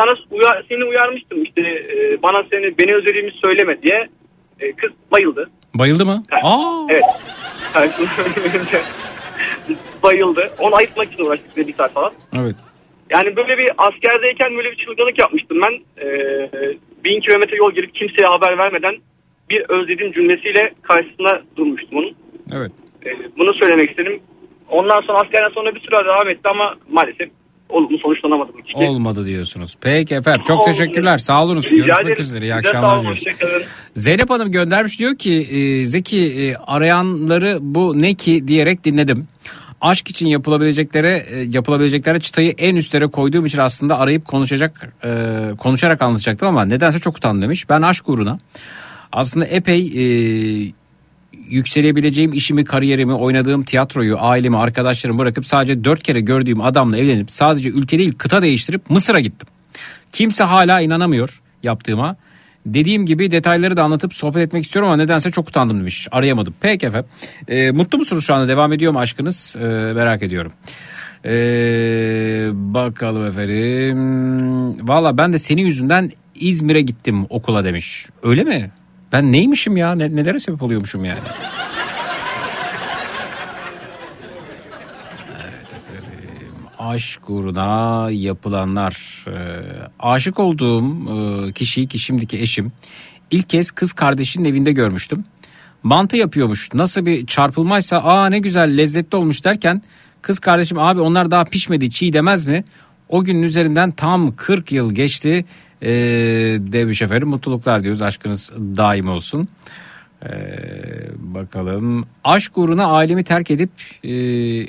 Sana 0.00 0.16
uyar, 0.30 0.64
seni 0.68 0.84
uyarmıştım 0.84 1.42
işte 1.44 1.60
e, 1.62 2.22
bana 2.22 2.44
seni 2.50 2.78
beni 2.78 2.94
özlediğimi 2.94 3.30
söyleme 3.30 3.82
diye. 3.82 4.08
E, 4.60 4.72
kız 4.72 4.90
bayıldı. 5.12 5.50
Bayıldı 5.74 6.06
mı? 6.06 6.24
Aa. 6.42 6.86
Evet. 6.90 7.04
Karşısında 7.72 8.78
bayıldı. 10.02 10.50
Onu 10.58 10.74
ayıtmak 10.76 11.12
için 11.12 11.24
uğraştık 11.24 11.56
bir 11.56 11.72
saat 11.72 11.92
falan. 11.92 12.12
Evet. 12.32 12.56
Yani 13.10 13.36
böyle 13.36 13.58
bir 13.58 13.70
askerdeyken 13.78 14.56
böyle 14.56 14.70
bir 14.70 14.76
çılgınlık 14.76 15.18
yapmıştım 15.18 15.58
ben. 15.62 16.04
Ee, 16.04 16.50
bin 17.04 17.20
kilometre 17.20 17.56
yol 17.56 17.72
gelip 17.72 17.94
kimseye 17.94 18.26
haber 18.26 18.58
vermeden 18.58 18.94
bir 19.50 19.64
özlediğim 19.68 20.12
cümlesiyle 20.12 20.72
karşısına 20.82 21.40
durmuştum 21.56 21.98
onun. 21.98 22.14
Evet. 22.52 22.72
Ee, 23.06 23.10
bunu 23.38 23.54
söylemek 23.54 23.90
istedim. 23.90 24.20
Ondan 24.68 25.00
sonra 25.00 25.18
askerden 25.18 25.48
sonra 25.48 25.74
bir 25.74 25.80
süre 25.80 26.04
devam 26.04 26.28
etti 26.28 26.48
ama 26.48 26.74
maalesef 26.90 27.28
olumlu 27.70 27.98
sonuçlanamadı 27.98 28.50
bu 28.54 28.60
ilişki. 28.60 28.76
Olmadı 28.78 29.26
diyorsunuz. 29.26 29.76
Peki 29.80 30.14
efendim 30.14 30.42
çok 30.46 30.60
Olmadı. 30.62 30.76
teşekkürler. 30.78 31.18
Sağ. 31.18 31.42
Rica 31.42 31.52
Görüşmek 31.52 32.02
ederim. 32.02 32.22
üzere. 32.22 32.44
İyi 32.44 32.54
akşamlar 32.54 32.96
olun, 32.96 33.14
diliyoruz. 33.16 33.66
Zeynep 33.94 34.30
Hanım 34.30 34.50
göndermiş 34.50 34.98
diyor 34.98 35.16
ki 35.16 35.34
e, 35.50 35.86
Zeki 35.86 36.18
e, 36.20 36.56
arayanları 36.56 37.58
bu 37.60 37.98
ne 38.02 38.14
ki 38.14 38.48
diyerek 38.48 38.84
dinledim. 38.84 39.28
Aşk 39.80 40.08
için 40.10 40.26
yapılabileceklere 40.26 41.26
yapılabileceklere 41.48 42.20
çıtayı 42.20 42.54
en 42.58 42.76
üstlere 42.76 43.06
koyduğum 43.06 43.46
için 43.46 43.58
aslında 43.58 43.98
arayıp 43.98 44.24
konuşacak 44.24 44.92
e, 45.04 45.10
konuşarak 45.58 46.02
anlatacaktım 46.02 46.48
ama 46.48 46.64
nedense 46.64 46.98
çok 47.00 47.16
utandım 47.16 47.42
demiş. 47.42 47.68
Ben 47.68 47.82
aşk 47.82 48.08
uğruna 48.08 48.38
aslında 49.12 49.46
epey 49.46 49.80
e, 49.86 50.02
yükselebileceğim 51.50 52.32
işimi, 52.32 52.64
kariyerimi, 52.64 53.14
oynadığım 53.14 53.62
tiyatroyu, 53.62 54.16
ailemi, 54.18 54.56
arkadaşlarımı 54.56 55.18
bırakıp 55.18 55.46
sadece 55.46 55.84
dört 55.84 56.02
kere 56.02 56.20
gördüğüm 56.20 56.60
adamla 56.60 56.96
evlenip 56.96 57.30
sadece 57.30 57.70
ülke 57.70 57.98
değil 57.98 58.14
kıta 58.18 58.42
değiştirip 58.42 58.90
Mısır'a 58.90 59.20
gittim. 59.20 59.48
Kimse 60.12 60.44
hala 60.44 60.80
inanamıyor 60.80 61.42
yaptığıma. 61.62 62.16
Dediğim 62.66 63.06
gibi 63.06 63.30
detayları 63.30 63.76
da 63.76 63.82
anlatıp 63.82 64.14
sohbet 64.14 64.42
etmek 64.42 64.64
istiyorum 64.64 64.90
ama 64.90 65.02
nedense 65.02 65.30
çok 65.30 65.48
utandım 65.48 65.78
demiş. 65.78 66.08
Arayamadım. 66.10 66.54
Peki 66.60 66.86
efendim. 66.86 67.10
Ee, 67.48 67.70
mutlu 67.70 67.98
musunuz 67.98 68.24
şu 68.24 68.34
anda? 68.34 68.48
Devam 68.48 68.72
ediyor 68.72 68.92
mu 68.92 68.98
aşkınız? 68.98 69.56
Ee, 69.58 69.64
merak 69.66 70.22
ediyorum. 70.22 70.52
Ee, 71.24 71.30
bakalım 72.52 73.26
efendim. 73.26 74.88
Valla 74.88 75.18
ben 75.18 75.32
de 75.32 75.38
senin 75.38 75.66
yüzünden 75.66 76.12
İzmir'e 76.34 76.80
gittim 76.80 77.26
okula 77.28 77.64
demiş. 77.64 78.06
Öyle 78.22 78.44
mi? 78.44 78.70
Ben 79.12 79.32
neymişim 79.32 79.76
ya? 79.76 79.94
Ne, 79.94 80.16
nelere 80.16 80.40
sebep 80.40 80.62
oluyormuşum 80.62 81.04
yani? 81.04 81.20
aşk 86.90 87.30
uğruna 87.30 88.10
yapılanlar. 88.10 89.24
Ee, 89.28 89.62
aşık 89.98 90.38
olduğum 90.38 90.84
e, 91.48 91.52
kişiyi 91.52 91.86
ki 91.86 91.98
şimdiki 91.98 92.38
eşim 92.38 92.72
ilk 93.30 93.48
kez 93.48 93.70
kız 93.70 93.92
kardeşinin 93.92 94.44
evinde 94.44 94.72
görmüştüm. 94.72 95.24
Mantı 95.82 96.16
yapıyormuş. 96.16 96.74
Nasıl 96.74 97.06
bir 97.06 97.26
çarpılmaysa 97.26 97.96
aa 97.96 98.28
ne 98.28 98.38
güzel 98.38 98.78
lezzetli 98.78 99.16
olmuş 99.16 99.44
derken 99.44 99.82
kız 100.22 100.38
kardeşim 100.38 100.78
abi 100.78 101.00
onlar 101.00 101.30
daha 101.30 101.44
pişmedi 101.44 101.90
çiğ 101.90 102.12
demez 102.12 102.46
mi? 102.46 102.64
O 103.08 103.24
günün 103.24 103.42
üzerinden 103.42 103.90
tam 103.90 104.36
40 104.36 104.72
yıl 104.72 104.94
geçti 104.94 105.44
ee, 105.82 105.90
demiş 106.72 107.02
efendim. 107.02 107.28
Mutluluklar 107.28 107.82
diyoruz 107.82 108.02
aşkınız 108.02 108.52
daim 108.56 109.08
olsun. 109.08 109.48
Ee, 110.24 110.28
bakalım 111.18 112.06
aşk 112.24 112.58
uğruna 112.58 112.86
ailemi 112.86 113.24
terk 113.24 113.50
edip 113.50 113.70
e, 114.04 114.12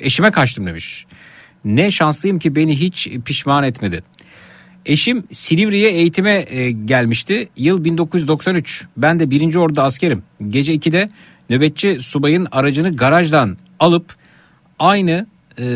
eşime 0.06 0.30
kaçtım 0.30 0.66
demiş. 0.66 1.06
Ne 1.64 1.90
şanslıyım 1.90 2.38
ki 2.38 2.56
beni 2.56 2.80
hiç 2.80 3.08
pişman 3.24 3.64
etmedi. 3.64 4.02
Eşim 4.86 5.24
Silivri'ye 5.32 5.90
eğitime 5.90 6.44
e, 6.48 6.70
gelmişti. 6.70 7.48
Yıl 7.56 7.84
1993. 7.84 8.86
Ben 8.96 9.18
de 9.18 9.30
birinci 9.30 9.58
orada 9.58 9.82
askerim. 9.82 10.22
Gece 10.48 10.74
2'de 10.74 11.10
nöbetçi 11.50 12.00
subayın 12.00 12.48
aracını 12.52 12.96
garajdan 12.96 13.56
alıp 13.80 14.14
aynı 14.78 15.26
e, 15.58 15.66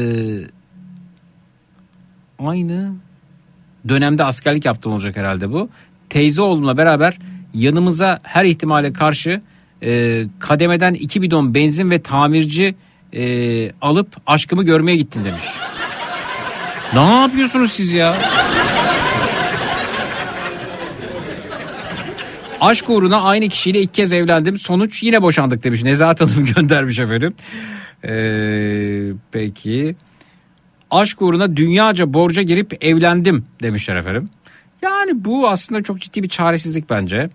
aynı 2.39 2.95
dönemde 3.89 4.25
askerlik 4.25 4.65
yaptım 4.65 4.93
olacak 4.93 5.17
herhalde 5.17 5.53
bu. 5.53 5.69
Teyze 6.11 6.43
oğlumla 6.43 6.77
beraber 6.77 7.19
yanımıza 7.55 8.21
her 8.23 8.45
ihtimale 8.45 8.93
karşı 8.93 9.41
e, 9.83 10.23
kademeden 10.39 10.95
iki 10.95 11.23
bidon 11.23 11.55
benzin 11.55 11.91
ve 11.91 12.03
tamirci 12.03 12.75
e, 13.13 13.73
alıp 13.81 14.17
aşkımı 14.27 14.65
görmeye 14.65 14.97
gittim 14.97 15.23
demiş. 15.25 15.45
ne 16.95 17.21
yapıyorsunuz 17.21 17.73
siz 17.73 17.93
ya? 17.93 18.17
Aşk 22.61 22.91
uğruna 22.91 23.23
aynı 23.23 23.49
kişiyle 23.49 23.81
ilk 23.81 23.95
kez 23.95 24.13
evlendim. 24.13 24.59
Sonuç 24.59 25.03
yine 25.03 25.23
boşandık 25.23 25.65
demiş. 25.65 25.83
Nezahat 25.83 26.21
Hanım 26.21 26.45
göndermiş 26.57 26.99
efendim. 26.99 27.35
Ee, 28.05 29.13
peki. 29.33 29.97
Aşk 30.91 31.23
uğruna 31.23 31.57
dünyaca 31.57 32.15
borca 32.15 32.43
girip 32.43 32.85
evlendim 32.85 33.45
demişler 33.63 33.97
efendim. 33.97 34.31
Yani 34.83 35.25
bu 35.25 35.49
aslında 35.49 35.83
çok 35.83 36.01
ciddi 36.01 36.23
bir 36.23 36.29
çaresizlik 36.29 36.91
bence. 36.91 37.31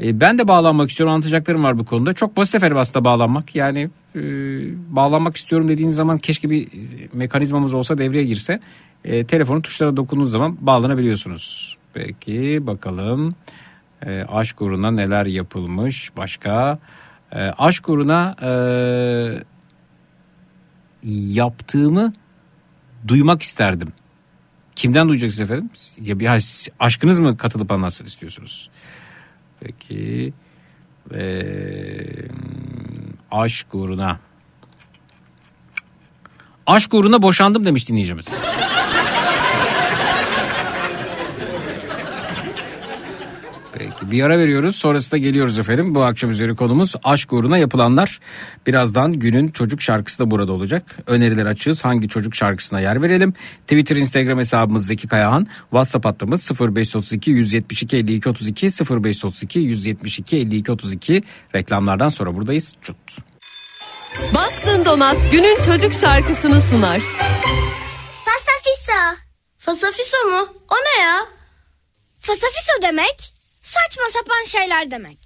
Ee, 0.00 0.20
ben 0.20 0.38
de 0.38 0.48
bağlanmak 0.48 0.90
istiyorum 0.90 1.14
anlatacaklarım 1.14 1.64
var 1.64 1.78
bu 1.78 1.84
konuda. 1.84 2.12
Çok 2.12 2.36
basit 2.36 2.54
efendim 2.54 2.76
aslında 2.76 3.04
bağlanmak. 3.04 3.54
Yani 3.54 3.90
e, 4.16 4.20
bağlanmak 4.96 5.36
istiyorum 5.36 5.68
dediğiniz 5.68 5.94
zaman 5.94 6.18
keşke 6.18 6.50
bir 6.50 6.68
mekanizmamız 7.12 7.74
olsa 7.74 7.98
devreye 7.98 8.24
girse. 8.24 8.60
E, 9.04 9.24
telefonun 9.24 9.60
tuşlara 9.60 9.96
dokunduğunuz 9.96 10.30
zaman 10.30 10.56
bağlanabiliyorsunuz. 10.60 11.76
Peki 11.94 12.58
bakalım. 12.66 13.34
E, 14.06 14.22
aşk 14.22 14.62
uğruna 14.62 14.90
neler 14.90 15.26
yapılmış 15.26 16.16
başka? 16.16 16.78
E, 17.32 17.38
aşk 17.38 17.88
uğruna 17.88 18.36
e, 18.42 18.50
yaptığımı 21.32 22.12
duymak 23.08 23.42
isterdim. 23.42 23.92
Kimden 24.76 25.08
duyacaksınız 25.08 25.50
efendim? 25.50 25.70
Ya 26.00 26.20
bir 26.20 26.42
aşkınız 26.80 27.18
mı 27.18 27.36
katılıp 27.36 27.72
anlatsın 27.72 28.04
istiyorsunuz? 28.04 28.70
Peki. 29.60 30.32
Ee, 31.14 32.28
aşk 33.30 33.74
uğruna. 33.74 34.20
Aşk 36.66 36.94
uğruna 36.94 37.22
boşandım 37.22 37.64
demiş 37.64 37.88
dinleyicimiz. 37.88 38.26
Bir 44.10 44.22
ara 44.22 44.38
veriyoruz 44.38 44.76
sonrasında 44.76 45.16
geliyoruz 45.16 45.58
efendim. 45.58 45.94
Bu 45.94 46.04
akşam 46.04 46.30
üzeri 46.30 46.54
konumuz 46.54 46.94
aşk 47.04 47.32
uğruna 47.32 47.58
yapılanlar. 47.58 48.20
Birazdan 48.66 49.12
günün 49.12 49.48
çocuk 49.48 49.82
şarkısı 49.82 50.18
da 50.18 50.30
burada 50.30 50.52
olacak. 50.52 50.96
Öneriler 51.06 51.46
açığız 51.46 51.84
hangi 51.84 52.08
çocuk 52.08 52.34
şarkısına 52.34 52.80
yer 52.80 53.02
verelim. 53.02 53.32
Twitter 53.62 53.96
Instagram 53.96 54.38
hesabımız 54.38 54.86
Zeki 54.86 55.08
Kayahan. 55.08 55.46
WhatsApp 55.70 56.06
hattımız 56.06 56.50
0532 56.60 57.30
172 57.30 57.96
52 57.96 58.28
32 58.28 58.66
0532 58.66 59.58
172 59.58 60.36
52 60.36 60.72
32 60.72 61.22
reklamlardan 61.54 62.08
sonra 62.08 62.34
buradayız. 62.34 62.74
Çut. 62.82 62.96
Bastın 64.34 64.84
Donat 64.84 65.32
günün 65.32 65.56
çocuk 65.66 65.92
şarkısını 65.92 66.60
sunar. 66.60 67.00
Fasafiso. 68.24 69.22
Fasafiso 69.58 70.16
mu? 70.30 70.46
O 70.70 70.74
ne 70.74 71.02
ya? 71.02 71.16
Fasafiso 72.20 72.82
demek 72.82 73.33
saçma 73.64 74.04
sapan 74.10 74.42
şeyler 74.46 74.90
demek. 74.90 75.18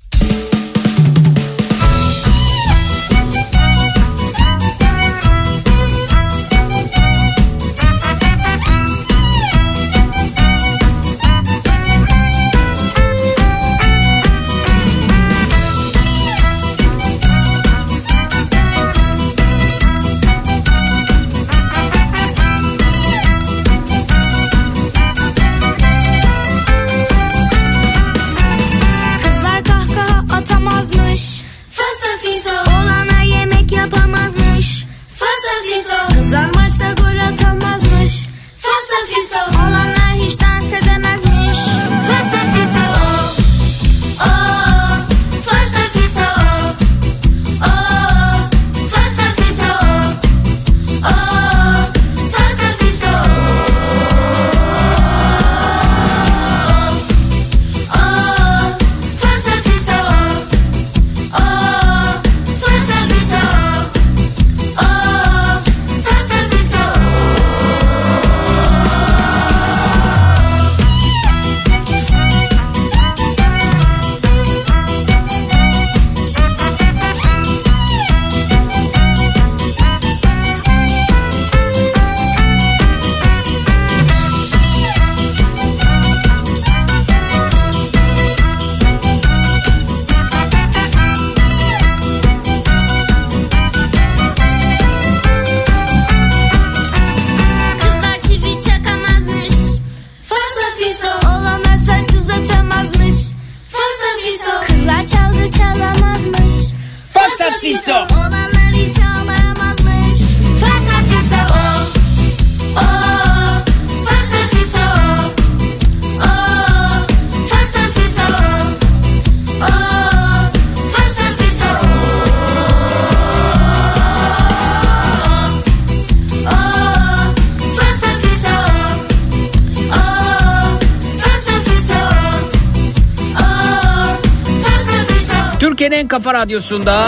Türkiye'nin 135.79 136.05
en 136.05 136.09
kafa 136.09 136.35
radyosunda 136.35 137.05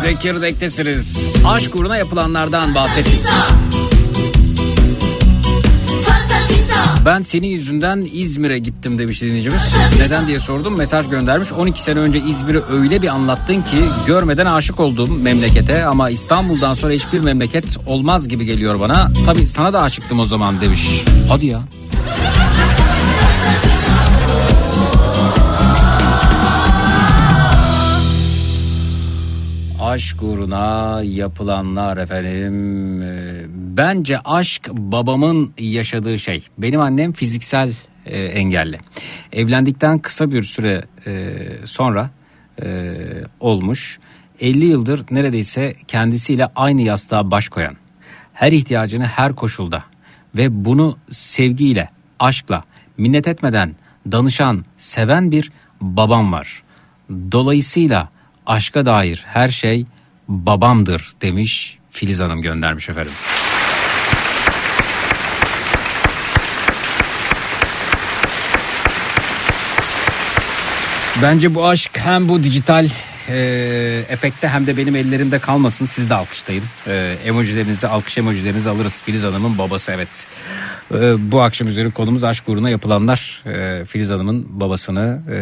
Zekirdek'tesiniz. 0.00 1.28
Aşk 1.46 1.76
uğruna 1.76 1.96
yapılanlardan 1.96 2.74
bahsettik. 2.74 3.20
Ben 7.04 7.22
senin 7.22 7.48
yüzünden 7.48 8.08
İzmir'e 8.12 8.58
gittim 8.58 8.98
demiş 8.98 9.22
dinleyicimiz. 9.22 9.62
Neden 9.98 10.26
diye 10.26 10.40
sordum 10.40 10.76
mesaj 10.78 11.08
göndermiş. 11.08 11.52
12 11.52 11.82
sene 11.82 11.98
önce 11.98 12.18
İzmir'i 12.18 12.60
öyle 12.72 13.02
bir 13.02 13.08
anlattın 13.08 13.62
ki 13.62 13.84
görmeden 14.06 14.46
aşık 14.46 14.80
oldum 14.80 15.22
memlekete 15.22 15.84
ama 15.84 16.10
İstanbul'dan 16.10 16.74
sonra 16.74 16.92
hiçbir 16.92 17.20
memleket 17.20 17.64
olmaz 17.86 18.28
gibi 18.28 18.44
geliyor 18.44 18.80
bana. 18.80 19.10
Tabii 19.26 19.46
sana 19.46 19.72
da 19.72 19.82
aşıktım 19.82 20.18
o 20.18 20.26
zaman 20.26 20.60
demiş. 20.60 21.04
Hadi 21.28 21.46
ya. 21.46 21.60
Aşk 29.90 30.22
uğruna 30.22 31.00
yapılanlar 31.04 31.96
efendim. 31.96 33.02
Ee, 33.02 33.44
Bence 33.48 34.18
aşk 34.18 34.68
babamın 34.72 35.52
yaşadığı 35.58 36.18
şey. 36.18 36.46
Benim 36.58 36.80
annem 36.80 37.12
fiziksel 37.12 37.74
e, 38.06 38.18
engelli. 38.20 38.78
Evlendikten 39.32 39.98
kısa 39.98 40.30
bir 40.30 40.42
süre 40.42 40.84
e, 41.06 41.32
sonra 41.64 42.10
e, 42.62 42.94
olmuş. 43.40 43.98
50 44.40 44.64
yıldır 44.64 45.04
neredeyse 45.10 45.74
kendisiyle 45.88 46.48
aynı 46.56 46.82
yastığa 46.82 47.30
baş 47.30 47.48
koyan. 47.48 47.76
Her 48.32 48.52
ihtiyacını 48.52 49.06
her 49.06 49.34
koşulda 49.34 49.84
ve 50.36 50.64
bunu 50.64 50.96
sevgiyle, 51.10 51.88
aşkla, 52.18 52.64
minnet 52.98 53.28
etmeden 53.28 53.74
danışan, 54.12 54.64
seven 54.76 55.30
bir 55.30 55.52
babam 55.80 56.32
var. 56.32 56.62
Dolayısıyla 57.32 58.08
aşka 58.46 58.86
dair 58.86 59.24
her 59.26 59.48
şey 59.48 59.86
babamdır 60.28 61.12
demiş 61.22 61.78
Filiz 61.90 62.20
Hanım 62.20 62.42
göndermiş 62.42 62.88
efendim. 62.88 63.12
Bence 71.22 71.54
bu 71.54 71.66
aşk 71.66 71.98
hem 71.98 72.28
bu 72.28 72.42
dijital 72.42 72.88
e, 73.28 73.36
efekte 74.08 74.48
hem 74.48 74.66
de 74.66 74.76
benim 74.76 74.96
ellerimde 74.96 75.38
kalmasın. 75.38 75.84
Siz 75.84 76.10
de 76.10 76.14
alkışlayın. 76.14 76.64
E, 76.86 77.16
emojilerinizi, 77.24 77.88
alkış 77.88 78.18
emojilerinizi 78.18 78.70
alırız. 78.70 79.02
Filiz 79.02 79.22
Hanım'ın 79.22 79.58
babası 79.58 79.92
evet. 79.92 80.26
E, 80.94 81.32
bu 81.32 81.40
akşam 81.40 81.68
üzeri 81.68 81.90
konumuz 81.90 82.24
aşk 82.24 82.48
uğruna 82.48 82.70
yapılanlar. 82.70 83.42
E, 83.46 83.84
Filiz 83.84 84.10
Hanım'ın 84.10 84.60
babasını 84.60 85.22
e, 85.30 85.38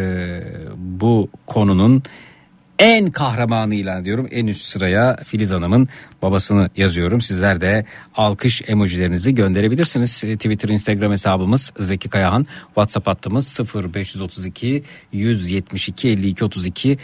bu 0.77 1.29
konunun 1.45 2.03
en 2.79 3.11
kahramanı 3.11 3.75
ilan 3.75 4.01
ediyorum. 4.01 4.27
En 4.31 4.47
üst 4.47 4.61
sıraya 4.61 5.17
Filiz 5.23 5.51
Hanım'ın 5.51 5.87
babasını 6.21 6.69
yazıyorum. 6.77 7.21
Sizler 7.21 7.61
de 7.61 7.85
alkış 8.15 8.61
emojilerinizi 8.67 9.35
gönderebilirsiniz. 9.35 10.23
E, 10.23 10.35
Twitter, 10.35 10.69
Instagram 10.69 11.11
hesabımız 11.11 11.73
Zeki 11.79 12.09
Kayahan. 12.09 12.47
WhatsApp 12.65 13.07
hattımız 13.07 13.59
0532 13.75 14.83
172 15.11 16.09
52 16.09 16.45
32 16.45 16.97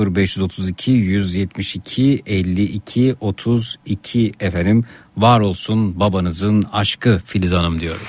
0532 0.00 0.90
172 0.90 2.22
52 2.26 3.16
32 3.20 4.32
efendim. 4.40 4.84
Var 5.16 5.40
olsun 5.40 6.00
babanızın 6.00 6.62
aşkı 6.72 7.20
Filiz 7.26 7.52
Hanım 7.52 7.80
diyorum. 7.80 8.02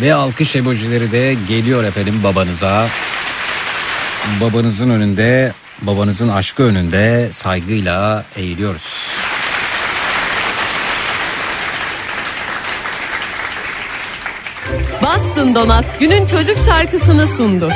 Ve 0.00 0.14
alkış 0.14 0.56
emojileri 0.56 1.12
de 1.12 1.36
geliyor 1.48 1.84
efendim 1.84 2.20
babanıza. 2.24 2.86
Babanızın 4.40 4.90
önünde, 4.90 5.52
babanızın 5.82 6.28
aşkı 6.28 6.62
önünde 6.62 7.28
saygıyla 7.32 8.24
eğiliyoruz. 8.36 9.08
Bastın 15.02 15.54
Donat 15.54 16.00
günün 16.00 16.26
çocuk 16.26 16.56
şarkısını 16.66 17.26
sundu. 17.26 17.68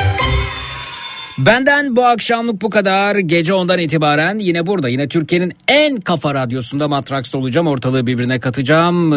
Benden 1.45 1.95
bu 1.95 2.05
akşamlık 2.05 2.61
bu 2.61 2.69
kadar. 2.69 3.15
Gece 3.15 3.53
ondan 3.53 3.79
itibaren 3.79 4.39
yine 4.39 4.67
burada 4.67 4.89
yine 4.89 5.07
Türkiye'nin 5.07 5.53
en 5.67 5.97
kafa 6.01 6.33
radyosunda 6.33 6.87
Matraks'ta 6.87 7.37
olacağım. 7.37 7.67
Ortalığı 7.67 8.07
birbirine 8.07 8.39
katacağım. 8.39 9.11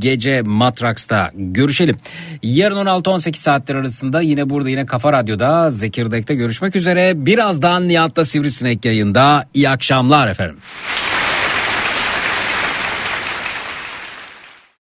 Gece 0.00 0.42
Matraks'ta 0.42 1.30
görüşelim. 1.34 1.96
Yarın 2.42 2.76
16-18 2.76 3.36
saatler 3.36 3.74
arasında 3.74 4.20
yine 4.20 4.50
burada 4.50 4.70
yine 4.70 4.86
Kafa 4.86 5.12
Radyo'da 5.12 5.70
Zekirdek'te 5.70 6.34
görüşmek 6.34 6.76
üzere. 6.76 7.26
Birazdan 7.26 7.88
Nihat'ta 7.88 8.24
Sivrisinek 8.24 8.84
yayında. 8.84 9.44
İyi 9.54 9.68
akşamlar 9.68 10.28
efendim. 10.28 10.56